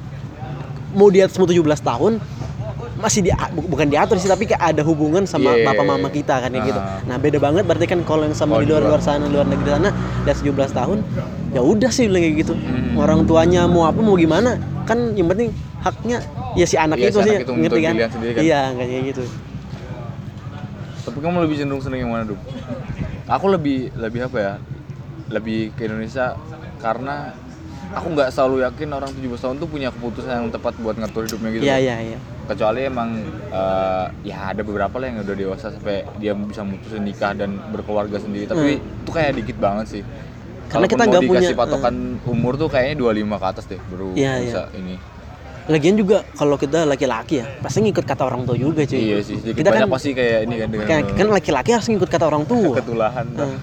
mau 0.93 1.10
di 1.10 1.19
atas 1.19 1.36
17 1.36 1.49
tahun 1.82 2.21
masih 3.03 3.19
di 3.19 3.31
bu- 3.51 3.67
bukan 3.67 3.85
diatur 3.85 4.15
sih 4.15 4.25
tapi 4.25 4.47
kayak 4.47 4.63
ada 4.63 4.81
hubungan 4.81 5.23
sama 5.23 5.51
Iya. 5.51 5.67
bapak 5.67 5.83
mama 5.83 6.07
kita 6.07 6.39
kan 6.39 6.47
kayak 6.47 6.65
gitu. 6.65 6.79
Ah. 6.79 7.03
Nah, 7.03 7.17
beda 7.17 7.37
banget 7.37 7.63
berarti 7.63 7.85
kan 7.85 7.99
kalau 8.01 8.23
yang 8.23 8.31
sama 8.33 8.55
Kalau 8.55 8.61
di 8.61 8.65
di 8.65 8.71
luar 8.71 8.81
luar. 8.81 8.91
luar 8.95 9.01
sana, 9.03 9.25
luar 9.27 9.43
negeri 9.43 9.69
sana 9.69 9.89
udah 10.23 10.33
17 10.33 10.71
tahun, 10.71 10.97
ya 11.51 11.61
udah 11.61 11.89
sih 11.89 12.07
bilang 12.07 12.23
kayak 12.23 12.35
gitu. 12.39 12.53
Hmm. 12.55 12.95
Orang 12.95 13.19
tuanya 13.23 13.67
mau 13.67 13.83
apa 13.83 13.99
mau 13.99 14.15
gimana, 14.15 14.55
kan 14.83 15.11
yang 15.11 15.27
penting 15.27 15.51
haknya 15.79 16.23
ya 16.53 16.63
si 16.63 16.75
anak 16.75 16.95
Iya, 16.97 17.09
itu 17.09 17.17
si 17.17 17.21
sih 17.21 17.33
anak 17.33 17.43
itu 17.43 17.53
ngerti 17.53 17.79
kan? 17.81 17.93
kan. 17.99 18.09
Iya, 18.39 18.61
kayak 18.71 19.03
gitu. 19.05 19.23
Tapi 21.03 21.17
kamu 21.19 21.37
lebih 21.43 21.55
cenderung 21.59 21.83
seneng 21.83 21.99
yang 21.99 22.11
mana, 22.11 22.23
Dum? 22.23 22.39
Aku 23.25 23.45
lebih 23.47 23.91
lebih 23.93 24.23
apa 24.23 24.37
ya? 24.39 24.53
Lebih 25.27 25.75
ke 25.75 25.83
Indonesia 25.83 26.39
karena 26.79 27.35
aku 27.93 28.08
nggak 28.12 28.29
selalu 28.29 28.56
yakin 28.63 28.89
orang 28.91 29.12
17 29.12 29.38
tahun 29.38 29.56
tuh 29.58 29.69
punya 29.69 29.89
keputusan 29.89 30.32
yang 30.32 30.47
tepat 30.49 30.73
buat 30.77 30.95
ngatur 30.97 31.25
hidupnya 31.25 31.49
gitu. 31.51 31.63
Iya, 31.63 31.77
iya, 31.79 31.95
iya. 32.03 32.19
Kecuali 32.43 32.79
emang 32.84 33.10
eh, 33.49 34.06
ya 34.25 34.51
ada 34.51 34.62
beberapa 34.62 34.97
lah 34.97 35.08
yang 35.08 35.17
udah 35.21 35.36
dewasa 35.36 35.71
sampai 35.71 36.03
dia 36.17 36.34
bisa 36.34 36.62
mutusin 36.62 37.06
nikah 37.06 37.32
dan 37.32 37.62
berkeluarga 37.69 38.17
sendiri. 38.17 38.49
Tapi 38.49 38.77
itu 38.77 39.12
kayak 39.12 39.32
dikit 39.38 39.58
banget 39.58 39.86
sih. 39.89 40.03
Hmm. 40.03 40.32
Karena 40.67 40.86
Kalaupun 40.86 40.89
kita 40.89 41.03
nggak 41.06 41.23
punya- 41.29 41.51
patokan 41.56 41.95
umur 42.25 42.53
tuh 42.58 42.67
kayaknya 42.67 42.95
25 42.97 43.38
ke 43.38 43.45
atas 43.45 43.65
deh 43.69 43.79
baru 43.88 44.10
Iya, 44.17 44.32
bisa 44.41 44.62
iya. 44.65 44.79
ini. 44.79 44.95
Lagian 45.63 45.95
juga 45.95 46.27
kalau 46.36 46.60
kita 46.60 46.84
laki-laki 46.84 47.39
ya, 47.39 47.47
pasti 47.63 47.79
ngikut 47.79 48.03
kata 48.03 48.27
orang 48.27 48.43
tua 48.43 48.60
juga, 48.60 48.84
cuy. 48.84 48.99
Iya 48.99 49.23
sih, 49.23 49.39
Kita 49.39 49.71
banyak 49.71 49.88
kan 49.88 49.95
pasti 49.95 50.12
kayak 50.12 50.39
ini 50.43 50.56
kan 50.60 50.67
dengan 50.67 50.88
kan, 51.08 51.27
laki-laki 51.32 51.71
harus 51.71 51.88
ngikut 51.88 52.10
kata 52.12 52.27
orang 52.27 52.43
tua. 52.43 52.75
ketulahan. 52.84 53.23
Nah, 53.32 53.56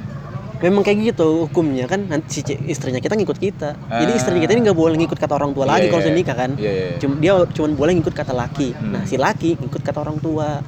memang 0.60 0.82
kayak 0.82 0.98
gitu 1.10 1.28
hukumnya 1.42 1.84
kan 1.84 2.04
nanti 2.04 2.38
si 2.38 2.54
istrinya 2.64 2.96
kita 2.96 3.14
ngikut 3.14 3.34
kita 3.34 3.72
jadi 3.80 4.06
Ah. 4.06 4.14
istrinya 4.14 4.40
kita 4.40 4.52
ini 4.52 4.62
nggak 4.62 4.76
boleh 4.76 4.96
ngikut 4.98 5.16
kata 5.16 5.32
orang 5.34 5.50
tua 5.50 5.64
Iya, 5.64 5.70
lagi 5.70 5.86
kalau 5.86 5.96
iya, 5.96 6.04
sudah 6.04 6.12
iya. 6.12 6.20
nikah 6.20 6.36
kan 6.36 6.50
Iya, 6.52 6.70
iya, 6.70 6.84
iya. 6.86 6.98
Cuma, 6.98 7.14
dia 7.16 7.32
cuma 7.50 7.66
boleh 7.72 7.92
ngikut 7.94 8.12
kata 8.12 8.32
laki 8.32 8.68
Hmm. 8.70 8.90
nah 8.90 9.02
si 9.02 9.16
laki 9.16 9.50
ngikut 9.56 9.80
kata 9.80 9.98
orang 9.98 10.18
tua 10.18 10.60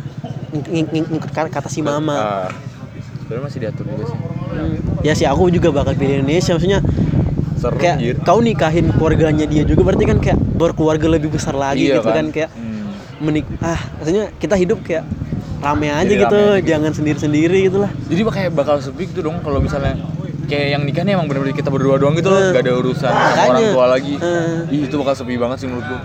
ng- 0.50 0.64
ng- 0.66 0.90
ng- 0.90 1.08
ngikut 1.12 1.30
kata, 1.30 1.68
si 1.68 1.80
mama 1.80 2.16
Ah, 2.16 2.48
sebenarnya 3.18 3.44
masih 3.44 3.58
diatur 3.60 3.84
juga 3.86 4.04
sih. 4.06 4.18
Hmm. 4.50 4.76
ya 5.00 5.12
sih 5.14 5.24
aku 5.24 5.48
juga 5.48 5.68
bakal 5.70 5.92
pilih 5.94 6.14
Indonesia 6.18 6.52
maksudnya 6.52 6.80
Serem 7.54 7.78
kayak 7.78 7.96
anjir. 7.96 8.14
kau 8.22 8.38
nikahin 8.38 8.86
keluarganya 8.90 9.44
dia 9.44 9.62
juga 9.62 9.82
berarti 9.84 10.04
kan 10.04 10.18
kayak 10.18 10.38
berkeluarga 10.52 11.06
lebih 11.06 11.30
besar 11.30 11.54
lagi 11.54 11.86
Iya 11.86 11.96
gitu 11.96 12.08
kan, 12.10 12.26
kayak 12.28 12.50
Hmm. 12.50 12.96
menik 13.22 13.44
ah 13.60 13.78
maksudnya 13.94 14.32
kita 14.34 14.56
hidup 14.56 14.80
kayak 14.80 15.04
rame 15.62 15.88
aja 15.88 16.02
Jadi 16.02 16.14
gitu 16.18 16.36
rame 16.36 16.60
jangan 16.60 16.92
sendiri-sendiri 16.92 17.58
gitu 17.64 17.78
lah 17.80 17.90
Jadi 18.10 18.20
kayak 18.20 18.50
bakal 18.52 18.76
sepi 18.78 19.06
gitu 19.06 19.22
dong 19.22 19.38
kalau 19.40 19.62
misalnya 19.62 19.94
kayak 20.42 20.68
yang 20.70 20.82
nikah 20.82 21.00
nih 21.00 21.14
emang 21.14 21.24
bener-bener 21.24 21.54
kita 21.54 21.70
berdua 21.70 21.96
doang 21.96 22.12
gitu 22.12 22.28
loh, 22.28 22.36
Eh, 22.36 22.52
gak 22.52 22.66
ada 22.66 22.74
urusan 22.76 23.08
sama 23.08 23.40
orang 23.48 23.72
tua 23.72 23.86
lagi. 23.88 24.14
Eh. 24.20 24.74
Ih, 24.74 24.80
itu 24.84 24.94
bakal 25.00 25.14
sepi 25.16 25.40
banget 25.40 25.64
sih 25.64 25.66
menurutku. 25.66 25.96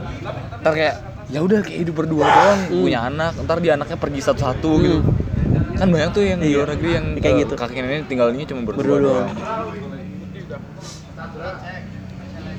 Ntar 0.62 0.72
kayak 0.72 0.96
ya 1.28 1.40
udah 1.44 1.60
kayak 1.60 1.80
hidup 1.84 1.96
berdua 1.98 2.24
doang 2.24 2.60
Hmm. 2.64 2.80
punya 2.80 3.00
anak 3.04 3.36
ntar 3.44 3.60
dia 3.60 3.76
anaknya 3.76 3.98
pergi 4.00 4.22
satu-satu 4.24 4.72
gitu 4.80 5.00
kan 5.76 5.88
banyak 5.92 6.10
tuh 6.10 6.24
yang 6.24 6.40
di 6.40 6.50
Iya. 6.50 6.58
luar 6.58 6.70
negeri 6.74 6.90
yang 6.96 7.06
Kayak 7.20 7.36
gitu. 7.44 7.54
kakek 7.54 7.80
nenek 7.84 8.08
tinggalnya 8.08 8.46
cuma 8.48 8.62
berdua, 8.64 8.82
Berdua 8.82 8.98
doang. 9.04 9.30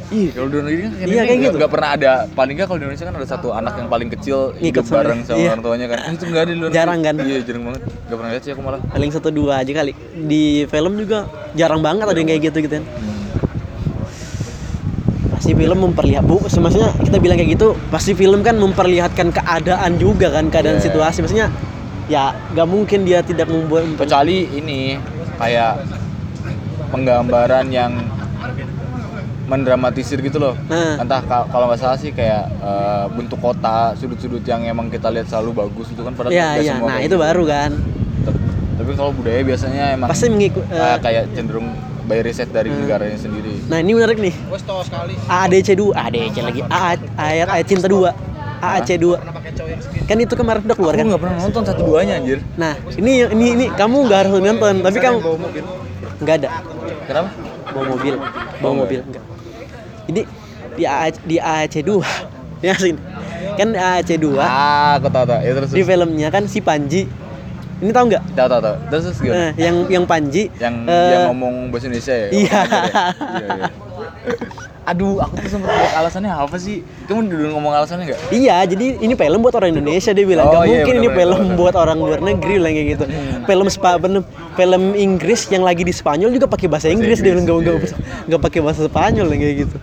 Iya, 0.08 0.30
kalau 0.32 0.48
di 0.48 0.54
luar 0.56 0.64
negeri 0.64 0.80
kan 0.80 0.92
Iya, 1.04 1.22
kayak 1.22 1.38
gitu. 1.38 1.56
nggak 1.60 1.68
pernah 1.70 1.90
ada 1.92 2.12
paling 2.30 2.54
nggak 2.56 2.66
kalau 2.66 2.78
di 2.78 2.84
Indonesia 2.86 3.04
kan 3.04 3.14
ada 3.14 3.28
satu 3.28 3.48
anak 3.52 3.72
yang 3.76 3.88
paling 3.88 4.08
kecil 4.08 4.38
Ngikut 4.50 4.64
hidup 4.64 4.84
sama- 4.86 4.96
bareng 4.98 5.20
sama 5.22 5.36
iya. 5.36 5.48
orang 5.50 5.62
tuanya 5.62 5.86
kan. 5.86 5.98
Itu 6.08 6.24
nggak 6.24 6.42
ada 6.42 6.48
di 6.48 6.58
luar 6.58 6.70
Jarang 6.72 6.98
kan? 7.02 7.14
iya 7.20 7.38
jarang 7.42 7.62
banget. 7.62 7.82
Nggak 7.84 8.16
pernah 8.16 8.30
lihat 8.32 8.42
sih 8.42 8.52
aku 8.52 8.62
malah. 8.62 8.80
Paling 8.88 9.10
satu 9.12 9.28
dua 9.28 9.52
aja 9.58 9.72
kali. 9.74 9.92
Di 10.24 10.42
film 10.64 10.92
juga 10.96 11.18
jarang 11.52 11.80
banget 11.80 12.04
ada 12.04 12.16
yang 12.16 12.26
kayak 12.26 12.42
gitu 12.42 12.58
gitu 12.62 12.74
kan. 12.74 12.84
Pasti 15.30 15.52
film 15.54 15.78
memperlihat 15.78 16.24
bu 16.24 16.40
maksudnya 16.40 16.90
kita 16.98 17.16
bilang 17.18 17.36
kayak 17.36 17.50
gitu 17.52 17.68
pasti 17.88 18.10
film 18.12 18.40
kan 18.40 18.56
memperlihatkan 18.56 19.28
keadaan 19.30 19.92
juga 19.94 20.32
kan 20.32 20.48
keadaan 20.48 20.80
Iya. 20.80 20.84
situasi. 20.84 21.18
Maksudnya 21.20 21.52
ya 22.08 22.32
nggak 22.48 22.64
mungkin 22.66 23.04
dia 23.04 23.20
tidak 23.20 23.46
membuat 23.46 23.84
kecuali 23.94 24.48
ini 24.48 24.96
kayak 25.36 25.84
penggambaran 26.88 27.68
yang 27.68 27.92
mendramatisir 29.48 30.20
gitu 30.20 30.36
loh. 30.36 30.54
Nah. 30.68 31.00
entah 31.00 31.24
ka- 31.24 31.48
kalau 31.48 31.66
nggak 31.66 31.80
salah 31.80 31.96
sih 31.96 32.12
kayak 32.12 32.52
eh, 32.52 33.04
bentuk 33.16 33.40
kota 33.40 33.96
sudut-sudut 33.96 34.44
yang 34.44 34.60
emang 34.62 34.92
kita 34.92 35.08
lihat 35.08 35.26
selalu 35.26 35.64
bagus 35.64 35.88
itu 35.88 36.04
kan 36.04 36.12
pada 36.12 36.28
ya 36.28 36.60
ya 36.60 36.76
nah 36.78 37.00
itu 37.00 37.16
baru 37.16 37.48
kan. 37.48 37.72
Tapi 38.78 38.94
kalau 38.94 39.10
budaya 39.10 39.40
biasanya 39.42 39.98
emang 39.98 40.06
pasti 40.06 40.30
mengikut 40.30 40.62
kayak, 40.70 40.98
kayak 41.02 41.24
cenderung 41.34 41.74
by 42.06 42.20
riset 42.22 42.48
dari 42.48 42.70
negaranya 42.70 43.18
sendiri. 43.18 43.58
Nah 43.66 43.80
ini 43.80 43.92
menarik 43.92 44.16
nih. 44.16 44.34
AADC 45.26 45.68
2 45.74 45.92
AADC 45.92 46.36
lagi. 46.40 46.60
AA 46.62 46.88
ayat 47.18 47.48
ayat 47.50 47.66
cinta 47.66 47.88
2 47.88 48.06
AAC 48.58 48.90
2 48.96 50.08
kan 50.08 50.16
itu 50.16 50.34
kemarin 50.34 50.64
udah 50.64 50.76
keluar 50.76 50.92
aku 50.94 51.00
kan? 51.00 51.06
nggak 51.10 51.20
pernah 51.20 51.36
nonton 51.40 51.62
satu 51.64 51.82
duanya 51.84 52.16
anjir. 52.16 52.38
Nah 52.54 52.76
ini 52.96 53.28
ini 53.28 53.46
ini. 53.54 53.66
Kamu 53.72 54.08
nggak 54.08 54.18
harus 54.24 54.32
nonton 54.40 54.74
tapi 54.80 54.98
kamu 55.00 55.18
nggak 56.22 56.34
ada. 56.44 56.48
Kenapa? 57.04 57.28
Bawa 57.68 57.84
mobil. 57.92 58.14
Bawa 58.58 58.74
mobil. 58.84 59.00
enggak 59.04 59.27
jadi 60.08 60.22
di 60.78 60.84
AA, 60.88 61.06
di 61.28 61.36
AAC 61.36 61.74
2 61.84 62.00
ya 62.66 62.74
sini. 62.74 63.00
Kan 63.60 63.76
AAC 63.76 64.16
2 64.16 64.34
ah 64.40 64.96
aku 64.96 65.08
tahu 65.12 65.24
tahu. 65.28 65.40
Ya 65.44 65.52
terus 65.54 65.70
di 65.70 65.82
filmnya 65.84 66.28
kan 66.32 66.48
si 66.48 66.58
Panji. 66.64 67.04
Ini 67.78 67.94
tahu 67.94 68.10
nggak? 68.10 68.22
Tahu 68.34 68.48
tahu 68.50 68.60
tahu. 68.64 68.76
Terus 68.90 69.02
terus 69.06 69.18
gimana? 69.22 69.38
Eh, 69.38 69.50
yang 69.62 69.76
yang 69.86 70.04
Panji 70.08 70.50
yang 70.58 70.74
eh, 70.88 71.10
yang 71.14 71.22
ngomong 71.30 71.70
bahasa 71.70 71.86
Indonesia 71.86 72.14
ya? 72.16 72.28
iya. 72.34 72.58
Orang 72.58 72.72
aja 72.72 72.90
ya? 72.90 73.04
iya, 73.38 73.48
iya. 73.54 73.68
aduh 74.88 75.20
aku 75.20 75.36
tuh 75.44 75.50
sempat 75.52 75.68
lihat 75.68 75.92
alasannya 76.00 76.32
apa 76.32 76.56
sih 76.56 76.80
kamu 77.04 77.28
dulu 77.28 77.46
ngomong 77.60 77.72
alasannya 77.76 78.04
nggak 78.08 78.20
Iya, 78.32 78.56
jadi 78.64 78.86
ini 79.04 79.14
film 79.16 79.40
buat 79.44 79.54
orang 79.56 79.76
Indonesia 79.76 80.10
dia 80.12 80.24
bilang. 80.24 80.46
Oh, 80.48 80.60
Gak 80.60 80.64
iya, 80.64 80.80
mungkin 80.80 80.94
ini 80.96 81.08
benar-benar, 81.08 81.20
film 81.20 81.56
buat 81.60 81.74
orang 81.76 81.98
luar 82.00 82.20
negeri 82.20 82.54
bilang 82.56 82.72
kayak 82.76 82.88
gitu. 82.96 83.04
Film 83.44 83.66
spa 83.68 83.90
bener, 83.96 84.22
film 84.56 84.82
Inggris 84.96 85.40
yang 85.48 85.64
lagi 85.64 85.82
di 85.84 85.92
Spanyol 85.92 86.30
juga 86.32 86.46
pakai 86.48 86.68
bahasa 86.68 86.88
Inggris, 86.88 87.20
dia 87.20 87.32
bilang 87.36 87.48
Inggris, 87.48 87.92
gak 87.92 88.00
iya. 88.00 88.24
nggak 88.28 88.40
pakai 88.44 88.60
bahasa 88.64 88.80
Spanyol 88.88 89.26
yang 89.32 89.40
kayak 89.40 89.56
gitu. 89.64 89.76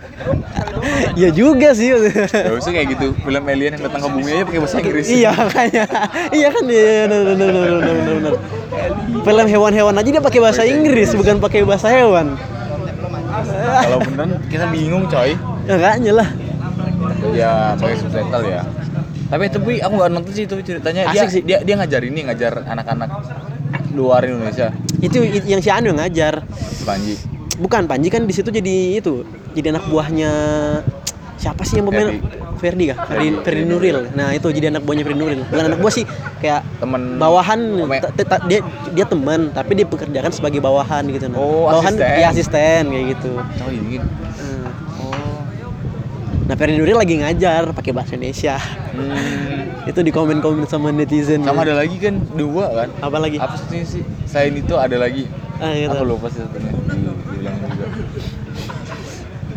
ya 1.14 1.28
juga 1.30 1.68
sih. 1.74 1.88
Gak 1.94 2.56
usah 2.58 2.72
kayak 2.72 2.88
gitu 2.98 3.06
film 3.18 3.44
alien 3.46 3.72
yang 3.78 3.82
datang 3.86 4.00
ke 4.02 4.08
bumi 4.10 4.30
aja 4.30 4.44
pakai 4.46 4.60
bahasa 4.62 4.76
Inggris 4.82 5.06
iya 5.10 5.30
makanya. 5.34 5.84
iya 6.30 6.48
kan 6.50 6.64
iya 6.66 6.86
benar 7.06 7.20
benar 7.26 7.46
benar 7.46 7.62
benar 7.62 7.94
benar, 7.94 8.14
benar. 8.16 8.34
Film 9.26 9.46
hewan-hewan 9.50 9.94
aja 9.98 10.10
dia 10.10 10.22
pakai 10.22 10.40
bahasa 10.42 10.62
Inggris 10.66 11.10
bukan 11.14 11.36
pakai 11.42 11.60
bahasa 11.66 11.88
hewan. 11.90 12.38
Kalau 13.48 13.98
beneran 14.02 14.30
kita 14.46 14.64
bingung 14.68 15.04
coy 15.06 15.32
Ya 15.66 15.74
kayaknya 15.74 16.12
lah. 16.14 16.28
ya 17.34 17.52
pakai 17.74 17.96
subtitle 17.98 18.44
ya 18.46 18.62
tapi 19.26 19.50
tapi 19.50 19.82
aku 19.82 19.94
nggak 19.98 20.10
nonton 20.14 20.32
sih 20.32 20.44
itu 20.46 20.54
ceritanya 20.62 21.10
dia, 21.10 21.26
Asik 21.26 21.30
sih. 21.30 21.42
dia 21.42 21.58
dia 21.60 21.74
ngajar 21.74 22.00
ini 22.02 22.20
ngajar 22.22 22.62
anak-anak 22.62 23.10
luar 23.90 24.22
Indonesia 24.22 24.70
Itu 24.96 25.20
yang 25.24 25.58
si 25.58 25.68
Anu 25.68 25.92
ngajar. 25.92 26.46
Panji 26.84 27.18
Bukan 27.56 27.88
Panji 27.88 28.06
kan 28.06 28.22
di 28.22 28.32
situ 28.36 28.52
jadi 28.52 29.00
itu, 29.00 29.24
jadi 29.56 29.72
anak 29.72 29.88
buahnya 29.88 30.30
siapa 31.36 31.62
sih 31.62 31.76
yang 31.76 31.86
pemain 31.86 32.16
Ferdi 32.56 32.88
kah? 32.88 32.96
Ferdi, 33.04 33.28
Ferdi. 33.40 33.62
Nuril. 33.62 34.08
Nah, 34.12 34.32
itu 34.32 34.48
jadi 34.48 34.72
anak 34.72 34.82
buahnya 34.82 35.04
Ferdi 35.04 35.18
Nuril. 35.18 35.40
Bukan 35.44 35.64
anak 35.66 35.78
buah 35.78 35.92
sih, 35.92 36.04
kayak 36.38 36.64
temen 36.76 37.20
bawahan 37.20 37.60
dia 38.48 38.60
dia 38.90 39.04
teman, 39.04 39.52
tapi 39.52 39.76
dia 39.76 39.84
pekerjakan 39.84 40.32
sebagai 40.32 40.58
bawahan 40.58 41.04
gitu 41.06 41.28
nah. 41.28 41.36
Oh, 41.36 41.68
bawahan 41.68 41.92
asisten. 41.92 42.16
ya 42.16 42.26
asisten 42.30 42.82
kayak 42.88 43.06
gitu. 43.12 43.32
oh 43.36 43.70
ini 43.70 44.00
Hmm. 44.36 44.64
oh 45.04 45.44
Nah, 46.46 46.54
Ferdi 46.54 46.78
Nuril 46.78 46.94
lagi 46.94 47.18
ngajar 47.18 47.68
pakai 47.70 47.92
bahasa 47.92 48.14
Indonesia. 48.14 48.56
hmm. 48.56 49.84
itu 49.90 50.00
di 50.00 50.10
komen-komen 50.10 50.64
sama 50.64 50.90
netizen. 50.90 51.42
sama 51.42 51.62
ada 51.62 51.76
lagi 51.76 51.94
kan 51.96 52.18
dua 52.32 52.66
kan 52.74 52.88
apa 52.98 53.16
lagi? 53.20 53.36
apa 53.36 53.54
satunya 53.54 53.84
sih 53.84 54.02
selain 54.24 54.56
itu 54.56 54.74
ada 54.74 54.96
lagi 54.96 55.30
Ah, 55.56 55.72
gitu. 55.72 55.88
aku 55.90 56.04
lupa 56.04 56.26
sih 56.26 56.40
satunya 56.40 56.72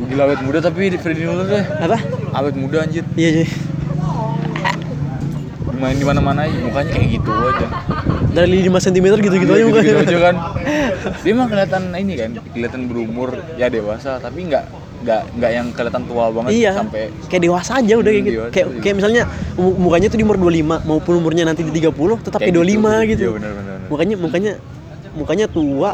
gila 0.09 0.21
awet 0.25 0.39
muda 0.41 0.59
tapi 0.59 0.89
Freddy 0.95 1.23
Nuller 1.23 1.47
deh 1.47 1.63
Apa? 1.79 1.97
awet 2.33 2.55
muda 2.55 2.81
anjir 2.81 3.05
Iya, 3.13 3.29
sih. 3.39 3.49
main 5.71 5.95
di 5.95 6.03
mana 6.03 6.19
mana 6.19 6.43
aja 6.43 6.59
mukanya 6.59 6.91
kayak 6.91 7.07
gitu 7.13 7.31
aja 7.31 7.67
Dari 8.29 8.61
5 8.61 8.83
cm 8.83 9.05
gitu-gitu 9.17 9.47
Iya, 9.47 9.55
aja 9.55 9.65
mukanya. 9.65 9.85
gitu 9.85 9.99
aja 10.03 10.17
kan 10.21 10.35
dia 11.15 11.33
mah 11.33 11.47
kelihatan 11.47 11.81
ini 11.95 12.13
kan 12.15 12.29
kelihatan 12.49 12.81
berumur 12.85 13.29
ya 13.55 13.67
dewasa 13.67 14.19
tapi 14.19 14.43
nggak 14.43 14.63
nggak 14.99 15.21
nggak 15.31 15.51
yang 15.53 15.67
kelihatan 15.71 16.03
tua 16.03 16.27
banget 16.27 16.51
Iya. 16.51 16.71
sampai 16.75 17.01
kayak 17.25 17.41
dewasa 17.41 17.71
aja 17.79 17.93
udah 17.95 18.11
kayak 18.11 18.19
gitu. 18.21 18.35
dewasa 18.35 18.51
Kayak 18.51 18.67
aja. 18.67 18.79
kayak 18.81 18.95
misalnya 18.97 19.21
mu- 19.55 19.77
mukanya 19.79 20.07
tuh 20.09 20.19
di 20.19 20.25
umur 20.25 20.37
25 20.37 20.51
maupun 20.83 21.13
umurnya 21.15 21.43
nanti 21.45 21.61
di 21.63 21.71
30 21.71 21.95
tetap 22.19 22.39
kayak, 22.39 22.51
25 22.51 23.07
gitu. 23.07 23.21
iya 23.23 23.31
benar 23.31 23.51
benar 23.53 23.75
benar. 23.77 23.87
Mukanya 23.87 24.15
mukanya 24.19 24.51
mukanya 25.11 25.45
tua 25.47 25.91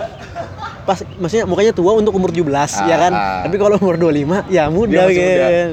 pas 0.86 1.01
maksudnya 1.17 1.45
mukanya 1.49 1.73
tua 1.73 1.97
untuk 1.97 2.13
umur 2.13 2.29
17 2.29 2.45
ya 2.86 2.95
kan. 3.01 3.11
Ah. 3.13 3.41
Tapi 3.43 3.55
kalau 3.57 3.75
umur 3.81 3.97
25 3.97 4.53
ya 4.53 4.69
muda 4.69 5.09
muda. 5.09 5.25
kan. 5.41 5.69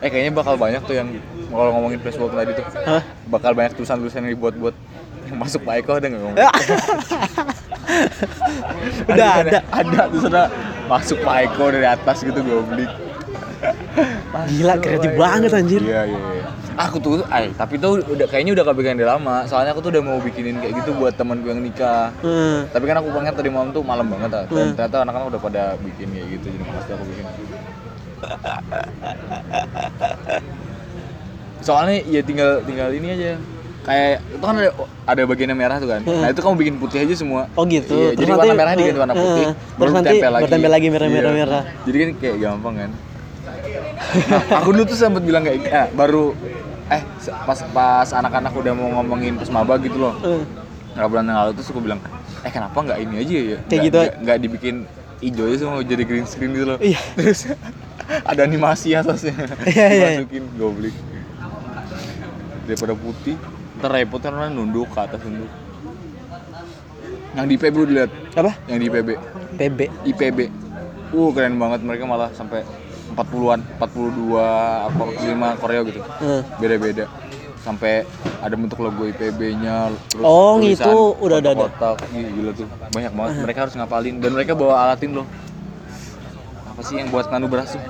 eh 0.00 0.08
kayaknya 0.08 0.32
bakal 0.32 0.56
banyak 0.56 0.80
tuh 0.88 0.96
yang 0.96 1.08
kalau 1.52 1.70
ngomongin 1.76 2.00
Facebook 2.00 2.32
tadi 2.32 2.56
tuh 2.56 2.64
Hah? 2.88 3.04
bakal 3.28 3.52
banyak 3.52 3.76
tulisan-tulisan 3.76 4.24
yang 4.24 4.32
dibuat-buat 4.32 4.72
yang 5.28 5.36
masuk 5.36 5.60
Pak 5.60 5.84
Eko 5.84 6.00
ada 6.00 6.06
nggak 6.08 6.22
ngomong? 6.24 6.38
Udah 9.12 9.30
ada. 9.44 9.60
ada 9.68 10.00
tuh 10.08 10.20
sana 10.24 10.48
masuk 10.88 11.20
Pak 11.20 11.36
Eko 11.52 11.64
dari 11.68 11.84
atas 11.84 12.24
gitu 12.24 12.40
goblik 12.40 12.88
Gila 14.48 14.74
kreatif 14.76 15.10
banget 15.14 15.50
anjir. 15.50 15.80
iya 15.80 16.02
iya 16.04 16.18
iya 16.34 16.44
aku 16.72 16.96
tuh 16.96 17.20
ay, 17.28 17.52
tapi 17.52 17.76
tuh 17.76 18.00
udah 18.00 18.24
kayaknya 18.24 18.52
udah 18.54 18.64
kepikiran 18.64 18.96
dari 18.96 19.04
lama 19.06 19.44
soalnya 19.44 19.70
aku 19.70 19.82
tuh 19.82 19.90
udah 19.90 20.00
mau 20.00 20.16
bikinin 20.16 20.56
kayak 20.56 20.80
gitu 20.80 20.94
buat 20.94 21.12
temanku 21.12 21.44
yang 21.46 21.60
nikah 21.60 22.08
Hmm. 22.18 22.64
tapi 22.66 22.84
kan 22.84 22.96
aku 22.96 23.10
pengen 23.10 23.32
tadi 23.32 23.48
malam 23.48 23.68
tuh 23.68 23.82
malam 23.82 24.06
banget 24.06 24.30
ah. 24.30 24.44
dan 24.46 24.56
Hmm. 24.64 24.72
ternyata 24.74 24.96
anak-anak 25.02 25.26
udah 25.28 25.40
pada 25.42 25.62
bikin 25.78 26.08
kayak 26.08 26.26
gitu 26.32 26.46
jadi 26.48 26.64
pasti 26.70 26.90
aku 26.90 27.04
bikin 27.06 27.24
soalnya 31.60 32.00
ya 32.06 32.20
tinggal 32.22 32.64
tinggal 32.64 32.88
ini 32.90 33.08
aja 33.10 33.30
kayak 33.82 34.08
itu 34.30 34.40
kan 34.42 34.54
ada 34.54 34.70
ada 35.06 35.22
bagian 35.26 35.48
yang 35.50 35.60
merah 35.60 35.76
tuh 35.76 35.88
kan 35.90 36.00
Hmm. 36.02 36.20
nah 36.22 36.28
itu 36.28 36.40
kamu 36.40 36.54
bikin 36.56 36.74
putih 36.78 36.98
aja 36.98 37.14
semua 37.14 37.42
Oh 37.54 37.64
gitu. 37.66 37.92
Iya, 37.92 38.08
Terus 38.10 38.18
jadi 38.18 38.30
nanti- 38.30 38.40
warna 38.42 38.54
merahnya 38.54 38.78
diganti 38.78 39.00
warna 39.00 39.12
eh, 39.12 39.20
putih 39.20 39.44
baru 39.44 39.56
terus 39.76 39.92
nanti 39.92 40.08
tempel 40.10 40.30
lagi 40.30 40.44
bertempel 40.46 40.70
lagi 40.70 40.88
merah, 40.88 41.06
Iya. 41.06 41.30
merah. 41.34 41.62
jadi 41.82 41.96
kan 41.98 42.08
kayak 42.16 42.36
gampang 42.38 42.74
kan 42.78 42.90
nah, 44.26 44.42
aku 44.58 44.68
dulu 44.70 44.84
tuh 44.84 44.96
sempat 44.96 45.22
bilang 45.22 45.42
kayak 45.42 45.60
eh, 45.62 45.88
baru 45.92 46.32
eh 46.88 47.02
pas 47.44 47.58
pas 47.70 48.08
anak-anak 48.10 48.50
udah 48.50 48.72
mau 48.72 48.88
ngomongin 48.98 49.36
pesmaba 49.36 49.78
gitu 49.78 49.96
loh 49.96 50.14
Eh, 50.20 50.42
nggak 50.92 51.06
bulan 51.06 51.24
yang 51.24 51.38
lalu 51.38 51.50
tuh 51.54 51.64
aku 51.68 51.80
bilang 51.80 52.00
eh 52.40 52.50
kenapa 52.50 52.76
nggak 52.76 52.98
ini 53.00 53.14
aja 53.16 53.34
ya 53.36 53.58
Kayak 53.62 53.70
Nggak- 53.70 53.84
gitu. 53.84 53.98
nggak- 54.20 54.40
dibikin 54.40 54.76
hijau 55.20 55.44
aja 55.46 55.56
semua 55.58 55.84
jadi 55.84 56.02
green 56.02 56.26
screen 56.26 56.50
gitu 56.50 56.66
loh 56.66 56.78
Iya. 56.80 56.98
terus 57.16 57.40
ada 58.24 58.40
animasi 58.42 58.92
atasnya 58.92 59.36
Iya, 59.70 59.86
iya. 59.88 60.08
masukin 60.16 60.44
goblik 60.56 60.94
daripada 62.64 62.94
putih 62.94 63.36
ntar 63.78 63.90
repot 63.92 64.18
karena 64.18 64.46
nunduk 64.46 64.88
ke 64.88 64.98
atas 64.98 65.20
nunduk 65.20 65.50
yang 67.30 67.46
di 67.46 67.54
IPB 67.54 67.74
lu 67.76 67.86
dilihat 67.86 68.10
apa? 68.34 68.52
yang 68.66 68.78
di 68.78 68.86
IPB 68.86 69.08
PB. 69.54 69.78
IPB 70.04 70.38
uh 71.10 71.30
keren 71.30 71.54
banget 71.54 71.80
mereka 71.80 72.04
malah 72.04 72.30
sampai 72.30 72.66
40-an 73.12 73.60
42 73.76 74.38
apa 74.86 75.00
45 75.18 75.60
koreo 75.60 75.80
gitu 75.84 76.00
Eh. 76.20 76.42
beda-beda 76.56 77.04
sampai 77.60 78.08
ada 78.40 78.54
bentuk 78.54 78.78
logo 78.78 79.04
IPB-nya 79.04 79.92
terus 80.08 80.22
Oh, 80.22 80.56
gitu. 80.58 81.12
Udah 81.18 81.38
ada-. 81.38 81.68
Ih, 82.10 82.24
gila 82.30 82.50
tuh 82.52 82.64
banyak 82.88 83.12
banget 83.12 83.32
mereka 83.38 83.58
harus 83.62 83.74
ngapalin 83.74 84.16
dan 84.16 84.30
mereka 84.32 84.52
bawa 84.54 84.74
alatin 84.86 85.12
loh 85.12 85.26
apa 86.66 86.80
sih 86.82 86.96
yang 86.96 87.08
buat 87.08 87.28
nganu 87.28 87.46
beras 87.46 87.68
tuh 87.70 87.82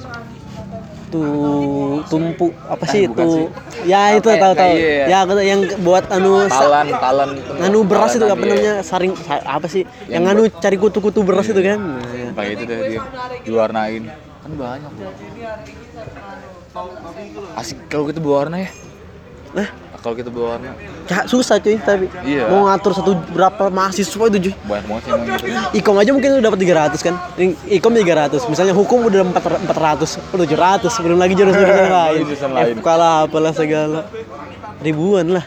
tuh 1.10 2.02
tumpu 2.06 2.50
apa 2.64 2.82
Eh, 2.84 2.88
sih 2.88 3.02
bukan 3.04 3.18
itu 3.20 3.30
sih. 3.32 3.46
ya 3.84 4.00
itu 4.12 4.28
tahu 4.28 4.52
tahu 4.52 4.72
iya, 4.72 4.86
iya. 4.86 5.04
ya 5.08 5.16
aku 5.20 5.32
yang 5.40 5.60
buat 5.80 6.06
anu 6.08 6.46
talan 6.46 6.86
talan 6.92 7.28
itu. 7.34 7.50
anu 7.60 7.78
beras 7.82 8.12
itu 8.12 8.22
apa 8.24 8.34
iya. 8.36 8.46
namanya 8.48 8.74
saring 8.80 9.14
sa- 9.16 9.42
apa 9.44 9.66
sih 9.66 9.82
Yang 10.04 10.10
yang 10.12 10.24
anu 10.28 10.42
cari 10.52 10.76
kutu-kutu 10.76 11.22
beras 11.22 11.46
itu 11.46 11.58
kan 11.60 11.78
Nah, 11.78 11.98
ya. 12.08 12.30
pakai 12.30 12.50
itu 12.52 12.62
deh 12.64 12.78
dia 12.88 13.00
diwarnain 13.42 14.02
kan 14.50 14.58
banyak 14.58 14.90
loh 14.90 15.14
asik 17.54 17.78
kalau 17.86 18.04
kita 18.06 18.18
bawa 18.18 18.36
warna 18.46 18.58
ya 18.66 18.70
Nah, 19.50 19.66
kalau 19.98 20.14
kita 20.14 20.30
bawa 20.30 20.54
warna 20.54 20.78
ya, 21.10 21.26
susah 21.26 21.58
cuy 21.58 21.74
tapi 21.74 22.06
Iya. 22.22 22.46
mau 22.46 22.70
ngatur 22.70 22.94
satu 22.94 23.18
berapa 23.34 23.66
mahasiswa 23.66 24.30
itu 24.30 24.38
cuy. 24.46 24.54
banyak 24.62 24.86
banget 24.86 25.02
sih 25.02 25.10
emang 25.10 25.26
gitu. 25.26 25.46
Ikom 25.74 25.96
aja 25.98 26.10
mungkin 26.14 26.30
udah 26.38 26.44
dapat 26.46 26.58
300 26.62 27.02
kan. 27.02 27.14
Ikom 27.66 27.90
300. 27.90 28.46
Misalnya 28.46 28.78
hukum 28.78 29.10
udah 29.10 29.26
400, 29.26 29.66
400, 29.66 30.22
700, 30.38 31.02
belum 31.02 31.18
lagi 31.18 31.34
jurusan-jurusan 31.34 31.90
lain. 31.90 32.22
jurusan 32.22 32.50
lain. 32.54 32.74
FK 32.78 32.88
lah 32.94 33.26
apalah 33.26 33.50
segala. 33.50 34.06
Ribuan 34.78 35.34
lah. 35.34 35.42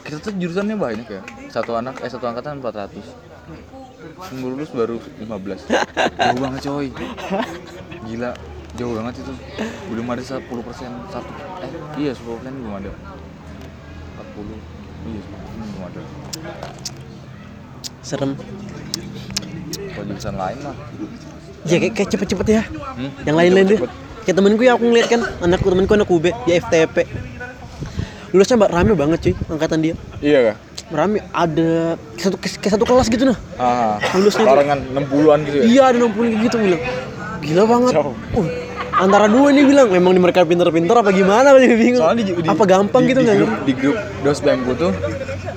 kita 0.00 0.16
tuh 0.22 0.34
jurusannya 0.34 0.74
banyak 0.74 1.06
ya 1.06 1.22
satu 1.50 1.70
anak 1.74 2.02
eh 2.02 2.10
satu 2.10 2.26
angkatan 2.26 2.58
400 2.58 2.98
Yang 4.20 4.38
baru 4.44 4.54
lulus 4.54 4.70
baru 4.76 4.96
15 5.00 6.20
jauh 6.20 6.40
banget 6.40 6.60
coy 6.68 6.88
gila 8.06 8.30
jauh 8.76 8.92
banget 8.94 9.14
itu 9.24 9.32
belum 9.88 10.06
ada 10.12 10.22
10 10.22 10.44
satu 11.10 11.32
eh 11.64 11.70
iya 11.96 12.12
10 12.12 12.44
belum 12.44 12.74
ada 12.76 12.90
40 12.92 15.08
iya 15.08 15.20
10 15.24 15.56
belum 15.56 15.82
ada 15.88 16.00
Serem. 18.00 18.32
kalau 19.92 20.04
jurusan 20.08 20.36
lain 20.36 20.58
mah 20.64 20.76
Ya 21.68 21.76
kayak, 21.76 21.92
kayak 21.92 22.08
cepet-cepet 22.08 22.46
ya. 22.48 22.62
hmm? 22.64 23.20
Yang 23.28 23.36
lain-lain 23.36 23.66
deh. 23.68 23.78
Kayak 24.24 24.36
temenku 24.40 24.64
ya 24.64 24.80
aku 24.80 24.84
ngeliat 24.88 25.12
kan, 25.12 25.20
anakku 25.44 25.68
temenku 25.68 25.92
anak 25.92 26.08
UB, 26.08 26.32
dia 26.48 26.56
FTP. 26.56 27.04
Lulusnya 28.32 28.56
mbak 28.56 28.72
rame 28.72 28.96
banget 28.96 29.18
cuy, 29.28 29.34
angkatan 29.44 29.84
dia. 29.84 29.94
iya 30.24 30.52
kah? 30.52 30.56
Rame 30.90 31.22
ada 31.30 31.94
satu, 32.18 32.36
kayak 32.38 32.72
satu 32.74 32.84
kelas 32.84 33.06
gitu 33.06 33.24
nah. 33.30 33.38
Ah, 33.56 33.96
Lulusnya 34.18 34.42
barengan 34.42 34.78
60-an 34.90 35.38
gitu 35.46 35.56
ya? 35.56 35.64
Iya 35.64 35.82
ada 35.94 35.96
60 36.02 36.18
kayak 36.18 36.40
gitu 36.50 36.56
bilang. 36.58 36.82
Gila 37.40 37.64
banget. 37.64 37.92
Jauh. 37.94 38.14
Uh, 38.34 38.46
antara 38.98 39.26
dua 39.30 39.48
nih 39.54 39.64
bilang 39.64 39.88
memang 39.88 40.12
di 40.12 40.20
mereka 40.20 40.42
pinter-pinter 40.42 40.92
apa 40.98 41.10
gimana 41.14 41.54
Aku 41.54 41.62
bingung. 41.62 42.02
Soalnya 42.02 42.26
di, 42.26 42.32
di, 42.36 42.48
apa 42.50 42.64
gampang 42.66 43.02
di, 43.06 43.14
gitu 43.14 43.20
di, 43.22 43.24
nggak 43.24 43.38
grup, 43.38 43.52
di 43.64 43.72
grup 43.78 43.96
dos 44.26 44.38
bangku 44.42 44.72
tuh 44.74 44.92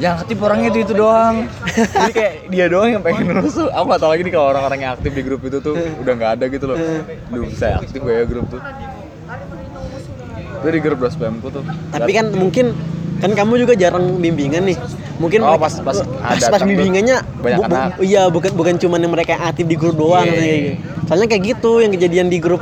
yang 0.01 0.19
aktif 0.19 0.37
orangnya 0.41 0.67
itu 0.73 0.79
itu 0.83 0.93
doang 0.97 1.47
jadi 2.03 2.11
kayak 2.11 2.33
dia 2.49 2.65
doang 2.67 2.89
yang 2.91 3.03
pengen 3.05 3.23
lulus 3.29 3.55
tuh 3.55 3.71
aku 3.71 3.85
gak 3.93 4.01
tau 4.01 4.09
lagi 4.11 4.21
nih 4.25 4.33
kalau 4.35 4.47
orang-orang 4.51 4.79
yang 4.83 4.91
aktif 4.99 5.11
di 5.15 5.23
grup 5.23 5.41
itu 5.47 5.57
tuh 5.63 5.75
udah 5.79 6.13
nggak 6.17 6.31
ada 6.39 6.45
gitu 6.51 6.65
loh 6.67 6.77
Duh, 7.31 7.47
saya 7.55 7.79
aktif 7.79 8.01
ya 8.03 8.25
grup 8.27 8.45
tuh 8.51 8.61
itu 10.63 10.67
di 10.71 10.79
grup 10.79 10.99
dos 11.03 11.15
bangku 11.19 11.47
tuh 11.51 11.63
Tapi 11.91 12.11
kan 12.15 12.31
mungkin 12.31 12.71
kan 13.19 13.31
kamu 13.31 13.53
juga 13.59 13.73
jarang 13.73 14.17
bimbingan 14.17 14.63
nih. 14.65 14.77
Mungkin 15.13 15.39
Oh, 15.39 15.53
mereka- 15.53 15.63
pas- 15.63 15.79
pas 15.79 15.97
pas, 16.01 16.41
pas 16.49 16.61
bimbingannya 16.63 17.21
banyak 17.37 17.59
anak. 17.63 17.91
iya 18.01 18.25
bukan 18.27 18.51
bukan 18.51 18.75
cuma 18.75 18.97
yang 18.97 19.09
mereka 19.09 19.37
aktif 19.37 19.63
di 19.63 19.75
grup 19.75 19.93
doang 19.95 20.21
Iya, 20.21 20.31
katanya 20.31 20.41
iya, 20.41 20.55
kayak 20.55 20.63
gitu. 20.65 21.03
Soalnya 21.03 21.27
kayak 21.27 21.43
gitu 21.45 21.71
yang 21.77 21.91
kejadian 21.91 22.27
di 22.27 22.39
grup 22.39 22.61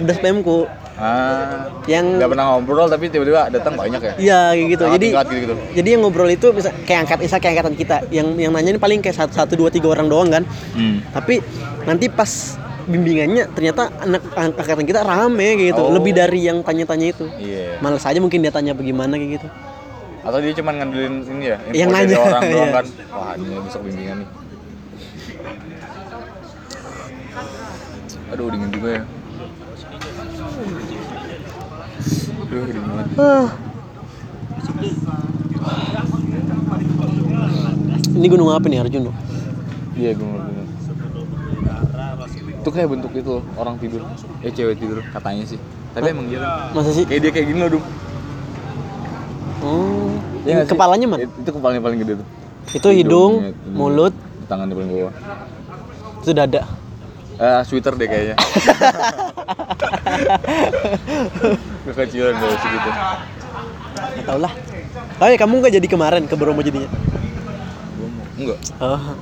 Das 0.00 0.18
PMku 0.18 0.66
ah 0.94 1.66
yang 1.84 2.04
nggak 2.16 2.28
pernah 2.28 2.46
ngobrol 2.48 2.86
tapi 2.86 3.06
tiba-tiba 3.06 3.48
datang 3.48 3.74
banyak 3.74 4.00
ya 4.00 4.12
Iya 4.16 4.40
kayak 4.52 4.68
gitu. 4.68 4.82
Kakak 4.82 4.94
Jadi 4.94 5.06
tingkat 5.06 5.26
gitu-gitu. 5.26 5.54
jadi 5.74 5.88
yang 5.90 6.00
ngobrol 6.00 6.28
itu 6.28 6.46
bisa 6.50 6.70
kayak 6.80 6.98
angkat 7.02 7.18
isa 7.22 7.36
kayak 7.36 7.52
angkatan 7.54 7.74
kita. 7.76 7.96
Yang 8.08 8.26
yang 8.38 8.52
nanya 8.52 8.70
ini 8.70 8.80
paling 8.80 8.98
kayak 8.98 9.16
satu, 9.16 9.32
satu 9.34 9.52
dua 9.54 9.68
tiga 9.68 9.88
orang 9.88 10.06
doang 10.06 10.28
kan. 10.28 10.42
hmm. 10.72 11.12
Tapi 11.12 11.42
nanti 11.82 12.06
pas 12.08 12.30
bimbingannya 12.82 13.46
ternyata 13.48 13.94
anak 13.96 14.22
ang- 14.32 14.54
angkatan 14.54 14.84
kita 14.84 15.00
rame 15.02 15.48
kayak 15.56 15.68
gitu. 15.70 15.82
Oh. 15.82 15.92
Lebih 15.92 16.12
dari 16.14 16.40
yang 16.42 16.58
tanya-tanya 16.60 17.06
itu. 17.10 17.24
iya 17.36 17.78
Males 17.78 18.02
aja 18.02 18.18
mungkin 18.18 18.40
dia 18.40 18.50
tanya 18.50 18.72
bagaimana 18.72 19.14
kayak 19.14 19.32
gitu. 19.38 19.48
Atau 20.22 20.38
dia 20.38 20.52
cuma 20.54 20.70
ngandelin 20.72 21.14
ini 21.26 21.44
ya 21.44 21.56
info 21.66 21.74
Yang 21.74 21.90
dari 21.90 22.06
nanya, 22.06 22.18
orang 22.22 22.42
doang 22.52 22.62
iya. 22.62 22.72
kan 22.72 22.86
wah 23.10 23.32
ini 23.34 23.54
besok 23.60 23.80
bimbingan 23.82 24.16
nih 24.18 24.28
aduh 28.32 28.46
dingin 28.48 28.70
juga 28.70 28.88
ya 28.90 29.02
aduh 32.42 32.62
dingin 32.62 32.84
banget. 32.84 33.06
Ini 38.12 38.26
gunung 38.28 38.52
apa 38.52 38.66
nih 38.68 38.78
Arjun? 38.78 39.08
iya 39.92 40.10
gunung 40.14 40.40
gunung 40.40 40.68
itu 42.62 42.70
kayak 42.70 42.88
bentuk 42.88 43.12
itu 43.12 43.26
loh, 43.28 43.42
orang 43.58 43.74
tidur 43.76 44.00
eh 44.40 44.48
cewek 44.48 44.78
tidur 44.78 45.02
katanya 45.10 45.44
sih 45.44 45.58
tapi 45.92 46.14
emang 46.14 46.30
kan 46.30 46.72
Masa 46.72 46.90
sih? 46.94 47.04
kayak 47.04 47.20
dia 47.20 47.30
kayak 47.30 47.46
gini 47.50 47.60
loh 47.60 47.70
dum 47.76 47.84
Oh. 49.62 49.91
Sih? 50.42 50.54
Kepalanya 50.66 51.06
mana? 51.06 51.20
itu 51.22 51.50
kepalanya 51.50 51.80
paling 51.80 51.98
gede 52.02 52.12
tuh 52.18 52.26
Itu 52.72 52.88
hidung, 52.90 53.32
Hidungnya, 53.42 53.52
ini. 53.52 53.74
mulut, 53.74 54.14
tangannya 54.46 54.74
paling 54.74 54.90
bawah 54.90 55.12
itu 56.22 56.30
dada. 56.30 56.62
Eh, 57.34 57.60
sweater 57.66 57.98
deh 57.98 58.06
kayaknya. 58.06 58.36
Kekecilan 61.82 62.34
dari 62.38 62.56
segitu. 62.62 62.90
Gak 64.22 64.24
tau 64.24 64.38
lah. 64.38 64.52
Oh 65.18 65.26
ya 65.26 65.34
kamu 65.34 65.54
nggak 65.58 65.74
jadi 65.82 65.86
kemarin 65.90 66.22
ke 66.30 66.34
Bromo 66.38 66.62
jadinya? 66.62 66.86
Enggak. 68.38 68.58
Oh. 68.78 69.18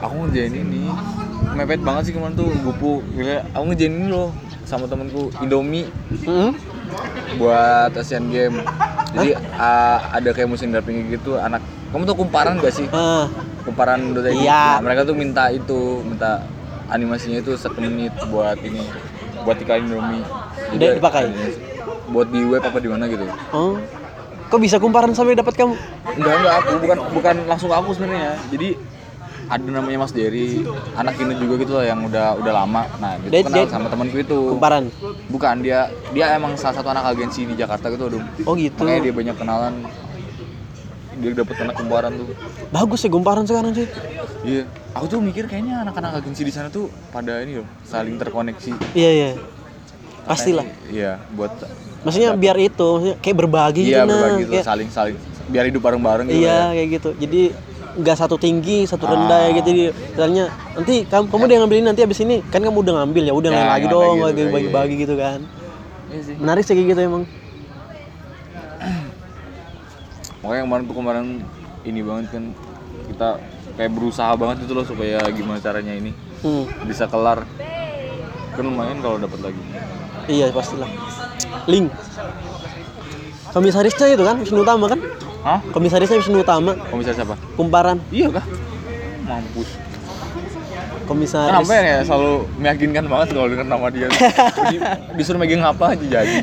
Aku 0.00 0.14
ngerjain 0.24 0.52
ini. 0.52 0.88
Mepet 1.52 1.80
banget 1.80 2.08
sih 2.08 2.12
kemarin 2.16 2.36
tuh 2.36 2.48
gupu. 2.64 3.04
Gila, 3.12 3.44
aku 3.52 3.64
ngerjain 3.68 3.92
ini 3.92 4.08
loh 4.08 4.32
sama 4.66 4.88
temanku 4.88 5.30
Indomie 5.38 5.86
Mm-hmm. 6.10 6.50
Buat 7.40 7.92
Asian 7.96 8.28
Game. 8.28 8.60
Jadi 9.16 9.30
uh, 9.36 9.98
ada 10.12 10.30
kayak 10.34 10.48
musim 10.50 10.72
dampingi 10.72 11.16
gitu 11.16 11.38
anak. 11.38 11.62
Kamu 11.90 12.02
tuh 12.04 12.16
kumparan 12.18 12.58
gak 12.58 12.74
sih? 12.74 12.86
Kumparan 13.64 14.12
Dota. 14.12 14.28
Iya. 14.28 14.78
Nah, 14.78 14.84
mereka 14.84 15.06
tuh 15.06 15.16
minta 15.16 15.48
itu, 15.48 16.02
minta 16.02 16.44
animasinya 16.90 17.40
itu 17.42 17.54
satu 17.58 17.78
menit 17.82 18.12
buat 18.30 18.58
ini 18.62 18.82
buat 19.46 19.56
ikan 19.62 19.86
Indomie. 19.86 20.24
Udah 20.74 20.88
dipakai? 20.98 21.30
Buat 22.10 22.28
di 22.30 22.42
web 22.46 22.62
apa 22.62 22.78
di 22.82 22.88
mana 22.90 23.04
gitu. 23.06 23.24
oh. 23.54 23.78
Kok 24.46 24.62
bisa 24.62 24.78
kumparan 24.78 25.10
sampai 25.10 25.34
dapat 25.34 25.58
kamu? 25.58 25.74
Enggak 26.14 26.34
enggak 26.38 26.54
aku 26.62 26.72
bukan 26.78 26.98
bukan 27.10 27.34
langsung 27.50 27.70
aku 27.74 27.90
sebenarnya. 27.98 28.38
Jadi 28.46 28.78
ada 29.46 29.62
namanya 29.62 29.98
Mas 30.00 30.10
Dery, 30.10 30.66
anak 30.92 31.14
ini 31.16 31.38
juga 31.38 31.54
gitu 31.56 31.72
loh 31.72 31.84
yang 31.84 32.02
udah 32.02 32.34
udah 32.34 32.52
lama. 32.56 32.82
Nah, 32.98 33.14
dia 33.22 33.40
kenal 33.40 33.62
dia- 33.62 33.70
sama 33.70 33.86
temanku 33.86 34.16
itu. 34.18 34.38
Kumparan. 34.50 34.90
Bukan 35.30 35.54
dia 35.62 35.86
dia 36.10 36.34
emang 36.34 36.58
salah 36.58 36.74
satu 36.74 36.88
anak 36.90 37.06
agensi 37.06 37.46
di 37.46 37.54
Jakarta 37.54 37.86
gitu, 37.88 38.10
Dum. 38.10 38.24
Oh 38.42 38.54
gitu. 38.54 38.82
Makanya 38.82 39.00
dia 39.02 39.14
banyak 39.14 39.36
kenalan. 39.36 39.74
Dia 41.16 41.30
dapet 41.32 41.56
anak 41.56 41.74
kumparan 41.74 42.12
tuh. 42.12 42.28
Bagus 42.68 43.00
ya 43.00 43.08
kumparan 43.08 43.44
sekarang 43.46 43.72
sih. 43.72 43.86
Iya. 44.42 44.62
Aku 44.92 45.06
tuh 45.06 45.20
mikir 45.20 45.44
kayaknya 45.44 45.80
anak-anak 45.80 46.20
agensi 46.20 46.42
di 46.42 46.50
sana 46.50 46.68
tuh 46.68 46.90
pada 47.08 47.40
ini 47.40 47.60
loh, 47.60 47.68
saling 47.84 48.16
terkoneksi. 48.16 48.72
Iya 48.92 49.10
iya. 49.12 49.30
Pastilah. 50.24 50.66
Iya, 50.90 51.22
buat 51.32 51.52
Maksudnya 52.02 52.34
biar 52.34 52.54
itu, 52.56 52.86
maksudnya 52.88 53.16
kayak 53.18 53.36
berbagi 53.36 53.82
iya 53.82 54.02
gitu 54.02 54.06
nah. 54.06 54.14
berbagi 54.14 54.42
tuh, 54.42 54.52
Kayak- 54.54 54.66
saling 54.66 54.88
saling 54.90 55.16
biar 55.46 55.64
hidup 55.66 55.82
bareng-bareng 55.82 56.26
gitu. 56.26 56.38
Iya 56.38 56.50
ya. 56.50 56.62
kayak 56.72 56.88
gitu. 56.98 57.10
Jadi 57.18 57.42
nggak 57.96 58.16
satu 58.16 58.36
tinggi, 58.36 58.84
satu 58.84 59.04
rendah 59.04 59.40
ya 59.42 59.48
Ah. 59.48 59.54
gitu. 59.54 59.66
Jadi 59.66 59.82
misalnya 59.88 60.44
nanti 60.72 60.94
kamu 61.02 61.24
kamu 61.26 61.42
udah 61.42 61.56
ngambil 61.58 61.76
ini 61.76 61.86
nanti 61.86 62.02
abis 62.02 62.18
ini 62.20 62.36
kan 62.44 62.60
kamu 62.60 62.78
udah 62.78 62.94
ngambil 63.00 63.22
ya 63.22 63.32
udah 63.32 63.48
Ya, 63.48 63.56
lain 63.56 63.68
lagi 63.70 63.86
dong, 63.86 64.16
lagi 64.20 64.36
gitu, 64.38 64.50
bagi-bagi 64.50 64.94
gitu 64.98 65.14
kan. 65.16 65.40
Iya. 66.06 66.36
Menarik 66.36 66.62
sih 66.62 66.72
kayak 66.72 66.88
gitu 66.92 67.00
emang. 67.02 67.24
makanya 70.38 70.62
kemarin 70.62 70.84
tuh 70.84 70.94
kemarin 70.94 71.26
ini 71.82 72.00
banget 72.00 72.26
kan 72.30 72.44
kita 73.08 73.28
kayak 73.74 73.90
berusaha 73.90 74.30
banget 74.32 74.62
itu 74.62 74.72
loh 74.72 74.86
supaya 74.86 75.18
gimana 75.28 75.58
caranya 75.58 75.90
ini 75.90 76.14
Hmm. 76.38 76.70
bisa 76.86 77.04
kelar 77.04 77.42
kan 78.52 78.62
lumayan 78.62 79.00
kalau 79.00 79.18
dapat 79.18 79.40
lagi 79.42 79.58
Iya 80.26 80.50
pastilah. 80.50 80.86
Link. 81.66 81.90
Komisarisnya 83.48 84.06
itu 84.08 84.22
kan 84.22 84.36
Wisnu 84.36 84.58
Utama 84.60 84.86
kan? 84.86 84.98
Hah? 85.46 85.60
Komisarisnya 85.70 86.18
Wisnu 86.18 86.42
Utama, 86.42 86.74
komisaris 86.90 87.16
siapa? 87.16 87.38
Kumparan. 87.54 88.02
iya 88.10 88.26
kah? 88.34 88.42
Mampus. 89.22 89.70
Komisaris. 91.06 91.50
kenapa 91.54 91.72
ya? 91.78 92.02
Selalu 92.02 92.32
meyakinkan 92.58 93.04
banget 93.06 93.28
kalau 93.30 93.46
denger 93.46 93.66
nama 93.66 93.86
dia. 93.94 94.06
Di- 94.10 94.82
disuruh 95.14 95.38
megang 95.38 95.62
apa 95.62 95.94
aja 95.94 96.02
jadi. 96.02 96.34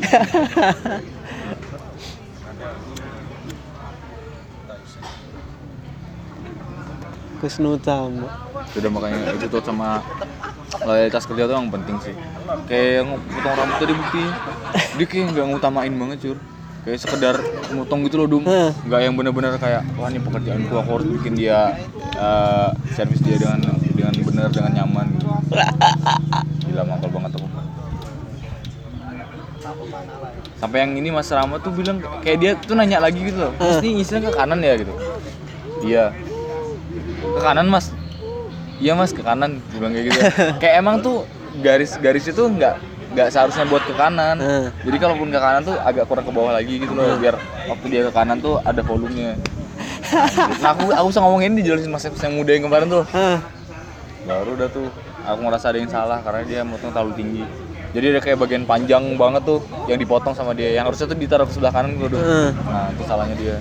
Wisnu 7.44 7.76
Utama. 7.76 8.28
sudah 8.72 8.90
makanya 8.90 9.36
itu 9.36 9.46
tuh 9.46 9.60
sama 9.62 10.00
loyalitas 10.82 11.28
kerja 11.28 11.44
tuh 11.44 11.54
yang 11.54 11.68
penting 11.70 11.96
sih. 12.00 12.14
Kayak 12.66 13.04
yang 13.04 13.08
potong 13.20 13.54
rambut 13.54 13.76
tadi 13.78 13.92
bukti 13.94 14.22
dia 14.96 15.06
kayak 15.06 15.24
nggak 15.34 15.46
ngutamain 15.52 15.94
banget 15.94 16.18
cur 16.22 16.38
kayak 16.84 17.00
sekedar 17.00 17.34
motong 17.72 18.04
gitu 18.04 18.20
loh 18.20 18.28
dum. 18.28 18.44
Nggak 18.84 19.00
yang 19.00 19.14
bener-bener 19.16 19.56
kayak 19.56 19.82
wah 19.96 20.12
ini 20.12 20.20
pekerjaanku 20.20 20.72
aku 20.76 20.90
harus 21.00 21.08
bikin 21.20 21.32
dia 21.34 21.80
eh, 22.20 22.68
servis 22.92 23.24
dia 23.24 23.40
dengan 23.40 23.60
dengan 23.96 24.14
benar 24.20 24.48
dengan 24.52 24.72
nyaman. 24.84 25.06
Gitu. 25.16 25.26
gila 26.70 26.82
mangkal 26.84 27.08
banget 27.08 27.32
aku. 27.40 27.48
Sampai 30.60 30.78
yang 30.84 30.92
ini 31.00 31.08
Mas 31.08 31.32
Rama 31.32 31.56
tuh 31.56 31.72
bilang 31.72 32.04
kayak 32.20 32.38
dia 32.40 32.52
tuh 32.60 32.76
nanya 32.76 33.00
lagi 33.00 33.20
gitu 33.20 33.48
loh 33.48 33.52
Mas 33.56 33.80
ini 33.80 34.04
isinya 34.04 34.28
ke 34.28 34.32
kanan 34.36 34.60
ya? 34.60 34.76
Gitu. 34.76 34.92
Iya. 35.88 36.04
Ke 37.20 37.40
kanan 37.40 37.66
Mas. 37.72 37.88
Iya 38.76 38.92
Mas 38.92 39.16
ke 39.16 39.24
kanan 39.24 39.64
bilang 39.72 39.96
kayak 39.96 40.04
gitu. 40.12 40.20
Kayak 40.60 40.74
emang 40.84 41.00
tuh 41.00 41.24
garis-garis 41.64 42.28
itu 42.28 42.42
nggak 42.44 42.76
nggak 43.14 43.28
seharusnya 43.30 43.64
buat 43.70 43.82
ke 43.86 43.94
kanan. 43.94 44.36
Ah. 44.42 44.66
Jadi 44.82 44.96
kalaupun 44.98 45.30
ke 45.30 45.38
kanan 45.38 45.62
tuh 45.62 45.78
agak 45.78 46.04
kurang 46.10 46.26
ke 46.26 46.32
bawah 46.34 46.52
lagi 46.52 46.82
gitu 46.82 46.92
loh, 46.92 47.14
biar 47.16 47.38
waktu 47.70 47.86
dia 47.86 48.02
ke 48.10 48.12
kanan 48.12 48.42
tuh 48.42 48.58
ada 48.66 48.82
volumenya. 48.82 49.38
Nah 50.60 50.70
aku 50.74 50.90
aku 50.90 51.06
bisa 51.14 51.20
ngomongin 51.22 51.56
dijelasin 51.56 51.90
mas 51.90 52.04
yang 52.04 52.34
muda 52.34 52.50
yang 52.52 52.66
kemarin 52.66 52.86
tuh. 52.90 53.04
Ah, 53.14 53.38
Baru 54.26 54.58
udah 54.58 54.68
tuh 54.68 54.88
aku 55.24 55.40
ngerasa 55.46 55.66
ada 55.70 55.78
yang 55.78 55.90
salah 55.90 56.18
karena 56.20 56.42
dia 56.44 56.60
motong 56.66 56.90
terlalu 56.90 57.12
tinggi. 57.14 57.44
Jadi 57.94 58.04
ada 58.10 58.20
kayak 58.20 58.38
bagian 58.42 58.66
panjang 58.66 59.14
banget 59.14 59.46
tuh 59.46 59.62
yang 59.86 59.98
dipotong 60.02 60.34
sama 60.34 60.50
dia. 60.50 60.74
Yang 60.74 60.90
harusnya 60.90 61.06
tuh 61.14 61.18
ditaruh 61.18 61.46
ke 61.46 61.54
sebelah 61.54 61.72
kanan 61.72 61.94
tuh. 61.96 62.18
Ah. 62.18 62.50
Nah 62.50 62.86
itu 62.90 63.02
salahnya 63.06 63.36
dia. 63.38 63.56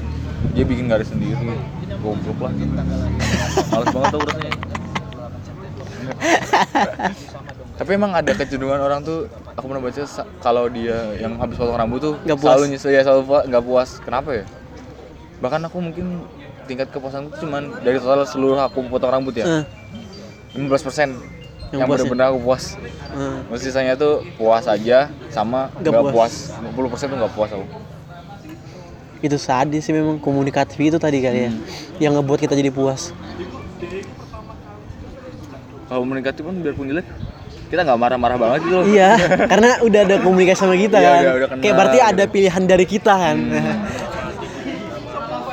Dia 0.57 0.65
bikin 0.65 0.89
garis 0.89 1.07
sendiri. 1.07 1.53
Goblok 2.01 2.49
lah. 2.49 2.51
Males 3.69 3.89
banget 3.93 4.09
tuh 4.09 4.19
urusnya. 4.19 4.51
Tapi 7.73 7.89
emang 7.91 8.13
ada 8.13 8.29
kecenderungan 8.31 8.77
orang 8.77 9.01
tuh 9.01 9.25
aku 9.49 9.65
pernah 9.65 9.81
baca 9.81 10.01
kalau 10.39 10.69
dia 10.69 11.17
yang 11.17 11.41
habis 11.41 11.57
potong 11.57 11.73
rambut 11.73 11.99
tuh 11.99 12.13
Nggak 12.21 12.37
puas. 12.37 12.53
selalu 12.53 12.65
nyesel 12.69 12.91
ya 12.91 13.01
selalu 13.01 13.21
nggak 13.49 13.63
puas. 13.63 13.89
Kenapa 13.99 14.29
ya? 14.31 14.45
Bahkan 15.39 15.61
aku 15.63 15.77
mungkin 15.81 16.05
tingkat 16.63 16.87
kepuasan 16.89 17.27
tuh 17.27 17.43
cuman 17.43 17.73
dari 17.81 17.97
total 17.97 18.23
seluruh 18.23 18.55
aku 18.57 18.85
potong 18.87 19.11
rambut 19.11 19.33
ya. 19.33 19.45
ah, 19.59 19.63
15% 20.53 21.17
Yang 21.73 21.73
yang, 21.73 21.81
ya? 21.81 21.85
benar-benar 21.89 22.25
aku 22.29 22.39
puas. 22.41 22.77
ah. 23.09 23.41
Masih 23.49 23.65
sisanya 23.67 23.93
tuh 23.95 24.21
puas 24.37 24.63
aja 24.63 25.09
sama 25.27 25.73
Nggak 25.75 26.13
puas. 26.13 26.13
puas. 26.13 26.33
50% 26.93 27.09
tuh 27.09 27.17
nggak 27.17 27.33
puas 27.33 27.51
aku. 27.51 27.65
itu 29.19 29.39
sadis 29.39 29.87
sih 29.87 29.95
memang 29.95 30.19
komunikatif 30.19 30.75
itu 30.75 30.99
tadi 30.99 31.23
kali 31.23 31.47
ya 31.47 31.49
Hmm. 31.49 31.63
yang 31.97 32.11
ngebuat 32.13 32.37
kita 32.37 32.53
jadi 32.53 32.67
puas 32.69 33.15
Kalau 35.85 35.99
komunikatif 36.01 36.43
pun 36.43 36.59
biarpun 36.59 36.91
jelek, 36.91 37.07
kita 37.73 37.81
nggak 37.81 37.97
marah-marah 37.97 38.37
banget 38.37 38.59
gitu 38.63 38.75
loh. 38.75 38.85
iya 38.85 39.17
karena 39.51 39.81
udah 39.81 39.99
ada 40.03 40.15
komunikasi 40.19 40.59
sama 40.59 40.77
kita 40.77 40.93
Iya, 40.95 41.09
kan 41.09 41.17
udah- 41.17 41.33
udah 41.33 41.47
kenal 41.49 41.61
kayak 41.63 41.75
berarti 41.75 41.97
ada 41.99 42.13
gitu. 42.19 42.31
pilihan 42.31 42.63
dari 42.63 42.85
kita 42.85 43.13
kan 43.15 43.37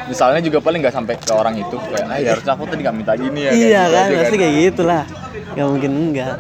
Misalnya 0.02 0.42
juga 0.42 0.58
paling 0.58 0.82
nggak 0.82 0.90
sampai 0.92 1.14
ke 1.16 1.30
orang 1.30 1.54
itu 1.54 1.76
kayak, 1.80 2.02
ah 2.04 2.18
ya 2.18 2.34
harusnya 2.34 2.52
aku 2.52 2.66
tadi 2.66 2.82
nggak 2.82 2.92
minta 2.94 3.14
gini 3.14 3.40
ya. 3.40 3.52
iya 3.52 3.80
gitu 3.80 3.94
kan 3.94 4.06
pasti 4.20 4.36
kayak 4.36 4.54
gitulah 4.66 5.02
nggak 5.50 5.66
mungkin 5.66 5.90
enggak 6.04 6.34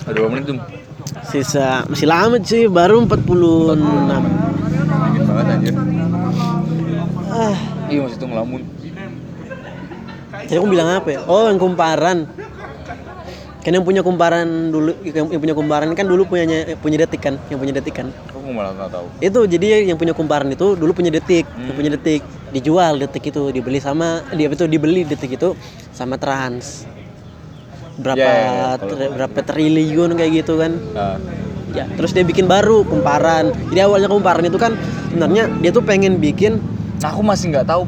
Ada 0.00 0.14
dua 0.14 0.28
menit 0.28 0.44
tuh. 0.46 0.56
sisa 1.24 1.84
masih 1.84 2.06
lama 2.06 2.36
sih 2.40 2.64
baru 2.66 3.02
46 3.02 3.18
Dingin 5.08 5.22
banget 5.26 5.46
anjir. 5.50 5.74
ah 7.28 7.56
Iya 7.86 7.98
masih 8.02 8.16
tuh 8.16 8.28
ngelamun. 8.28 8.60
Jadi 10.48 10.58
aku 10.64 10.68
bilang 10.72 10.88
apa 10.88 11.08
ya? 11.12 11.20
Oh 11.28 11.44
yang 11.46 11.60
kumparan. 11.60 12.24
Kan 13.58 13.76
yang 13.76 13.84
punya 13.84 14.00
kumparan 14.00 14.72
dulu 14.72 14.96
yang 15.04 15.28
punya 15.28 15.52
kumparan 15.52 15.92
kan 15.92 16.08
dulu 16.08 16.24
punyanya 16.24 16.72
punya 16.80 17.04
detik 17.04 17.20
kan 17.20 17.36
yang 17.52 17.60
punya 17.60 17.76
detik 17.76 18.00
kan. 18.00 18.08
Aku 18.32 18.40
malah 18.48 18.72
nggak 18.72 18.88
tahu. 18.88 19.06
itu 19.20 19.40
jadi 19.44 19.84
yang 19.84 20.00
punya 20.00 20.16
kumparan 20.16 20.48
itu 20.48 20.72
dulu 20.72 20.96
punya 20.96 21.12
detik 21.12 21.44
yang 21.52 21.76
punya 21.76 21.90
detik 21.92 22.24
dijual 22.48 22.96
detik 22.96 23.28
itu 23.28 23.52
dibeli 23.52 23.76
sama 23.76 24.24
dia 24.32 24.48
itu 24.48 24.64
dibeli 24.64 25.04
detik 25.04 25.36
itu 25.36 25.52
sama 25.92 26.16
trans. 26.16 26.88
Berapa 28.00 28.16
ya, 28.16 28.78
kalau- 28.80 28.88
tri- 28.88 29.10
berapa 29.12 29.38
triliun 29.42 30.10
kayak 30.16 30.32
gitu 30.40 30.54
kan. 30.56 30.72
Nah, 30.96 31.18
ya 31.76 31.84
terus 31.92 32.16
dia 32.16 32.24
bikin 32.24 32.48
baru 32.48 32.88
kumparan. 32.88 33.52
Jadi 33.68 33.80
awalnya 33.84 34.08
kumparan 34.08 34.48
itu 34.48 34.56
kan 34.56 34.72
sebenarnya 35.12 35.44
dia 35.60 35.70
tuh 35.76 35.84
pengen 35.84 36.16
bikin 36.16 36.56
nah, 37.04 37.12
aku 37.12 37.20
masih 37.20 37.52
nggak 37.52 37.68
tahu 37.68 37.84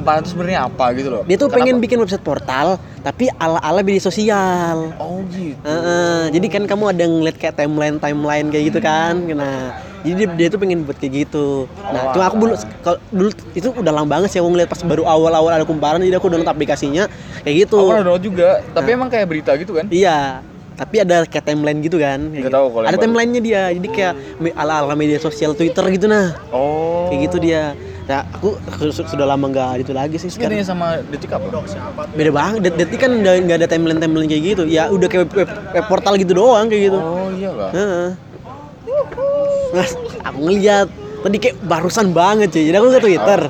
kumparan 0.00 0.20
itu 0.20 0.30
sebenarnya 0.30 0.60
apa 0.62 0.84
gitu 0.92 1.08
loh. 1.08 1.22
dia 1.22 1.36
tuh 1.36 1.46
Kenapa? 1.46 1.56
pengen 1.60 1.76
bikin 1.78 1.98
website 1.98 2.20
portal 2.20 2.66
tapi 2.98 3.28
ala 3.32 3.56
ala 3.58 3.80
media 3.80 4.00
sosial 4.00 4.92
Oh 4.96 5.20
gitu. 5.26 5.60
Heeh, 5.60 6.20
jadi 6.30 6.46
kan 6.50 6.62
kamu 6.64 6.84
ada 6.90 7.04
ngeliat 7.04 7.36
kayak 7.36 7.54
timeline 7.54 7.96
timeline 7.96 8.48
kayak 8.48 8.64
gitu 8.66 8.78
kan 8.78 9.14
nah 9.30 9.76
jadi 10.00 10.16
dia, 10.16 10.28
dia 10.34 10.48
tuh 10.48 10.56
pengen 10.56 10.80
buat 10.80 10.96
kayak 10.96 11.12
gitu 11.20 11.68
nah 11.84 12.10
cuma 12.10 12.24
aku 12.24 12.36
dulu 12.38 12.54
kalau 12.80 12.98
dulu 13.10 13.28
itu 13.52 13.68
udah 13.70 13.92
lama 13.92 14.08
banget 14.08 14.28
sih 14.30 14.38
aku 14.38 14.48
ngeliat 14.48 14.66
pas 14.66 14.80
baru 14.80 15.04
awal 15.04 15.28
awal 15.30 15.52
ada 15.52 15.62
kumparan 15.62 16.00
jadi 16.00 16.16
aku 16.16 16.26
download 16.26 16.48
aplikasinya 16.48 17.04
kayak 17.40 17.66
gitu 17.66 17.76
Aku 17.78 17.92
download 17.94 18.22
juga, 18.22 18.48
tapi 18.70 18.88
Nah. 18.88 18.96
emang 18.96 19.08
kayak 19.08 19.26
berita 19.26 19.52
gitu 19.54 19.76
kan? 19.76 19.84
iya 19.88 20.40
tapi 20.72 20.96
ada 20.96 21.28
kayak 21.28 21.44
timeline 21.44 21.76
gitu 21.78 21.96
kan 21.96 22.16
kayak 22.26 22.40
gitu. 22.42 22.48
tahu 22.50 22.66
kalau 22.70 22.86
ada 22.88 22.96
timelinenya 22.96 23.40
dia 23.42 23.62
jadi 23.70 23.88
kayak 23.90 24.14
ala 24.54 24.80
ala 24.80 24.94
media 24.94 25.16
sosial 25.16 25.52
twitter 25.52 25.84
gitu 25.90 26.08
nah 26.08 26.32
Oh. 26.48 27.04
kayak 27.06 27.28
gitu 27.28 27.36
dia 27.38 27.76
nah 28.10 28.26
aku, 28.26 28.58
aku 28.58 28.90
su- 28.90 29.06
sudah 29.06 29.22
lama 29.22 29.46
nggak 29.46 29.86
itu 29.86 29.94
lagi 29.94 30.18
sih 30.18 30.26
sekarang 30.26 30.58
Bedanya 30.58 30.66
sama 30.66 30.98
detik 31.06 31.30
apa? 31.30 31.46
beda 32.10 32.30
banget 32.34 32.58
Det- 32.66 32.76
detik 32.76 32.98
kan 32.98 33.14
nggak 33.14 33.54
ada 33.54 33.68
timeline 33.70 34.02
timeline 34.02 34.26
kayak 34.26 34.42
gitu 34.50 34.62
ya 34.66 34.90
udah 34.90 35.06
kayak 35.06 35.30
web, 35.30 35.46
web- 35.46 35.58
web 35.70 35.84
portal 35.86 36.18
gitu 36.18 36.34
doang 36.34 36.66
kayak 36.66 36.90
gitu 36.90 36.98
Oh 36.98 37.30
iya 37.30 37.50
lah. 37.54 37.70
Heeh. 37.70 38.08
Mas, 39.70 39.94
aku 40.20 40.38
ngeliat 40.42 40.90
tadi 41.22 41.36
kayak 41.38 41.56
barusan 41.62 42.10
banget 42.10 42.50
cuy. 42.50 42.66
Jadi 42.66 42.74
aku 42.74 42.88
ke 42.90 43.00
Twitter. 43.00 43.40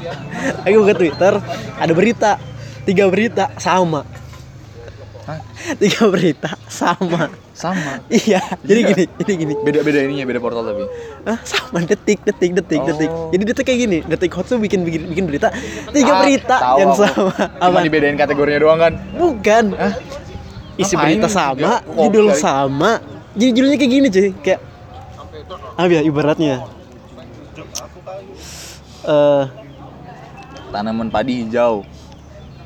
Aku 0.60 0.78
ke 0.84 0.94
Twitter, 0.94 1.32
ada 1.74 1.92
berita. 1.96 2.36
Tiga 2.84 3.08
berita 3.08 3.48
sama. 3.56 4.04
Hah? 5.30 5.38
Tiga 5.78 6.10
berita 6.10 6.50
sama. 6.66 7.30
Sama. 7.54 8.02
Iya, 8.08 8.40
jadi 8.64 8.80
Iya. 8.82 8.88
gini, 8.90 9.04
jadi 9.20 9.32
gini. 9.36 9.54
Beda-beda 9.60 9.98
ininya, 10.00 10.24
beda 10.26 10.40
portal 10.40 10.64
tapi. 10.64 10.82
Ah, 11.22 11.38
sama 11.44 11.84
detik, 11.84 12.18
detik, 12.24 12.50
detik, 12.56 12.80
Oh. 12.80 12.86
detik. 12.88 13.10
Jadi 13.30 13.42
detik 13.46 13.64
kayak 13.64 13.80
gini, 13.80 13.98
detik 14.02 14.32
hot 14.32 14.48
tuh 14.48 14.56
bikin 14.56 14.82
bikin, 14.82 15.06
bikin 15.06 15.24
berita 15.28 15.52
tiga 15.92 16.12
Ah, 16.12 16.18
berita 16.18 16.56
tahu 16.58 16.76
yang 16.80 16.90
aku. 16.90 17.04
sama. 17.04 17.32
Apa? 17.60 17.78
dibedain 17.80 18.16
kategorinya 18.16 18.58
doang 18.58 18.80
kan? 18.80 18.92
Bukan. 19.14 19.64
Hah? 19.76 19.94
Isi 20.74 20.96
berita 20.96 21.28
sama, 21.28 21.84
judul 21.86 22.32
sama. 22.34 22.98
Jadi 23.36 23.50
judulnya 23.52 23.76
kayak 23.76 23.92
gini 23.92 24.06
cuy, 24.08 24.28
kayak 24.40 24.60
apa 25.76 25.92
ya 25.92 26.02
ibaratnya? 26.02 26.64
Eh 29.00 29.44
Tanaman 30.70 31.10
padi 31.10 31.42
hijau 31.42 31.82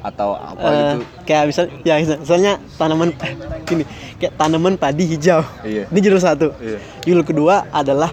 atau 0.04 0.36
apa 0.36 0.60
Eh, 0.60 0.76
gitu. 0.76 0.98
kayak 1.24 1.44
misal 1.48 1.64
ya 1.80 1.94
misal- 1.96 2.20
misalnya 2.20 2.52
tanaman 2.76 3.08
gini 3.64 3.88
kayak 4.14 4.36
tanaman 4.36 4.76
padi 4.76 5.04
hijau 5.08 5.40
Iya. 5.64 5.88
ini 5.88 5.98
judul 5.98 6.20
satu 6.20 6.52
Iya. 6.60 6.78
judul 7.02 7.24
kedua 7.24 7.64
adalah 7.72 8.12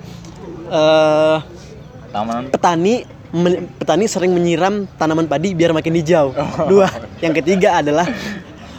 Tanaman 2.12 2.48
petani 2.48 3.04
men- 3.32 3.68
petani 3.76 4.06
sering 4.06 4.32
menyiram 4.32 4.88
tanaman 4.94 5.24
padi 5.26 5.52
biar 5.52 5.72
makin 5.72 5.92
hijau 5.94 6.32
Oh. 6.32 6.68
dua 6.68 6.88
yang 7.20 7.32
ketiga 7.34 7.80
adalah 7.80 8.08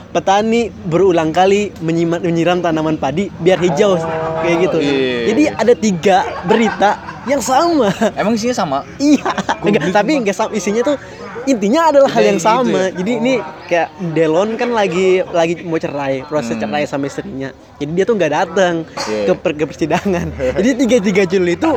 petani 0.08 0.68
berulang 0.68 1.32
kali 1.32 1.72
menyima- 1.78 2.20
menyiram 2.20 2.60
tanaman 2.60 2.96
padi 2.96 3.28
biar 3.34 3.56
hijau 3.58 3.96
kayak 4.38 4.56
gitu 4.62 4.78
iya. 4.78 5.24
jadi 5.26 5.42
ada 5.54 5.72
tiga 5.74 6.16
berita 6.44 6.90
yang 7.24 7.40
sama 7.40 7.88
Emang 8.12 8.34
isinya 8.34 8.56
sama? 8.56 8.78
Iya, 8.98 9.22
enggak, 9.62 9.94
tapi 9.94 10.12
enggak 10.16 10.34
sama 10.34 10.52
isinya 10.52 10.82
tuh 10.82 10.96
intinya 11.44 11.88
adalah 11.88 12.08
hal 12.08 12.22
yang 12.24 12.36
gitu 12.36 12.46
sama. 12.46 12.80
ya? 12.82 12.88
Jadi 12.94 13.12
ini 13.14 13.34
kayak 13.64 13.88
Delon 14.10 14.54
kan 14.54 14.70
lagi 14.70 15.06
lagi 15.24 15.54
mau 15.60 15.76
cerai, 15.76 16.22
proses 16.22 16.54
Hmm. 16.54 16.62
cerai 16.62 16.84
sama 16.84 17.06
istrinya. 17.06 17.50
Jadi 17.76 17.90
dia 17.92 18.04
tuh 18.04 18.14
nggak 18.14 18.32
datang 18.32 18.74
Iya. 18.84 19.24
ke, 19.24 19.32
per- 19.34 19.54
ke 19.54 19.64
persidangan. 19.64 20.26
Jadi 20.58 20.70
tiga 20.76 20.96
tiga 20.98 21.22
judul 21.24 21.50
itu 21.50 21.70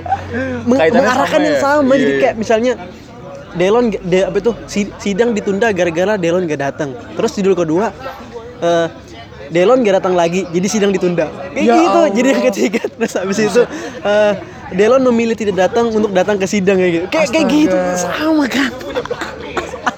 meng- 0.63 0.80
Kaitannya 0.80 0.99
mengarahkan 0.99 1.32
sama 1.34 1.45
yang 1.45 1.53
ya? 1.53 1.61
sama. 1.61 1.93
Jadi 1.93 2.11
Iya. 2.11 2.22
kayak 2.22 2.36
misalnya 2.36 2.74
Delon 3.53 3.86
de, 3.88 4.20
apa 4.22 4.38
itu 4.38 4.51
si- 4.66 4.91
sidang 4.99 5.32
ditunda 5.32 5.72
gara-gara 5.72 6.13
Delon 6.16 6.43
gak 6.43 6.59
datang. 6.61 6.89
Terus 7.13 7.32
judul 7.34 7.55
kedua 7.55 7.88
eh, 8.57 8.88
Delon 9.45 9.80
gak 9.80 9.95
datang 9.95 10.11
lagi, 10.11 10.43
jadi 10.49 10.68
sidang 10.68 10.89
ditunda. 10.89 11.30
Kayak 11.49 11.63
Ya 11.63 11.76
gitu. 11.78 11.99
Jadi 12.11 12.28
yang 12.28 12.39
Allah. 12.39 12.49
ketiga 12.51 12.82
terus 12.84 13.13
habis 13.13 13.38
itu 13.39 13.61
eh, 14.01 14.34
Delon 14.68 15.05
memilih 15.05 15.34
tidak 15.34 15.55
datang 15.61 15.88
untuk 15.88 16.09
datang 16.09 16.36
ke 16.36 16.43
sidang 16.43 16.76
kayak 16.76 16.91
gitu. 16.91 17.05
Kayak 17.07 17.28
kayak 17.30 17.47
gitu 17.47 17.78
sama 17.95 18.43
kan. 18.45 18.72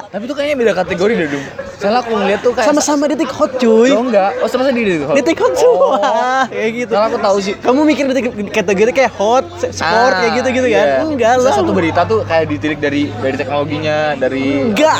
Tapi 0.08 0.24
itu 0.24 0.34
kayaknya 0.34 0.56
beda 0.58 0.74
kategori 0.74 1.14
deh, 1.14 1.28
Dum. 1.28 1.44
Soalnya 1.78 2.00
aku 2.00 2.12
ngeliat 2.16 2.40
tuh 2.40 2.56
kayak 2.56 2.68
Sama-sama 2.72 3.04
detik 3.06 3.28
hot 3.28 3.52
cuy. 3.56 3.92
Oh 3.92 4.02
enggak. 4.02 4.32
Oh 4.40 4.48
sama 4.48 4.72
di 4.72 4.82
detik 4.82 5.04
hot. 5.04 5.16
Detik 5.16 5.38
hot 5.38 5.54
semua 5.54 6.00
kayak 6.48 6.70
gitu. 6.74 6.92
Soalnya 6.92 7.10
aku 7.12 7.20
tahu 7.20 7.38
sih. 7.38 7.54
Kamu 7.54 7.80
mikir 7.84 8.04
detik 8.08 8.26
kategori 8.50 8.92
kayak 8.94 9.12
hot, 9.14 9.46
sport 9.60 9.84
Ah, 10.10 10.18
kayak 10.18 10.32
gitu-gitu 10.40 10.68
kan? 10.70 10.88
iya. 10.88 11.04
Enggak 11.04 11.34
lah. 11.38 11.52
satu 11.54 11.72
berita 11.72 12.02
tuh 12.04 12.24
kayak 12.24 12.46
ditilik 12.48 12.80
dari 12.80 13.02
dari 13.14 13.36
teknologinya, 13.36 13.98
dari 14.16 14.46
Enggak. 14.66 14.98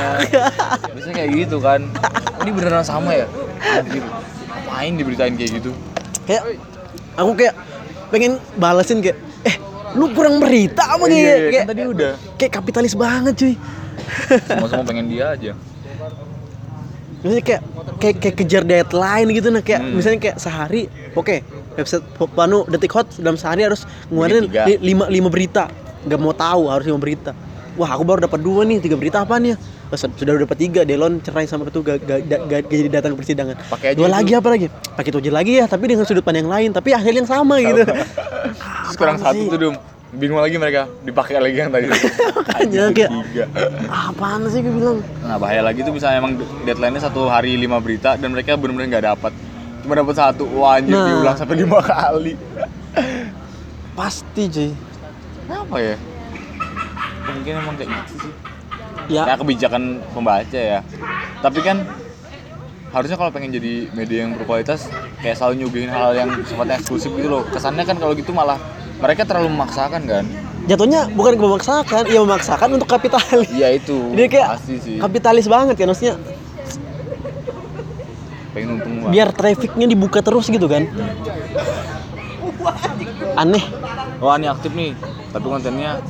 Biasanya 0.92 1.16
kayak 1.16 1.30
gitu 1.40 1.58
kan. 1.58 1.80
Ini 2.38 2.50
beneran 2.52 2.84
sama 2.84 3.10
ya? 3.16 3.26
Ngapain 4.46 4.94
diberitain 4.94 5.34
kayak 5.34 5.52
gitu? 5.56 5.72
kayak 6.28 6.44
aku 7.16 7.32
kayak 7.34 7.56
pengen 8.10 8.36
balesin 8.54 9.00
kayak 9.00 9.16
eh 9.42 9.56
lu 9.96 10.12
kurang 10.12 10.44
berita 10.44 10.84
apa 10.86 11.00
Iya, 11.02 11.08
kayak 11.08 11.16
iya, 11.16 11.36
kayak 11.40 11.56
kan 11.58 11.72
tadi 11.72 11.82
udah. 11.88 12.12
kayak 12.36 12.52
kapitalis 12.54 12.94
banget 12.94 13.34
cuy. 13.34 13.56
Semua-semua 14.48 14.86
pengen 14.88 15.06
dia 15.08 15.34
aja. 15.34 15.52
Maksudnya 17.18 17.44
kayak 17.44 17.62
kayak 17.98 18.16
kayak 18.22 18.36
kejar 18.38 18.64
deadline 18.64 19.28
gitu 19.34 19.50
nah 19.50 19.62
kayak 19.66 19.82
Hmm. 19.82 19.94
misalnya 19.98 20.20
kayak 20.22 20.38
sehari 20.38 20.86
oke 21.18 21.42
website 21.74 22.06
Panu 22.38 22.62
detik 22.70 22.94
hot 22.94 23.10
dalam 23.18 23.36
sehari 23.42 23.66
harus 23.66 23.90
ngeluarin 24.14 24.46
lima 24.80 25.06
lima 25.10 25.30
berita. 25.34 25.66
Nggak 26.06 26.20
mau 26.22 26.34
tahu 26.34 26.70
harus 26.70 26.86
lima 26.86 27.02
berita. 27.02 27.34
Wah 27.78 27.90
aku 27.94 28.06
baru 28.06 28.26
dapat 28.26 28.42
dua 28.42 28.66
nih 28.66 28.82
tiga 28.82 28.98
berita 28.98 29.22
apa 29.22 29.38
nih 29.38 29.54
oh, 29.54 29.98
sudah 29.98 30.34
dapat 30.42 30.58
tiga 30.58 30.82
Delon 30.82 31.22
cerai 31.22 31.46
sama 31.46 31.70
itu 31.70 31.86
gak, 31.86 32.02
gak, 32.10 32.26
gak, 32.26 32.40
gak 32.50 32.62
jadi 32.74 32.90
datang 32.90 33.14
ke 33.14 33.18
persidangan. 33.22 33.56
Pakai 33.70 33.94
dua 33.94 34.10
itu. 34.10 34.16
lagi 34.18 34.32
apa 34.34 34.48
lagi? 34.50 34.68
Pakai 34.98 35.10
itu 35.14 35.18
aja 35.22 35.32
lagi 35.34 35.52
ya 35.62 35.66
tapi 35.70 35.84
dengan 35.86 36.06
sudut 36.10 36.26
pandang 36.26 36.50
yang 36.50 36.54
lain 36.54 36.70
tapi 36.74 36.90
hasil 36.94 37.14
yang 37.14 37.30
sama. 37.30 37.62
gitu. 37.62 37.86
Kurang 39.00 39.22
Apaan 39.22 39.34
satu 39.38 39.44
tuh 39.54 39.60
dum 39.62 39.76
bingung 40.18 40.42
lagi 40.42 40.58
mereka 40.58 40.90
dipakai 41.02 41.38
lagi 41.38 41.58
yang 41.58 41.70
tadi. 41.70 41.86
Makanya 41.88 42.84
kayak 42.92 43.10
apaan 43.88 44.50
sih 44.50 44.60
gue 44.60 44.74
bilang? 44.74 45.00
Nah 45.22 45.38
bahaya 45.38 45.62
lagi 45.62 45.82
tuh 45.82 45.94
misalnya 45.94 46.18
emang 46.18 46.34
deadline-nya 46.66 47.06
satu 47.06 47.30
hari 47.30 47.54
lima 47.54 47.78
berita 47.78 48.18
dan 48.18 48.34
mereka 48.34 48.58
benar-benar 48.58 48.90
nggak 48.92 49.06
dapat 49.08 49.34
cuma 49.86 49.94
dapat 49.96 50.16
satu 50.20 50.44
wah 50.52 50.76
anjir 50.76 50.92
Nah. 50.92 51.08
diulang 51.08 51.38
sampai 51.38 51.56
lima 51.56 51.80
kali. 51.80 52.34
Pasti 53.94 54.44
cuy 54.50 54.70
kenapa 55.46 55.76
ya? 55.80 55.96
Mungkin 57.28 57.54
emang 57.56 57.76
kayak 57.78 57.90
gitu 57.94 58.14
sih. 58.28 58.34
Ya. 59.08 59.24
Ya 59.24 59.36
kebijakan 59.40 60.04
pembaca 60.12 60.60
ya. 60.60 60.80
Tapi 61.40 61.60
kan 61.64 61.88
harusnya 62.88 63.16
kalau 63.16 63.32
pengen 63.32 63.52
jadi 63.52 63.88
media 63.94 64.28
yang 64.28 64.36
berkualitas 64.36 64.88
kayak 65.20 65.40
selalu 65.40 65.64
nyuguhin 65.64 65.88
hal 65.88 66.12
yang 66.12 66.30
sifatnya 66.44 66.80
eksklusif 66.80 67.12
gitu 67.16 67.30
loh. 67.30 67.44
Kesannya 67.48 67.84
kan 67.88 67.96
kalau 67.96 68.12
gitu 68.12 68.36
malah 68.36 68.60
mereka 68.98 69.22
terlalu 69.26 69.50
memaksakan 69.54 70.02
kan? 70.06 70.26
Jatuhnya 70.68 71.08
bukan 71.14 71.40
memaksakan 71.40 72.04
ya 72.12 72.20
memaksakan 72.20 72.70
untuk 72.76 72.90
kapitalis. 72.92 73.48
Iya 73.54 73.78
itu. 73.78 74.12
Dia 74.18 74.28
kayak 74.28 74.48
pasti 74.60 74.76
sih. 74.84 74.98
kapitalis 75.00 75.48
banget 75.48 75.80
kan 75.80 75.88
maksudnya. 75.88 76.16
Pengen 78.52 78.70
untung 78.76 78.94
banget. 79.00 79.12
Biar 79.14 79.30
trafficnya 79.32 79.88
dibuka 79.88 80.20
terus 80.20 80.52
gitu 80.52 80.68
kan? 80.68 80.90
Aneh. 83.38 83.64
Wah 84.20 84.36
ini 84.36 84.50
aktif 84.50 84.74
nih. 84.74 84.92
Tapi 85.32 85.46
kontennya 85.46 86.02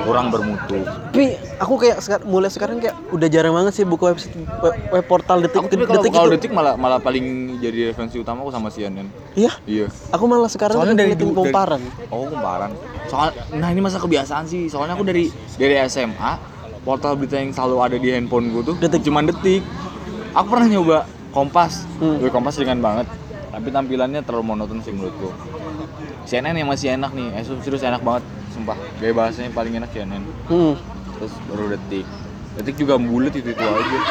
kurang 0.00 0.26
bermutu. 0.28 0.80
Tapi 0.82 1.24
aku 1.56 1.74
kayak 1.76 1.98
sekar- 2.00 2.24
mulai 2.24 2.48
sekarang 2.48 2.78
kayak 2.78 2.96
udah 3.10 3.28
jarang 3.28 3.52
banget 3.52 3.72
sih 3.72 3.84
buka 3.84 4.10
website 4.10 4.32
web, 4.58 4.74
web 4.90 5.04
portal 5.04 5.38
detik 5.40 5.60
aku 5.60 5.68
tapi 5.68 5.84
kalau 5.84 5.96
detik 5.96 6.12
kalau 6.12 6.26
itu. 6.26 6.34
detik 6.36 6.50
malah 6.50 6.74
malah 6.74 6.98
paling 6.98 7.24
jadi 7.58 7.92
referensi 7.92 8.16
utama 8.16 8.40
aku 8.40 8.50
sama 8.50 8.68
CNN 8.68 9.06
iya? 9.34 9.52
Iya. 9.64 9.86
Aku 10.10 10.24
malah 10.24 10.48
sekarang 10.48 10.74
soalnya 10.74 10.96
dari 10.98 11.12
dari- 11.12 11.30
komparan 11.30 11.82
oh 12.08 12.26
kumparan. 12.26 12.70
Soal 13.06 13.28
nah 13.52 13.68
ini 13.68 13.80
masa 13.80 13.98
kebiasaan 13.98 14.44
sih. 14.46 14.66
Soalnya 14.66 14.94
aku 14.94 15.04
dari 15.04 15.28
dari 15.54 15.76
SMA 15.84 16.32
portal 16.80 17.12
berita 17.14 17.36
yang 17.36 17.52
selalu 17.52 17.76
ada 17.78 17.96
di 17.96 18.08
handphone 18.08 18.48
gue 18.50 18.62
tuh 18.64 18.76
Detik. 18.78 19.04
cuman 19.04 19.28
detik. 19.28 19.60
Aku 20.32 20.46
pernah 20.48 20.68
nyoba 20.70 20.98
Kompas. 21.30 21.86
Hmm. 22.00 22.18
Kompas 22.26 22.56
ringan 22.56 22.80
banget. 22.80 23.06
Tapi 23.50 23.68
tampilannya 23.68 24.22
terlalu 24.22 24.44
monoton 24.48 24.80
sih 24.80 24.90
menurutku. 24.90 25.30
CNN 26.22 26.54
yang 26.54 26.66
masih 26.66 26.94
enak 26.94 27.10
nih. 27.10 27.34
Eh 27.34 27.44
serius 27.60 27.82
enak 27.82 28.00
banget 28.00 28.22
sumpah 28.60 28.76
gaya 29.00 29.12
bahasanya 29.16 29.50
paling 29.56 29.72
enak 29.80 29.88
CNN 29.96 30.20
Hmm. 30.52 30.76
terus 31.16 31.32
baru 31.48 31.72
detik 31.72 32.04
detik 32.60 32.76
juga 32.76 33.00
bulat 33.00 33.32
itu 33.32 33.48
itu 33.48 33.64
aja 33.64 33.98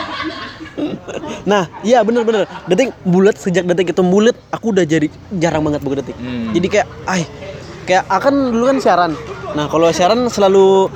Nah, 1.43 1.67
iya 1.83 1.99
bener-bener. 2.07 2.47
Detik 2.71 2.95
bulat 3.03 3.35
sejak 3.35 3.67
detik 3.67 3.91
itu 3.91 3.99
bulat, 3.99 4.31
aku 4.47 4.71
udah 4.71 4.87
jadi 4.87 5.11
jarang 5.35 5.59
banget 5.67 5.83
buka 5.83 5.99
detik. 5.99 6.15
Hmm. 6.15 6.55
Jadi 6.55 6.67
kayak, 6.71 6.87
ay, 7.03 7.27
kayak 7.83 8.07
akan 8.07 8.55
dulu 8.55 8.63
kan 8.71 8.77
siaran. 8.79 9.11
Nah, 9.59 9.67
kalau 9.67 9.91
siaran 9.91 10.31
selalu 10.31 10.87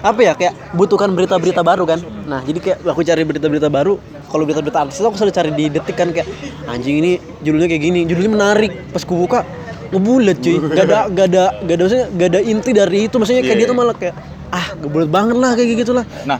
apa 0.00 0.20
ya 0.24 0.32
kayak 0.32 0.56
butuhkan 0.72 1.12
berita-berita 1.12 1.60
baru 1.60 1.84
kan. 1.84 2.00
Nah, 2.24 2.40
jadi 2.48 2.58
kayak 2.64 2.78
aku 2.88 3.04
cari 3.04 3.22
berita-berita 3.28 3.68
baru. 3.68 4.00
Kalau 4.32 4.48
berita-berita 4.48 4.88
artis 4.88 5.04
aku 5.04 5.20
selalu 5.20 5.34
cari 5.36 5.50
di 5.52 5.64
detik 5.68 5.96
kan 6.00 6.08
kayak 6.16 6.28
anjing 6.64 7.04
ini 7.04 7.20
judulnya 7.44 7.68
kayak 7.68 7.82
gini, 7.84 8.00
judulnya 8.08 8.32
menarik. 8.40 8.72
Pas 8.88 9.04
ku 9.04 9.20
buka 9.20 9.44
ngebulet 9.90 10.36
cuy. 10.38 10.56
Gak 10.70 10.84
ada 10.86 10.98
gak 11.10 11.26
ada 11.30 11.44
gak 11.66 11.74
ada 11.74 11.82
maksudnya 11.84 12.06
gak 12.14 12.28
ada 12.30 12.40
inti 12.40 12.70
dari 12.70 12.98
itu. 13.10 13.14
Maksudnya 13.18 13.42
kayak 13.42 13.56
Iya, 13.58 13.60
dia 13.62 13.70
tuh 13.70 13.76
iya. 13.76 13.82
malah 13.82 13.96
kayak 13.98 14.14
ah 14.50 14.66
ngebulet 14.78 15.10
banget 15.10 15.36
lah 15.38 15.50
kayak 15.54 15.68
gitu 15.78 15.92
lah. 15.94 16.04
Nah, 16.26 16.38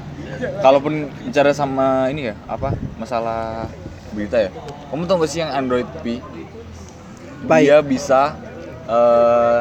kalaupun 0.62 0.92
bicara 1.26 1.50
sama 1.54 2.08
ini 2.10 2.30
ya, 2.30 2.34
apa 2.46 2.74
masalah 2.98 3.66
berita 4.10 4.38
ya, 4.38 4.50
kamu 4.90 5.02
tau 5.06 5.22
gak 5.22 5.30
sih 5.30 5.38
yang 5.42 5.50
Android 5.54 5.86
P? 6.02 6.18
Baik. 7.46 7.64
Dia 7.66 7.78
bisa 7.82 8.20
eh 8.90 9.60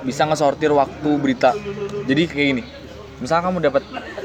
bisa 0.00 0.22
ngesortir 0.24 0.72
waktu 0.72 1.10
berita. 1.20 1.52
Jadi 2.08 2.22
kayak 2.24 2.48
gini. 2.56 2.64
Misalnya 3.20 3.52
kamu 3.52 3.58
dapat 3.60 3.82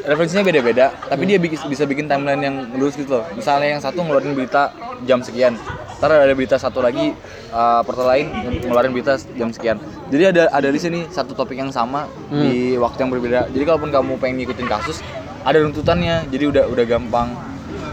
referensinya 0.08 0.44
beda-beda, 0.48 0.96
tapi 1.12 1.28
dia 1.28 1.38
bisa 1.44 1.84
bikin 1.84 2.08
timeline 2.08 2.40
yang 2.40 2.56
lurus 2.80 2.96
gitu 2.96 3.20
loh. 3.20 3.26
Misalnya 3.36 3.76
yang 3.76 3.82
satu 3.84 4.00
ngeluarin 4.00 4.32
berita 4.32 4.72
jam 5.04 5.20
sekian, 5.20 5.60
ntar 6.00 6.16
ada 6.16 6.32
berita 6.32 6.56
satu 6.56 6.80
lagi 6.80 7.12
eh, 7.52 7.82
portal 7.84 8.08
lain 8.08 8.32
ngeluarin 8.64 8.96
berita 8.96 9.20
jam 9.36 9.52
sekian. 9.52 9.78
Jadi 10.08 10.24
ada 10.32 10.44
ada 10.48 10.70
di 10.72 10.80
sini 10.80 11.00
satu 11.12 11.36
topik 11.36 11.60
yang 11.60 11.76
sama 11.76 12.08
di 12.32 12.80
waktu 12.80 13.04
yang 13.04 13.12
berbeda. 13.12 13.40
Jadi 13.52 13.64
kalaupun 13.68 13.92
kamu 13.92 14.12
pengen 14.22 14.36
ngikutin 14.46 14.68
kasus, 14.70 15.04
ada 15.44 15.60
runtutannya. 15.60 16.32
Jadi 16.32 16.44
udah 16.48 16.64
udah 16.72 16.86
gampang. 16.88 17.36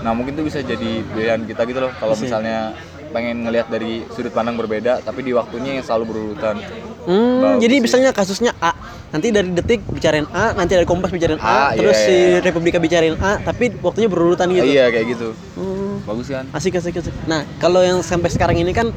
Nah 0.06 0.12
mungkin 0.14 0.38
itu 0.38 0.46
bisa 0.46 0.62
jadi 0.62 1.02
pilihan 1.02 1.42
kita 1.46 1.66
gitu 1.66 1.82
loh. 1.82 1.92
Kalau 1.98 2.14
misalnya 2.14 2.76
pengen 3.12 3.44
ngelihat 3.44 3.68
dari 3.68 4.02
sudut 4.14 4.32
pandang 4.32 4.56
berbeda, 4.56 5.04
tapi 5.04 5.20
di 5.26 5.36
waktunya 5.36 5.78
yang 5.78 5.84
selalu 5.84 6.04
berurutan. 6.10 6.58
Hmm, 7.02 7.42
Bagus 7.42 7.66
jadi 7.66 7.74
sih. 7.74 7.82
misalnya 7.82 8.10
kasusnya 8.14 8.52
A, 8.62 8.70
nanti 9.10 9.34
dari 9.34 9.50
detik 9.50 9.82
bicarain 9.90 10.26
A, 10.30 10.54
nanti 10.54 10.78
dari 10.78 10.86
Kompas 10.86 11.10
bicarain 11.10 11.40
A, 11.42 11.74
A, 11.74 11.74
terus 11.74 11.98
iya, 11.98 12.06
si 12.06 12.14
iya. 12.14 12.38
Republika 12.38 12.78
bicarain 12.78 13.18
A, 13.18 13.42
tapi 13.42 13.74
waktunya 13.82 14.06
berurutan 14.06 14.46
gitu. 14.54 14.62
Iya 14.62 14.86
kayak 14.94 15.06
gitu. 15.10 15.28
Hmm, 15.58 15.98
Bagus 16.06 16.30
kan? 16.30 16.46
asik 16.54 16.78
asik 16.78 17.02
asik. 17.02 17.14
Nah, 17.26 17.42
kalau 17.58 17.82
yang 17.82 17.98
sampai 18.06 18.30
sekarang 18.30 18.54
ini 18.62 18.70
kan 18.70 18.94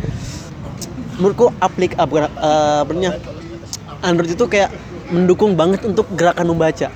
menurutku 1.18 1.50
aplik 1.58 1.98
apanya, 1.98 3.18
Android 4.06 4.38
itu 4.38 4.46
kayak 4.46 4.70
mendukung 5.10 5.58
banget 5.58 5.82
untuk 5.86 6.06
gerakan 6.14 6.54
membaca. 6.54 6.90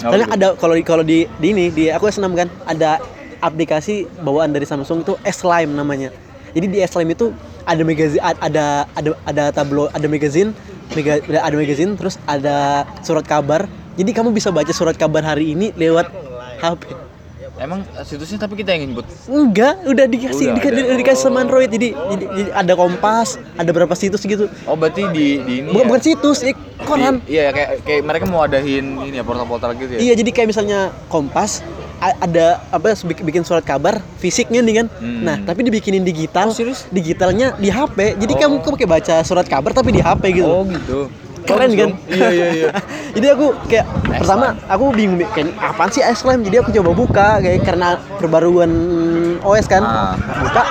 Oh, 0.00 0.16
gitu. 0.16 0.32
ada 0.32 0.46
kalau 0.56 0.74
di 0.74 0.82
kalau 0.82 1.04
di, 1.04 1.28
di 1.38 1.46
ini 1.52 1.68
di 1.68 1.92
aku 1.92 2.08
S6 2.08 2.24
kan 2.32 2.48
ada 2.64 2.98
aplikasi 3.40 4.08
bawaan 4.24 4.48
dari 4.50 4.64
Samsung 4.64 5.04
itu 5.04 5.12
S-Lime 5.22 5.76
namanya. 5.76 6.08
Jadi 6.56 6.66
di 6.66 6.78
S-Lime 6.80 7.12
itu 7.14 7.30
ada 7.62 7.82
magazine 7.82 8.20
ada 8.20 8.64
ada 8.90 9.10
ada 9.22 9.44
tablo 9.50 9.88
ada 9.88 10.06
magazine 10.06 10.50
mega, 10.90 11.18
ada 11.22 11.54
magazine 11.54 11.94
terus 11.94 12.16
ada 12.24 12.56
surat 13.00 13.22
kabar. 13.22 13.66
Jadi 13.94 14.10
kamu 14.10 14.30
bisa 14.30 14.48
baca 14.48 14.70
surat 14.70 14.94
kabar 14.94 15.20
hari 15.22 15.52
ini 15.52 15.70
lewat 15.72 16.08
HP. 16.58 16.96
Emang 17.60 17.84
situsnya 18.00 18.40
tapi 18.40 18.56
kita 18.56 18.72
yang 18.72 18.88
input. 18.88 19.04
Enggak, 19.26 19.84
udah 19.84 20.08
dikasih 20.08 20.48
Udah 20.48 20.56
dika- 20.56 20.72
ada. 20.72 20.80
di- 20.80 20.96
dikasih 20.96 21.22
sama 21.22 21.44
Android. 21.44 21.68
Jadi, 21.68 21.92
jadi, 21.92 22.24
jadi 22.32 22.50
ada 22.54 22.72
Kompas, 22.72 23.36
ada 23.52 23.68
berapa 23.68 23.92
situs 23.92 24.24
gitu. 24.24 24.48
Oh 24.64 24.72
berarti 24.74 25.04
di 25.12 25.26
di 25.38 25.54
ini 25.60 25.68
Bukan, 25.68 25.76
ya? 25.76 25.86
bukan 25.86 26.00
situs, 26.00 26.38
eh, 26.40 26.56
koran. 26.80 27.20
Di- 27.20 27.36
iya 27.36 27.52
kayak 27.52 27.84
kayak 27.84 28.00
mereka 28.00 28.24
mau 28.24 28.40
adain 28.40 28.80
ini 29.04 29.12
ya 29.12 29.20
portal-portal 29.20 29.76
gitu 29.76 29.92
ya. 29.92 30.00
Iya, 30.00 30.12
jadi 30.16 30.30
kayak 30.32 30.48
misalnya 30.48 30.80
Kompas 31.06 31.60
ada 32.00 32.46
apa 32.66 32.96
bik- 32.96 33.22
bikin 33.22 33.42
surat 33.42 33.60
kabar 33.60 34.00
fisiknya 34.16 34.58
nih 34.58 34.74
kan. 34.74 34.86
Hmm. 34.96 35.20
Nah, 35.22 35.36
tapi 35.38 35.60
dibikinin 35.62 36.00
digital. 36.00 36.48
Oh, 36.48 36.56
serius? 36.56 36.88
Digitalnya 36.88 37.54
di 37.54 37.68
HP. 37.68 38.16
Jadi 38.16 38.32
Oh. 38.34 38.38
kamu 38.38 38.54
kamu 38.60 38.74
kayak 38.76 38.90
baca 38.90 39.14
surat 39.20 39.44
kabar 39.44 39.70
tapi 39.70 39.92
di 39.92 40.00
HP 40.00 40.22
gitu. 40.34 40.48
Oh 40.48 40.64
gitu. 40.64 41.12
Keren 41.40 41.72
kan? 41.72 41.90
Iya 42.06 42.28
iya 42.30 42.46
iya. 42.52 42.68
jadi 43.16 43.26
aku 43.32 43.56
kayak 43.64 43.86
pertama 44.14 44.54
aku 44.66 44.92
bingung 44.92 45.24
kayak 45.26 45.56
apaan 45.56 45.88
sih 45.88 45.98
ice 45.98 46.20
cream 46.20 46.40
jadi 46.40 46.60
aku 46.60 46.68
coba 46.70 46.90
buka 46.92 47.28
kayak 47.38 47.64
karena 47.64 47.88
perbaruan 48.16 48.70
OS 49.40 49.64
kan 49.64 49.80
Ah. 49.80 50.14
buka 50.20 50.62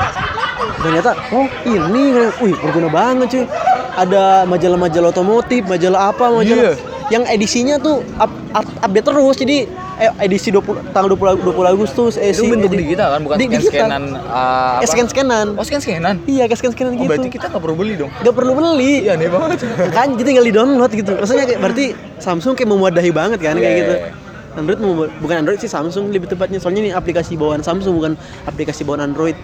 ternyata 0.80 1.12
oh 1.30 1.50
ini 1.66 2.04
wih 2.40 2.54
berguna 2.56 2.88
banget 2.88 3.28
cuy 3.28 3.44
ada 3.92 4.46
majalah-majalah 4.46 5.10
otomotif 5.10 5.66
majalah 5.66 6.14
apa 6.14 6.26
majalah 6.32 6.64
Iya. 6.70 6.74
Yang 7.10 7.26
edisinya 7.26 7.76
tuh 7.78 8.06
up, 8.16 8.30
up- 8.54 8.78
update 8.80 9.06
terus 9.06 9.36
jadi 9.36 9.58
eh, 9.98 10.12
edisi 10.22 10.54
20 10.54 10.94
tanggal 10.94 11.10
20, 11.12 11.42
20 11.42 11.74
Agustus 11.74 12.14
eh, 12.16 12.30
Itu 12.30 12.46
bentuk 12.46 12.70
digital 12.72 13.18
kan 13.18 13.22
bukan 13.26 13.36
Di- 13.36 13.50
scan 13.50 13.62
scanan 13.66 14.04
uh, 14.16 14.78
eh, 14.80 14.88
scan 14.88 15.08
scanan 15.10 15.48
Oh 15.58 15.66
scan 15.66 15.82
scanan. 15.82 16.16
iya 16.24 16.46
scan 16.48 16.70
scanan 16.70 16.94
Oh 16.94 17.02
gitu 17.02 17.10
berarti 17.10 17.30
kita 17.30 17.46
nggak 17.50 17.62
perlu 17.62 17.76
beli 17.76 17.94
dong. 17.98 18.12
Gak 18.14 18.34
perlu 18.34 18.52
beli 18.54 18.94
Iya 19.04 19.18
aneh 19.18 19.28
banget. 19.28 19.58
kan 19.90 20.08
jadi 20.14 20.24
tinggal 20.24 20.46
di 20.46 20.54
download 20.54 20.92
gitu 20.92 21.12
maksudnya 21.16 21.46
kayak 21.46 21.60
berarti 21.60 21.86
Samsung 22.18 22.54
kayak 22.54 22.70
memuadahi 22.70 23.12
banget 23.12 23.40
kan 23.40 23.56
kayak 23.58 23.74
Iya, 23.74 23.82
gitu 23.82 23.94
iya, 23.96 24.06
iya. 24.06 24.28
Android 24.50 24.80
mau- 24.80 25.10
bukan 25.18 25.36
Android 25.40 25.60
sih 25.60 25.70
Samsung 25.70 26.10
lebih 26.10 26.28
tepatnya 26.28 26.58
soalnya 26.58 26.82
ini 26.84 26.92
aplikasi 26.92 27.34
bawaan 27.34 27.62
Samsung 27.62 27.94
bukan 27.96 28.14
aplikasi 28.46 28.84
bawaan 28.84 29.02
Android 29.04 29.38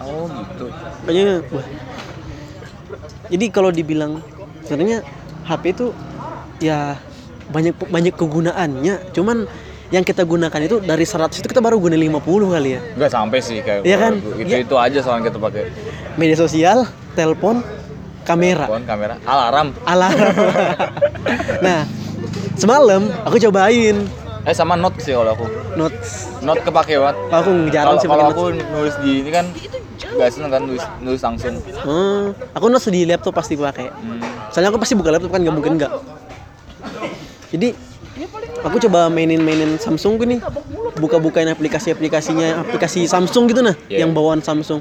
Oh 0.00 0.24
gitu. 0.30 0.66
makanya 1.02 1.42
wah 1.50 1.66
jadi 3.26 3.44
kalau 3.50 3.68
dibilang 3.68 4.22
sebenarnya 4.62 5.02
HP 5.46 5.64
itu 5.72 5.86
ya 6.58 6.98
banyak 7.46 7.78
banyak 7.86 8.12
kegunaannya 8.12 9.14
cuman 9.14 9.46
yang 9.86 10.02
kita 10.02 10.26
gunakan 10.26 10.60
itu 10.60 10.82
dari 10.82 11.06
100 11.06 11.30
itu 11.32 11.46
kita 11.46 11.62
baru 11.62 11.78
guna 11.78 11.94
50 11.94 12.18
kali 12.50 12.70
ya 12.74 12.80
Nggak 12.98 13.06
sampai 13.08 13.38
sih 13.38 13.62
kayak. 13.62 13.86
Iya 13.86 13.96
kan? 13.96 14.12
Itu 14.18 14.42
Iya. 14.44 14.58
itu 14.60 14.74
aja 14.74 14.98
soalnya 14.98 15.30
kita 15.30 15.38
pakai. 15.38 15.70
media 16.16 16.34
sosial 16.34 16.82
telepon 17.12 17.62
kamera 18.22 18.66
Phone, 18.66 18.82
kamera, 18.82 19.14
alarm. 19.22 19.70
alarm 19.86 20.18
nah 21.66 21.86
semalam 22.54 23.06
aku 23.22 23.38
cobain 23.38 24.02
Eh 24.46 24.54
sama 24.54 24.78
note 24.78 25.02
sih 25.02 25.10
kalau 25.10 25.34
aku. 25.34 25.46
notes 25.74 26.30
Note 26.40 26.62
kepake 26.62 26.94
banget. 26.96 27.16
aku 27.28 27.50
jarang 27.68 27.86
Kalau 27.90 28.00
sih 28.00 28.08
kalau 28.08 28.24
aku 28.30 28.44
nulis 28.54 28.94
di 28.96 29.12
ini 29.20 29.30
kan 29.30 29.46
nggak 29.96 30.28
seneng 30.30 30.50
kan 30.50 30.62
nulis 30.62 30.84
nulis 31.00 31.20
langsung. 31.20 31.58
Hmm, 31.82 32.24
aku 32.54 32.64
notes 32.68 32.86
di 32.86 33.02
laptop 33.02 33.34
pasti 33.34 33.58
pakai 33.58 33.90
Hmm. 33.90 34.22
soalnya 34.48 34.70
aku 34.70 34.78
pasti 34.78 34.94
buka 34.94 35.10
laptop 35.10 35.28
kan 35.28 35.42
nggak 35.42 35.52
mungkin 35.52 35.72
nggak 35.76 35.90
jadi 37.48 37.74
aku 38.62 38.76
coba 38.80 39.08
mainin-mainin 39.08 39.76
Samsung 39.76 40.16
nih 40.18 40.40
buka-bukain 40.94 41.50
aplikasi-aplikasinya 41.50 42.62
aplikasi 42.62 43.04
Samsung 43.04 43.50
gitu 43.50 43.60
nah 43.60 43.74
Iya. 43.86 44.04
yang 44.04 44.14
bawaan 44.14 44.40
Samsung 44.40 44.80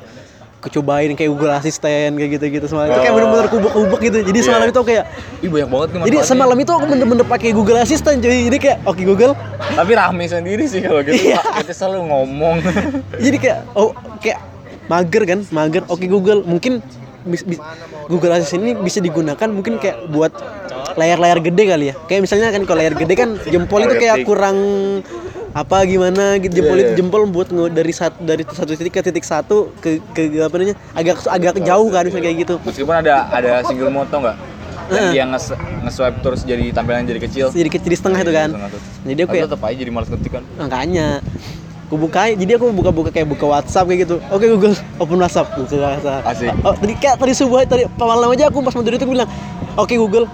aku 0.65 0.73
cobain 0.73 1.13
kayak 1.13 1.29
Google 1.29 1.53
Assistant 1.53 2.17
kayak 2.17 2.29
gitu-gitu 2.33 2.65
semalam 2.65 2.89
itu 2.89 2.97
kayak 2.97 3.13
Oh. 3.13 3.17
bener-bener 3.21 3.47
kubuk-kubuk 3.47 3.99
gitu 4.01 4.17
jadi 4.23 4.33
Iya. 4.35 4.47
semalam 4.49 4.67
itu 4.67 4.81
kayak 4.81 5.03
Ih 5.37 5.49
banyak 5.53 5.69
banget 5.69 5.89
nih 5.91 6.01
jadi 6.03 6.17
semalam 6.25 6.57
itu 6.57 6.71
aku 6.73 6.85
bener-bener 6.87 7.21
pakai 7.23 7.49
Google 7.53 7.77
Assistant 7.77 8.17
jadi 8.17 8.57
kayak 8.57 8.77
oke 8.81 8.97
Google 8.99 9.37
Tapi 9.75 9.91
rame 9.93 10.25
sendiri 10.25 10.65
sih 10.65 10.81
kalau 10.81 11.05
gitu. 11.05 11.21
Iya. 11.21 11.37
Kita 11.61 11.69
selalu 11.71 12.01
ngomong. 12.07 12.55
jadi 13.23 13.37
kayak 13.37 13.59
oh 13.73 13.93
kayak 14.17 14.41
mager 14.85 15.23
kan 15.23 15.39
mager 15.47 15.85
oke 15.85 16.01
Google 16.03 16.41
mungkin 16.41 16.81
bis- 17.23 17.45
bis- 17.45 17.61
Google 18.05 18.33
Assistant 18.33 18.61
ini 18.63 18.73
bisa 18.75 18.97
digunakan 18.97 19.45
mungkin 19.45 19.77
kayak 19.77 20.09
buat 20.09 20.33
layar-layar 20.95 21.41
gede 21.41 21.63
kali 21.67 21.85
ya 21.89 21.95
kayak 22.05 22.21
misalnya 22.21 22.49
kan 22.49 22.63
kalau 22.63 22.79
layar 22.79 22.93
gede 22.95 23.13
kan 23.13 23.37
jempol 23.43 23.81
itu 23.81 23.97
kayak 23.99 24.23
kurang 24.23 24.57
apa 25.55 25.87
gimana 25.87 26.35
gitu 26.35 26.51
jempol 26.53 26.75
Iya, 26.75 26.83
itu 26.83 26.91
iya. 26.91 26.97
jempol 26.99 27.21
buat 27.25 27.47
nge- 27.47 27.71
dari 27.71 27.93
satu 27.93 28.17
dari 28.19 28.43
satu 28.43 28.75
titik 28.75 28.91
ke 28.91 28.99
titik 28.99 29.23
satu 29.23 29.71
ke 29.79 30.03
ke 30.11 30.27
apa 30.37 30.51
namanya 30.53 30.75
agak 30.91 31.23
agak 31.25 31.63
jauh 31.63 31.87
kan 31.87 32.03
misalnya 32.03 32.25
kayak 32.25 32.37
gitu 32.43 32.55
Meskipun 32.59 32.91
ada 32.93 33.31
ada 33.31 33.63
single 33.63 33.87
moto 33.89 34.11
nggak? 34.13 34.35
Yang 34.85 34.91
Heeh. 34.91 35.11
dia 35.15 35.23
nge, 35.25 35.39
nge-swipe 35.81 36.17
terus 36.21 36.39
jadi 36.43 36.65
tampilan 36.69 37.07
jadi 37.07 37.17
kecil. 37.17 37.45
jadi 37.49 37.69
kecil 37.71 37.87
di 37.87 37.97
setengah 37.97 38.19
itu 38.19 38.31
kan 38.31 38.49
Setengah 38.51 38.69
tuh. 38.69 38.81
jadi 39.01 39.19
aku 39.23 39.33
ya 39.33 39.43
tetap 39.47 39.61
aja 39.63 39.75
jadi 39.75 39.89
malas 39.89 40.09
ngetik 40.11 40.31
kan. 40.35 40.43
makanya 40.59 41.07
aku 41.85 41.95
buka 41.95 42.21
jadi 42.29 42.51
aku 42.53 42.65
buka-buka 42.71 43.09
kayak 43.09 43.27
buka 43.27 43.45
WhatsApp 43.47 43.85
kayak 43.87 43.99
gitu 44.03 44.15
oke 44.27 44.45
Google 44.45 44.75
open 44.99 45.17
WhatsApp 45.17 45.47
buka 45.55 45.75
WhatsApp 45.79 46.21
Asik. 46.27 46.51
oh, 46.61 46.75
tadi 46.75 46.93
kayak 46.99 47.15
tadi 47.15 47.31
subuh 47.31 47.63
tadi 47.63 47.87
malam 47.95 48.27
aja 48.29 48.45
aku 48.45 48.59
pas 48.59 48.73
mau 48.73 48.83
tidur 48.83 48.99
itu 48.99 49.05
aku 49.05 49.13
bilang 49.15 49.29
oke 49.73 49.95
Google 49.95 50.27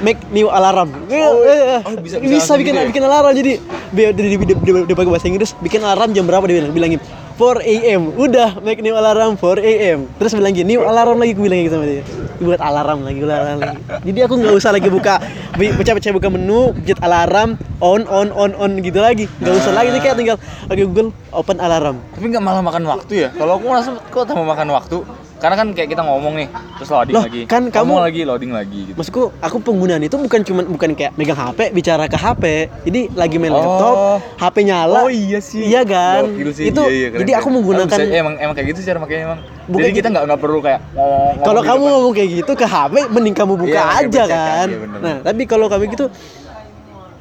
make 0.00 0.18
new 0.30 0.48
alarm 0.48 0.90
Oh, 1.08 1.12
Eh, 1.42 1.78
eh, 1.78 1.80
oh, 1.80 1.92
bisa- 1.98 2.18
bisa, 2.18 2.34
bisa 2.36 2.52
bikin 2.54 2.72
gitu 2.72 2.78
ya? 2.78 2.88
bikin 2.88 3.02
alarm 3.02 3.32
jadi 3.32 3.52
dia 3.88 4.06
dia, 4.10 4.28
dia, 4.28 4.38
dia, 4.38 4.56
dia, 4.56 4.72
dia 4.84 4.96
pakai 4.96 5.10
bahasa 5.10 5.26
Inggris 5.26 5.50
bikin 5.58 5.80
alarm 5.80 6.10
jam 6.12 6.24
berapa 6.24 6.44
dia 6.44 6.60
bilang 6.60 6.72
bilangin 6.72 7.00
4 7.38 7.62
a.m. 7.62 8.10
udah 8.18 8.58
make 8.60 8.82
new 8.82 8.92
alarm 8.92 9.38
4 9.38 9.62
a.m. 9.62 10.10
terus 10.16 10.34
bilang 10.34 10.50
gini 10.50 10.74
new 10.74 10.82
alarm 10.82 11.16
lagi 11.16 11.32
aku 11.32 11.42
bilang 11.42 11.62
gitu 11.62 11.74
sama 11.74 11.86
dia 11.86 12.02
buat 12.38 12.58
alarm 12.58 12.98
lagi 13.02 13.18
alarm 13.20 13.58
lagi 13.58 13.78
jadi 14.04 14.18
aku 14.26 14.34
nggak 14.38 14.54
usah 14.54 14.70
lagi 14.70 14.88
buka 14.88 15.18
pecah-pecah 15.54 16.10
buka 16.10 16.28
menu 16.28 16.70
pencet 16.72 16.98
alarm 16.98 17.54
on 17.78 18.02
on 18.06 18.30
on 18.30 18.50
on 18.54 18.78
gitu 18.78 18.98
lagi 18.98 19.30
nggak 19.38 19.54
usah 19.54 19.70
lagi 19.70 19.88
Jadi 19.88 20.00
kayak 20.00 20.16
tinggal 20.18 20.36
oke 20.66 20.82
Google 20.84 21.10
open 21.30 21.58
alarm 21.58 21.96
Tapi 22.14 22.26
nggak 22.26 22.42
malah 22.42 22.62
makan 22.62 22.82
waktu 22.86 23.14
ya. 23.14 23.28
Kalau 23.30 23.56
aku 23.56 23.64
merasa 23.66 23.90
kok 23.96 24.24
tambah 24.26 24.42
makan 24.44 24.68
waktu. 24.70 24.96
Karena 25.38 25.54
kan 25.54 25.70
kayak 25.70 25.88
kita 25.88 26.02
ngomong 26.02 26.34
nih, 26.34 26.48
terus 26.74 26.90
loading 26.90 27.14
Loh, 27.14 27.22
lagi. 27.22 27.40
kan 27.44 27.62
kamu- 27.64 27.94
ngomong 27.94 28.02
lagi, 28.02 28.20
loading 28.22 28.50
lagi 28.50 28.80
gitu. 28.84 28.96
Maksudku, 28.96 29.22
aku 29.38 29.56
penggunaan 29.60 30.02
itu 30.02 30.16
bukan 30.16 30.42
cuman 30.42 30.64
bukan 30.66 30.90
kayak 30.92 31.14
megang 31.14 31.38
HP 31.38 31.70
bicara 31.70 32.04
ke 32.04 32.18
HP. 32.18 32.44
Jadi 32.82 33.00
lagi 33.12 33.36
main 33.36 33.50
Oh. 33.50 33.56
laptop, 33.56 33.96
HP 34.36 34.56
nyala. 34.64 35.00
Oh 35.00 35.08
iya 35.08 35.38
sih. 35.38 35.62
Iya 35.62 35.82
kan? 35.82 36.26
Gokil 36.28 36.50
sih. 36.50 36.64
Itu 36.66 36.82
Iya, 36.82 36.90
iya, 36.90 37.08
keren, 37.08 37.20
jadi 37.22 37.32
aku 37.38 37.48
menggunakan 37.48 37.86
bisa- 37.96 38.18
emang 38.18 38.34
emang 38.36 38.52
kayak 38.52 38.66
gitu 38.68 38.78
sih 38.80 38.88
cara 38.88 38.98
makanya 38.98 39.22
emang. 39.24 39.38
Bukan 39.64 39.78
jadi 39.80 39.92
kita 39.92 39.98
gitu. 40.00 40.10
nggak 40.10 40.24
nggak 40.26 40.40
perlu 40.40 40.58
kayak 40.58 40.80
ngomong. 40.90 41.34
kalau 41.40 41.60
kamu 41.62 41.78
depan. 41.78 41.92
ngomong 41.94 42.12
kayak 42.12 42.30
gitu 42.34 42.52
ke 42.52 42.66
HP 42.66 42.94
mending 43.08 43.36
kamu 43.36 43.54
buka 43.56 43.78
Iya, 43.78 43.98
aja 44.00 44.22
kan. 44.24 44.66
iya, 44.66 44.78
bener. 44.80 44.98
nah, 44.98 45.16
tapi 45.22 45.42
kalau 45.44 45.66
kamu 45.66 45.82
gitu 45.88 46.06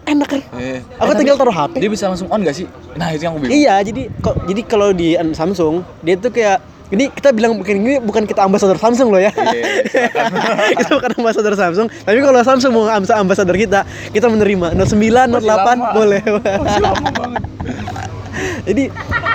enak 0.08 0.28
kan? 0.28 0.42
Eh, 0.56 0.80
Aku 0.98 1.12
eh, 1.12 1.18
tinggal 1.20 1.36
taruh 1.36 1.52
HP. 1.52 1.74
Dia 1.78 1.92
bisa 1.92 2.08
langsung 2.08 2.32
on 2.32 2.40
gak 2.40 2.56
sih? 2.56 2.66
Nah 2.96 3.12
itu 3.12 3.22
yang 3.22 3.36
aku 3.36 3.40
bingung. 3.44 3.54
Iya, 3.54 3.76
jadi 3.84 4.02
kok 4.18 4.36
jadi 4.48 4.62
kalau 4.64 4.90
di 4.90 5.08
Samsung 5.32 5.86
dia 6.00 6.16
tuh 6.16 6.32
kayak 6.32 6.58
ini 6.88 7.10
kita 7.10 7.30
bilang 7.30 7.56
bukan 7.56 7.76
ini 7.76 8.00
bukan 8.00 8.24
kita 8.24 8.42
ambasador 8.42 8.76
Samsung 8.76 9.10
loh 9.10 9.20
ya. 9.20 9.28
Iya, 9.30 9.64
kita 10.80 10.92
bukan 10.94 11.12
ambasador 11.16 11.54
Samsung, 11.54 11.92
tapi 12.00 12.18
kalau 12.18 12.40
Samsung 12.40 12.72
mau 12.72 12.88
ambas- 12.88 13.12
ambasador 13.12 13.54
kita, 13.54 13.84
kita 14.10 14.26
menerima 14.26 14.72
Note 14.72 14.92
9, 14.92 15.28
Note 15.28 15.44
8 15.44 15.48
lama. 15.48 15.74
boleh. 15.92 16.22
Masih 16.24 16.82
lama 16.82 17.08
banget. 17.20 17.42
Jadi 18.64 18.84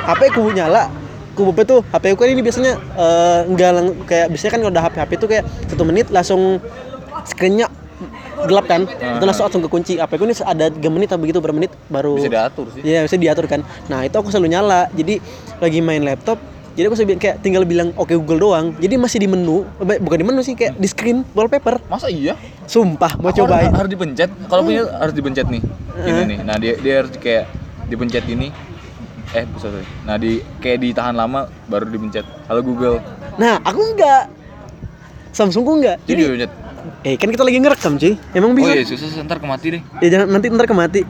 HP 0.03 0.21
ku 0.31 0.49
nyala, 0.49 0.89
ku 1.33 1.45
buka 1.45 1.63
tuh 1.63 1.81
HP 1.87 2.13
ku 2.13 2.19
kan 2.19 2.31
ini 2.31 2.41
biasanya 2.41 2.73
eh, 2.79 3.39
enggak 3.45 3.71
lang- 3.71 3.97
kayak 4.03 4.27
biasanya 4.29 4.51
kan 4.51 4.61
kalau 4.61 4.73
udah 4.73 4.85
HP 4.85 4.97
HP 4.99 5.11
tuh 5.17 5.29
kayak 5.29 5.45
satu 5.67 5.83
menit 5.83 6.07
langsung 6.09 6.57
screennya 7.25 7.69
gelap 8.43 8.67
kan, 8.67 8.83
itu 8.89 9.23
langsung 9.23 9.45
langsung 9.47 9.63
kekunci. 9.63 9.95
HP 9.95 10.13
ku 10.17 10.25
ini 10.25 10.35
ada 10.37 10.67
3 10.67 10.81
menit 10.89 11.07
atau 11.07 11.21
begitu 11.21 11.39
per 11.39 11.53
menit 11.53 11.71
baru 11.87 12.17
Bisa 12.17 12.27
diatur 12.29 12.67
sih. 12.73 12.83
Iya, 12.83 13.05
bisa 13.05 13.15
diatur 13.15 13.45
kan. 13.45 13.61
Nah, 13.87 14.03
itu 14.03 14.15
aku 14.15 14.29
selalu 14.29 14.49
nyala. 14.51 14.91
Jadi 14.91 15.23
lagi 15.59 15.79
main 15.79 16.03
laptop, 16.03 16.43
jadi 16.73 16.85
aku 16.87 16.95
selalu 16.95 17.17
kayak 17.17 17.37
tinggal 17.41 17.63
bilang 17.63 17.93
oke 17.95 18.13
Google 18.13 18.41
doang. 18.41 18.67
Jadi 18.77 18.95
masih 18.97 19.19
di 19.19 19.29
menu, 19.29 19.65
eh, 19.79 19.99
bukan 19.99 20.19
di 20.19 20.27
menu 20.27 20.41
sih 20.41 20.53
kayak 20.53 20.75
di 20.75 20.87
screen 20.87 21.25
wallpaper. 21.33 21.81
Masa 21.87 22.09
iya? 22.09 22.33
Sumpah, 22.65 23.17
mau 23.17 23.29
Aku 23.29 23.45
cobain. 23.45 23.69
Harus, 23.69 23.79
harus 23.79 23.91
dipencet. 23.91 24.31
Kalau 24.47 24.63
punya 24.63 24.83
harus 24.89 25.13
dipencet 25.13 25.47
nih. 25.47 25.63
Ini 25.99 26.23
nih. 26.27 26.39
Nah 26.41 26.57
dia 26.57 26.73
dia 26.77 26.95
harus 26.99 27.13
kayak 27.15 27.45
dipencet 27.87 28.25
ini. 28.27 28.49
Eh 29.31 29.45
sorry. 29.57 29.85
Nah 30.03 30.17
di 30.17 30.41
kayak 30.59 30.81
ditahan 30.81 31.13
lama 31.13 31.45
baru 31.67 31.85
dipencet. 31.87 32.25
Kalau 32.25 32.61
Google. 32.61 33.01
Nah, 33.35 33.61
aku 33.61 33.81
enggak. 33.83 34.29
Samsungku 35.31 35.73
enggak. 35.75 35.97
Jadi 36.03 36.13
Jadi, 36.15 36.21
dipencet. 36.23 36.53
eh 37.03 37.15
kan 37.17 37.29
kita 37.29 37.43
lagi 37.43 37.59
ngerekam, 37.59 37.93
cuy. 37.95 38.15
Emang 38.33 38.51
Oh 38.51 38.57
bisa. 38.57 38.73
iya 38.73 38.85
susah 38.85 39.07
susah, 39.07 39.23
ntar 39.23 39.39
kemati 39.39 39.67
deh. 39.71 39.83
Ya 40.01 40.09
jangan 40.11 40.29
nanti 40.31 40.47
ntar 40.49 40.67
kemati. 40.67 41.01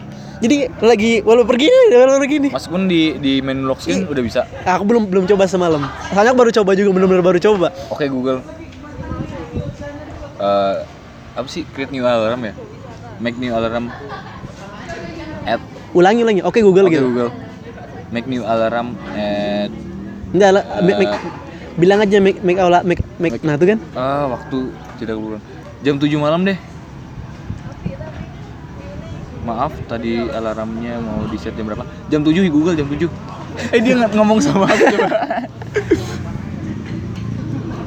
Jadi 0.43 0.57
lagi 0.83 1.23
walau 1.23 1.47
pergi 1.47 1.71
nih, 1.71 1.95
walau 1.95 2.19
pergi 2.19 2.37
nih. 2.43 2.51
Meskipun 2.51 2.83
di 2.85 3.15
di 3.17 3.39
menu 3.39 3.63
lock 3.65 3.79
screen 3.79 4.05
udah 4.05 4.21
bisa. 4.21 4.43
Aku 4.67 4.83
belum 4.83 5.07
belum 5.07 5.25
coba 5.25 5.47
semalam. 5.47 5.87
Soalnya 6.11 6.35
aku 6.35 6.39
baru 6.39 6.51
coba 6.53 6.71
juga 6.75 6.91
benar-benar 6.91 7.23
baru 7.23 7.39
coba. 7.39 7.71
Oke 7.89 8.11
Google. 8.11 8.43
Eh 10.37 10.77
apa 11.33 11.47
sih 11.47 11.63
create 11.65 11.89
new 11.89 12.03
alarm 12.03 12.43
ya? 12.43 12.55
Make 13.17 13.39
new 13.39 13.55
alarm. 13.55 13.95
Add. 15.45 15.63
Ulangi 15.95 16.21
ulangi. 16.23 16.43
Oke 16.43 16.59
Google 16.61 16.91
Oke 16.91 16.99
gitu. 16.99 17.07
Google. 17.07 17.31
Make 18.11 18.27
new 18.27 18.43
alarm 18.43 18.99
at 19.15 19.71
Enggak 20.33 20.51
lah, 20.51 20.65
make- 20.81 20.99
make- 20.99 21.21
bilang 21.73 22.01
aja 22.01 22.17
make 22.19 22.41
make 22.41 22.57
aula 22.57 22.81
make 22.83 23.01
make, 23.17 23.37
nah 23.41 23.53
itu 23.53 23.65
kan. 23.65 23.79
ah 23.93 24.29
waktu 24.29 24.73
tidak 24.97 25.17
keluar. 25.17 25.41
Jam 25.81 25.97
7 25.97 26.09
malam 26.17 26.41
deh. 26.43 26.57
Maaf, 29.43 29.75
tadi 29.85 30.23
alarmnya 30.23 31.03
mau 31.03 31.27
di 31.27 31.35
set 31.35 31.59
jam 31.59 31.67
berapa? 31.67 31.83
Jam 32.07 32.23
7 32.23 32.47
Google 32.47 32.79
jam 32.79 32.87
7. 32.87 33.11
Eh 33.75 33.81
dia 33.83 33.99
nggak 33.99 34.15
ngomong 34.15 34.39
sama 34.39 34.65
aku 34.65 34.85
coba. 34.89 35.09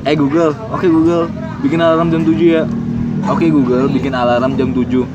eh 0.06 0.16
Google, 0.16 0.52
oke 0.70 0.84
Google, 0.86 1.32
bikin 1.64 1.80
alarm 1.80 2.12
jam 2.12 2.22
7 2.22 2.36
ya. 2.38 2.64
Oke 3.26 3.48
Google, 3.48 3.88
bikin 3.88 4.12
alarm 4.12 4.54
jam 4.54 4.70
7. 4.70 5.08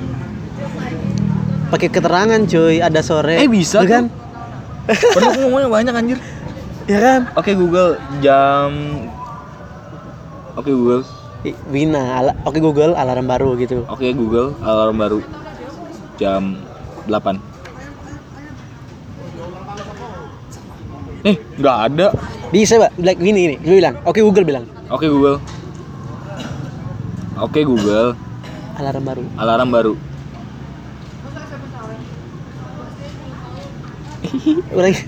Pakai 1.69 1.87
keterangan 1.87 2.41
cuy, 2.43 2.81
ada 2.81 2.99
sore. 2.99 3.37
Eh, 3.37 3.47
bisa 3.47 3.85
Tuh 3.85 3.87
kan? 3.87 4.05
Pernah 4.89 5.29
aku 5.31 5.41
ngomongnya 5.45 5.69
banyak 5.69 5.95
anjir. 5.95 6.19
Ya 6.91 6.99
kan? 6.99 7.21
Oke 7.39 7.55
Google, 7.55 8.03
jam 8.19 8.75
Oke 10.59 10.75
Google, 10.75 11.07
I- 11.41 11.55
Wina, 11.71 12.19
ala- 12.19 12.35
oke 12.43 12.59
Google 12.59 12.99
alarm 12.99 13.31
baru 13.31 13.55
gitu. 13.55 13.87
oke 13.87 14.03
Google, 14.11 14.59
alarm 14.59 14.99
baru 14.99 15.21
jam 16.21 16.61
8. 17.09 17.41
Eh, 21.21 21.37
nggak 21.57 21.77
ada. 21.89 22.07
Bisa, 22.49 22.77
Pak. 22.77 22.93
Like 22.99 23.19
gini 23.19 23.41
ini, 23.47 23.55
gue 23.57 23.77
bilang. 23.77 23.97
Oke 24.05 24.21
Google 24.21 24.45
bilang 24.45 24.65
Oke 24.89 25.07
Google. 25.07 25.39
Oke 27.41 27.65
Google, 27.65 28.13
alarm 28.77 29.01
baru. 29.01 29.25
alarm 29.41 29.69
baru. 29.73 29.93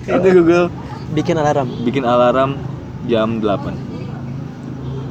Oke 0.09 0.31
Google, 0.33 0.67
Bikin 1.13 1.37
alarm. 1.37 1.69
bikin 1.85 2.05
alarm 2.05 2.57
jam 3.05 3.41
8. 3.41 3.77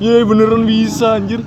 Yeay, 0.02 0.26
beneran 0.26 0.66
bisa 0.66 1.14
anjir. 1.14 1.46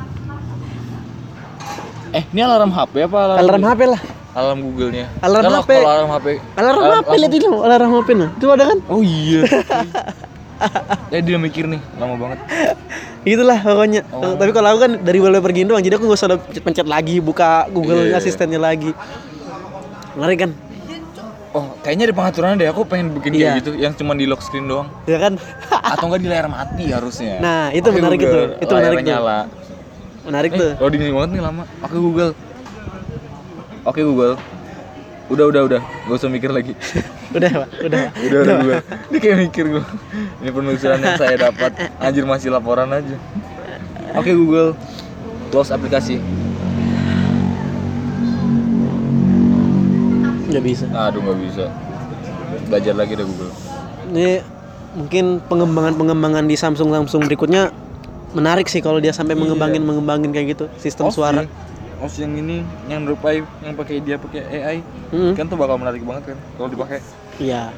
Eh, 2.14 2.22
ini 2.30 2.40
alarm 2.40 2.70
HP 2.70 2.94
apa 3.04 3.18
alarm? 3.18 3.38
Alarm 3.42 3.62
HP 3.66 3.80
lah. 3.90 4.00
Alarm 4.34 4.58
Google-nya. 4.62 5.06
Alarm 5.18 5.42
Kalau- 5.46 5.62
HP. 5.62 5.70
Alarm 5.82 6.08
HP. 6.10 6.26
Alarm 6.54 6.78
alarm 6.80 6.94
HP 7.02 7.12
lihat 7.18 7.34
itu, 7.34 7.50
alarm 7.50 7.90
HP 7.92 8.08
nah. 8.14 8.30
Itu 8.30 8.46
ada 8.50 8.64
kan? 8.70 8.78
Oh 8.86 9.02
iya. 9.02 9.42
eh 11.14 11.20
dia 11.20 11.36
mikir 11.36 11.66
nih, 11.66 11.82
lama 11.98 12.14
banget. 12.14 12.38
Itulah 13.26 13.58
pokoknya. 13.58 14.00
Oh. 14.10 14.38
Tapi 14.38 14.50
kalau 14.50 14.68
aku 14.70 14.78
kan 14.80 14.92
dari 15.02 15.18
wallpaper 15.18 15.50
gini 15.50 15.66
doang, 15.66 15.82
jadi 15.82 15.98
aku 15.98 16.06
gak 16.06 16.18
usah 16.18 16.28
ada 16.30 16.36
pencet-pencet 16.38 16.86
lagi, 16.86 17.18
buka 17.18 17.66
Google 17.68 18.06
Iya, 18.06 18.14
iya. 18.14 18.22
asistennya 18.22 18.62
lagi. 18.62 18.94
Ngeri 20.14 20.36
kan? 20.38 20.50
Oh, 21.54 21.70
kayaknya 21.82 22.10
di 22.10 22.14
pengaturannya 22.14 22.56
deh 22.58 22.68
aku 22.68 22.82
pengen 22.82 23.14
bikin 23.14 23.34
Iya. 23.34 23.54
kayak 23.54 23.58
gitu, 23.62 23.70
yang 23.74 23.92
cuma 23.94 24.14
di 24.14 24.26
lock 24.26 24.42
screen 24.42 24.66
doang. 24.66 24.90
Ya 25.06 25.18
kan? 25.18 25.38
Atau 25.70 26.10
enggak 26.10 26.22
di 26.22 26.28
layar 26.28 26.46
mati 26.46 26.90
harusnya. 26.90 27.38
Nah, 27.38 27.70
itu 27.70 27.86
Oke, 27.86 27.94
menarik 27.94 28.18
itu. 28.18 28.38
Itu 28.58 28.72
menarik 28.74 28.98
tuh. 28.98 29.06
nyala. 29.06 29.38
Menarik 30.24 30.50
Eh, 30.50 30.58
tuh. 30.58 30.70
loading 30.80 31.12
banget 31.12 31.30
nih 31.32 31.42
lama. 31.42 31.62
Oke 31.80 31.96
Google. 31.96 32.32
Oke 33.84 34.00
Google. 34.00 34.34
Udah 35.24 35.44
udah 35.46 35.62
udah, 35.64 35.80
gak 35.80 36.16
usah 36.16 36.28
mikir 36.28 36.48
lagi. 36.48 36.76
Udah, 37.34 37.50
Pak. 37.64 37.68
Udah. 37.82 38.02
Udah 38.14 38.38
udah 38.40 38.54
Google. 38.60 38.82
Ini 39.10 39.18
kayak 39.18 39.38
mikir 39.42 39.64
gue. 39.66 39.84
Ini 40.38 40.48
penelusuran 40.48 41.00
yang 41.00 41.16
saya 41.16 41.34
dapat. 41.40 41.72
Anjir 41.98 42.22
masih 42.22 42.48
laporan 42.48 42.86
aja. 42.88 43.16
Oke 44.14 44.30
Google. 44.30 44.76
Close 45.48 45.70
aplikasi. 45.70 46.20
nggak 50.46 50.62
bisa 50.62 50.86
Aduh 50.86 51.18
nggak 51.20 51.38
bisa. 51.40 51.64
Belajar 52.64 52.94
lagi 52.94 53.12
deh 53.12 53.26
Google. 53.26 53.50
ini 54.06 54.38
mungkin 54.94 55.42
pengembangan-pengembangan 55.42 56.46
di 56.46 56.54
Samsung 56.54 56.94
Samsung 56.94 57.26
berikutnya 57.26 57.74
menarik 58.34 58.66
sih 58.66 58.82
kalau 58.82 58.98
dia 58.98 59.14
sampai 59.14 59.38
mengembangin 59.38 59.80
mengembangin 59.80 60.34
kayak 60.34 60.58
gitu 60.58 60.64
sistem 60.76 61.08
suara 61.08 61.46
OS 62.02 62.20
yang 62.20 62.34
ini 62.34 62.60
yang 62.90 63.06
Rupai 63.06 63.46
yang 63.62 63.74
pakai 63.78 64.02
dia 64.02 64.18
pakai 64.18 64.42
AI 64.44 64.78
Mm-mm. 65.14 65.32
kan 65.38 65.46
tuh 65.46 65.56
bakal 65.56 65.78
menarik 65.78 66.02
banget 66.02 66.34
kan 66.34 66.38
kalau 66.58 66.68
dipakai. 66.68 66.98
iya 67.38 67.70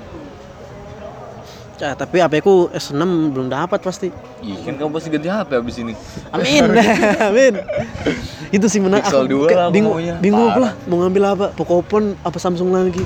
Ya, 1.76 1.92
tapi 1.92 2.24
HP 2.24 2.40
ku 2.40 2.72
S6 2.72 2.96
belum 3.36 3.52
dapat 3.52 3.84
pasti. 3.84 4.08
Ih 4.40 4.56
kan 4.64 4.80
kamu 4.80 4.96
pasti 4.96 5.12
ganti 5.12 5.28
HP 5.28 5.50
abis 5.60 5.76
ini. 5.84 5.92
Amin. 6.32 6.72
Amin. 7.28 7.54
Itu 8.48 8.64
sih 8.72 8.80
menarik. 8.80 9.04
Pixel 9.04 9.28
dua 9.28 9.44
kayak 9.44 9.60
lah 9.60 9.66
aku 9.68 9.74
bingung, 9.76 9.92
maunya. 9.92 10.14
bingung 10.16 10.48
Parah. 10.56 10.72
lah 10.72 10.88
mau 10.88 11.04
ngambil 11.04 11.22
apa? 11.36 11.46
Pocophone 11.52 12.16
apa 12.24 12.40
Samsung 12.40 12.72
lagi? 12.72 13.04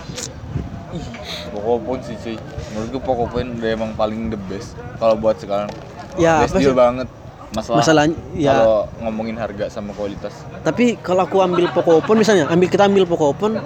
Ih, 0.95 1.07
Pocophone 1.51 2.01
sih 2.07 2.15
cuy. 2.23 2.37
Menurutku 2.71 2.99
Pocophone 3.03 3.59
udah 3.59 3.71
emang 3.75 3.91
paling 3.99 4.31
the 4.31 4.39
best 4.47 4.79
kalau 5.03 5.19
buat 5.19 5.43
sekarang. 5.43 5.67
Ya, 6.15 6.39
best 6.39 6.55
apa 6.55 6.63
deal 6.63 6.71
sih? 6.71 6.79
banget. 6.79 7.09
Masalah, 7.51 7.83
Masalahnya, 7.83 8.15
ya. 8.39 8.55
kalau 8.55 8.87
ngomongin 9.03 9.35
harga 9.35 9.67
sama 9.67 9.91
kualitas. 9.99 10.31
Tapi 10.63 10.95
kalau 11.03 11.27
aku 11.27 11.43
ambil 11.43 11.67
Pocophone 11.75 12.23
misalnya, 12.23 12.47
ambil 12.47 12.71
kita 12.71 12.87
ambil 12.87 13.11
Pocophone 13.11 13.59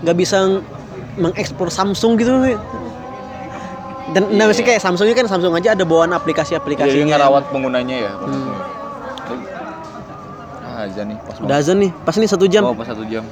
nggak 0.00 0.16
bisa 0.16 0.64
mengekspor 1.20 1.68
Samsung 1.68 2.16
gitu. 2.16 2.32
Dan 4.16 4.32
nah, 4.32 4.48
maksudnya 4.48 4.72
kayak 4.72 4.80
Samsung 4.80 5.12
ini 5.12 5.16
kan 5.20 5.28
Samsung 5.28 5.52
aja 5.52 5.76
ada 5.76 5.84
bawaan 5.84 6.16
Jadi 6.16 6.20
aplikasi-aplikasinya. 6.24 7.12
ngerawat 7.12 7.44
penggunanya 7.52 7.96
ya 8.08 8.12
maksudnya. 8.16 8.56
Ah, 10.64 10.88
aja 10.88 11.00
nih 11.04 11.16
pas 11.20 11.36
Udah 11.36 11.56
azan 11.60 11.76
nih, 11.80 11.90
pas 12.08 12.16
nih 12.16 12.28
satu 12.32 12.44
jam. 12.48 12.62
Oh, 12.64 12.72
pas 12.72 12.88
satu 12.88 13.04
jam. 13.04 13.24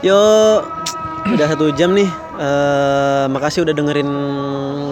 Yo, 0.00 0.20
udah 1.28 1.46
satu 1.52 1.68
jam 1.76 1.92
nih. 1.92 2.08
Eh, 2.34 3.24
makasih 3.28 3.64
udah 3.68 3.76
dengerin 3.76 4.08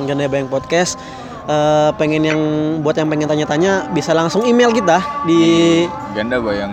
Ganda 0.05 0.29
Bayang 0.29 0.53
Podcast. 0.53 1.01
Eh, 1.43 1.91
pengen 1.99 2.23
yang 2.23 2.41
buat 2.81 2.95
yang 2.95 3.11
pengen 3.11 3.27
tanya-tanya 3.27 3.91
bisa 3.91 4.15
langsung 4.15 4.47
email 4.47 4.71
kita 4.71 5.03
di 5.27 5.83
Ganda 6.15 6.39
bayang 6.39 6.71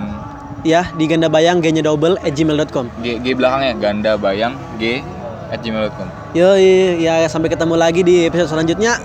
ya 0.62 0.86
di 0.94 1.08
ganda 1.08 1.26
bayang 1.26 1.58
g-nya 1.58 1.82
double 1.82 2.20
at 2.20 2.36
gmail.com. 2.36 2.86
G, 3.02 3.18
G 3.18 3.34
belakangnya 3.34 3.74
ganda 3.80 4.14
bayang 4.14 4.54
G 4.78 5.02
at 5.50 5.64
gmail.com 5.64 6.06
Yo, 6.32 6.54
ya 7.00 7.26
sampai 7.26 7.50
ketemu 7.50 7.74
lagi 7.74 8.06
di 8.06 8.30
episode 8.30 8.54
selanjutnya. 8.54 9.02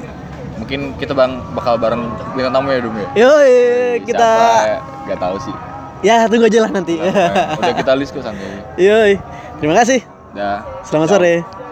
mungkin 0.54 0.92
kita 0.96 1.12
bang 1.12 1.40
bakal 1.50 1.76
bareng 1.76 2.02
bintang 2.32 2.54
tamu 2.54 2.68
ya 2.70 2.78
dum 2.78 2.94
ya 2.94 3.08
Yo, 3.16 3.32
kita 4.04 4.30
nggak 5.08 5.18
tahu 5.18 5.36
sih 5.40 5.54
ya 6.00 6.28
tunggu 6.28 6.46
aja 6.46 6.58
lah 6.62 6.70
nanti. 6.70 7.00
udah 7.00 7.72
kita 7.72 7.92
list 7.96 8.12
kok 8.12 8.20
santai 8.26 8.60
Yo, 8.76 9.16
terima 9.58 9.74
kasih. 9.80 10.04
dah 10.30 10.60
Selamat 10.84 11.08
Ciao. 11.08 11.16
sore. 11.16 11.63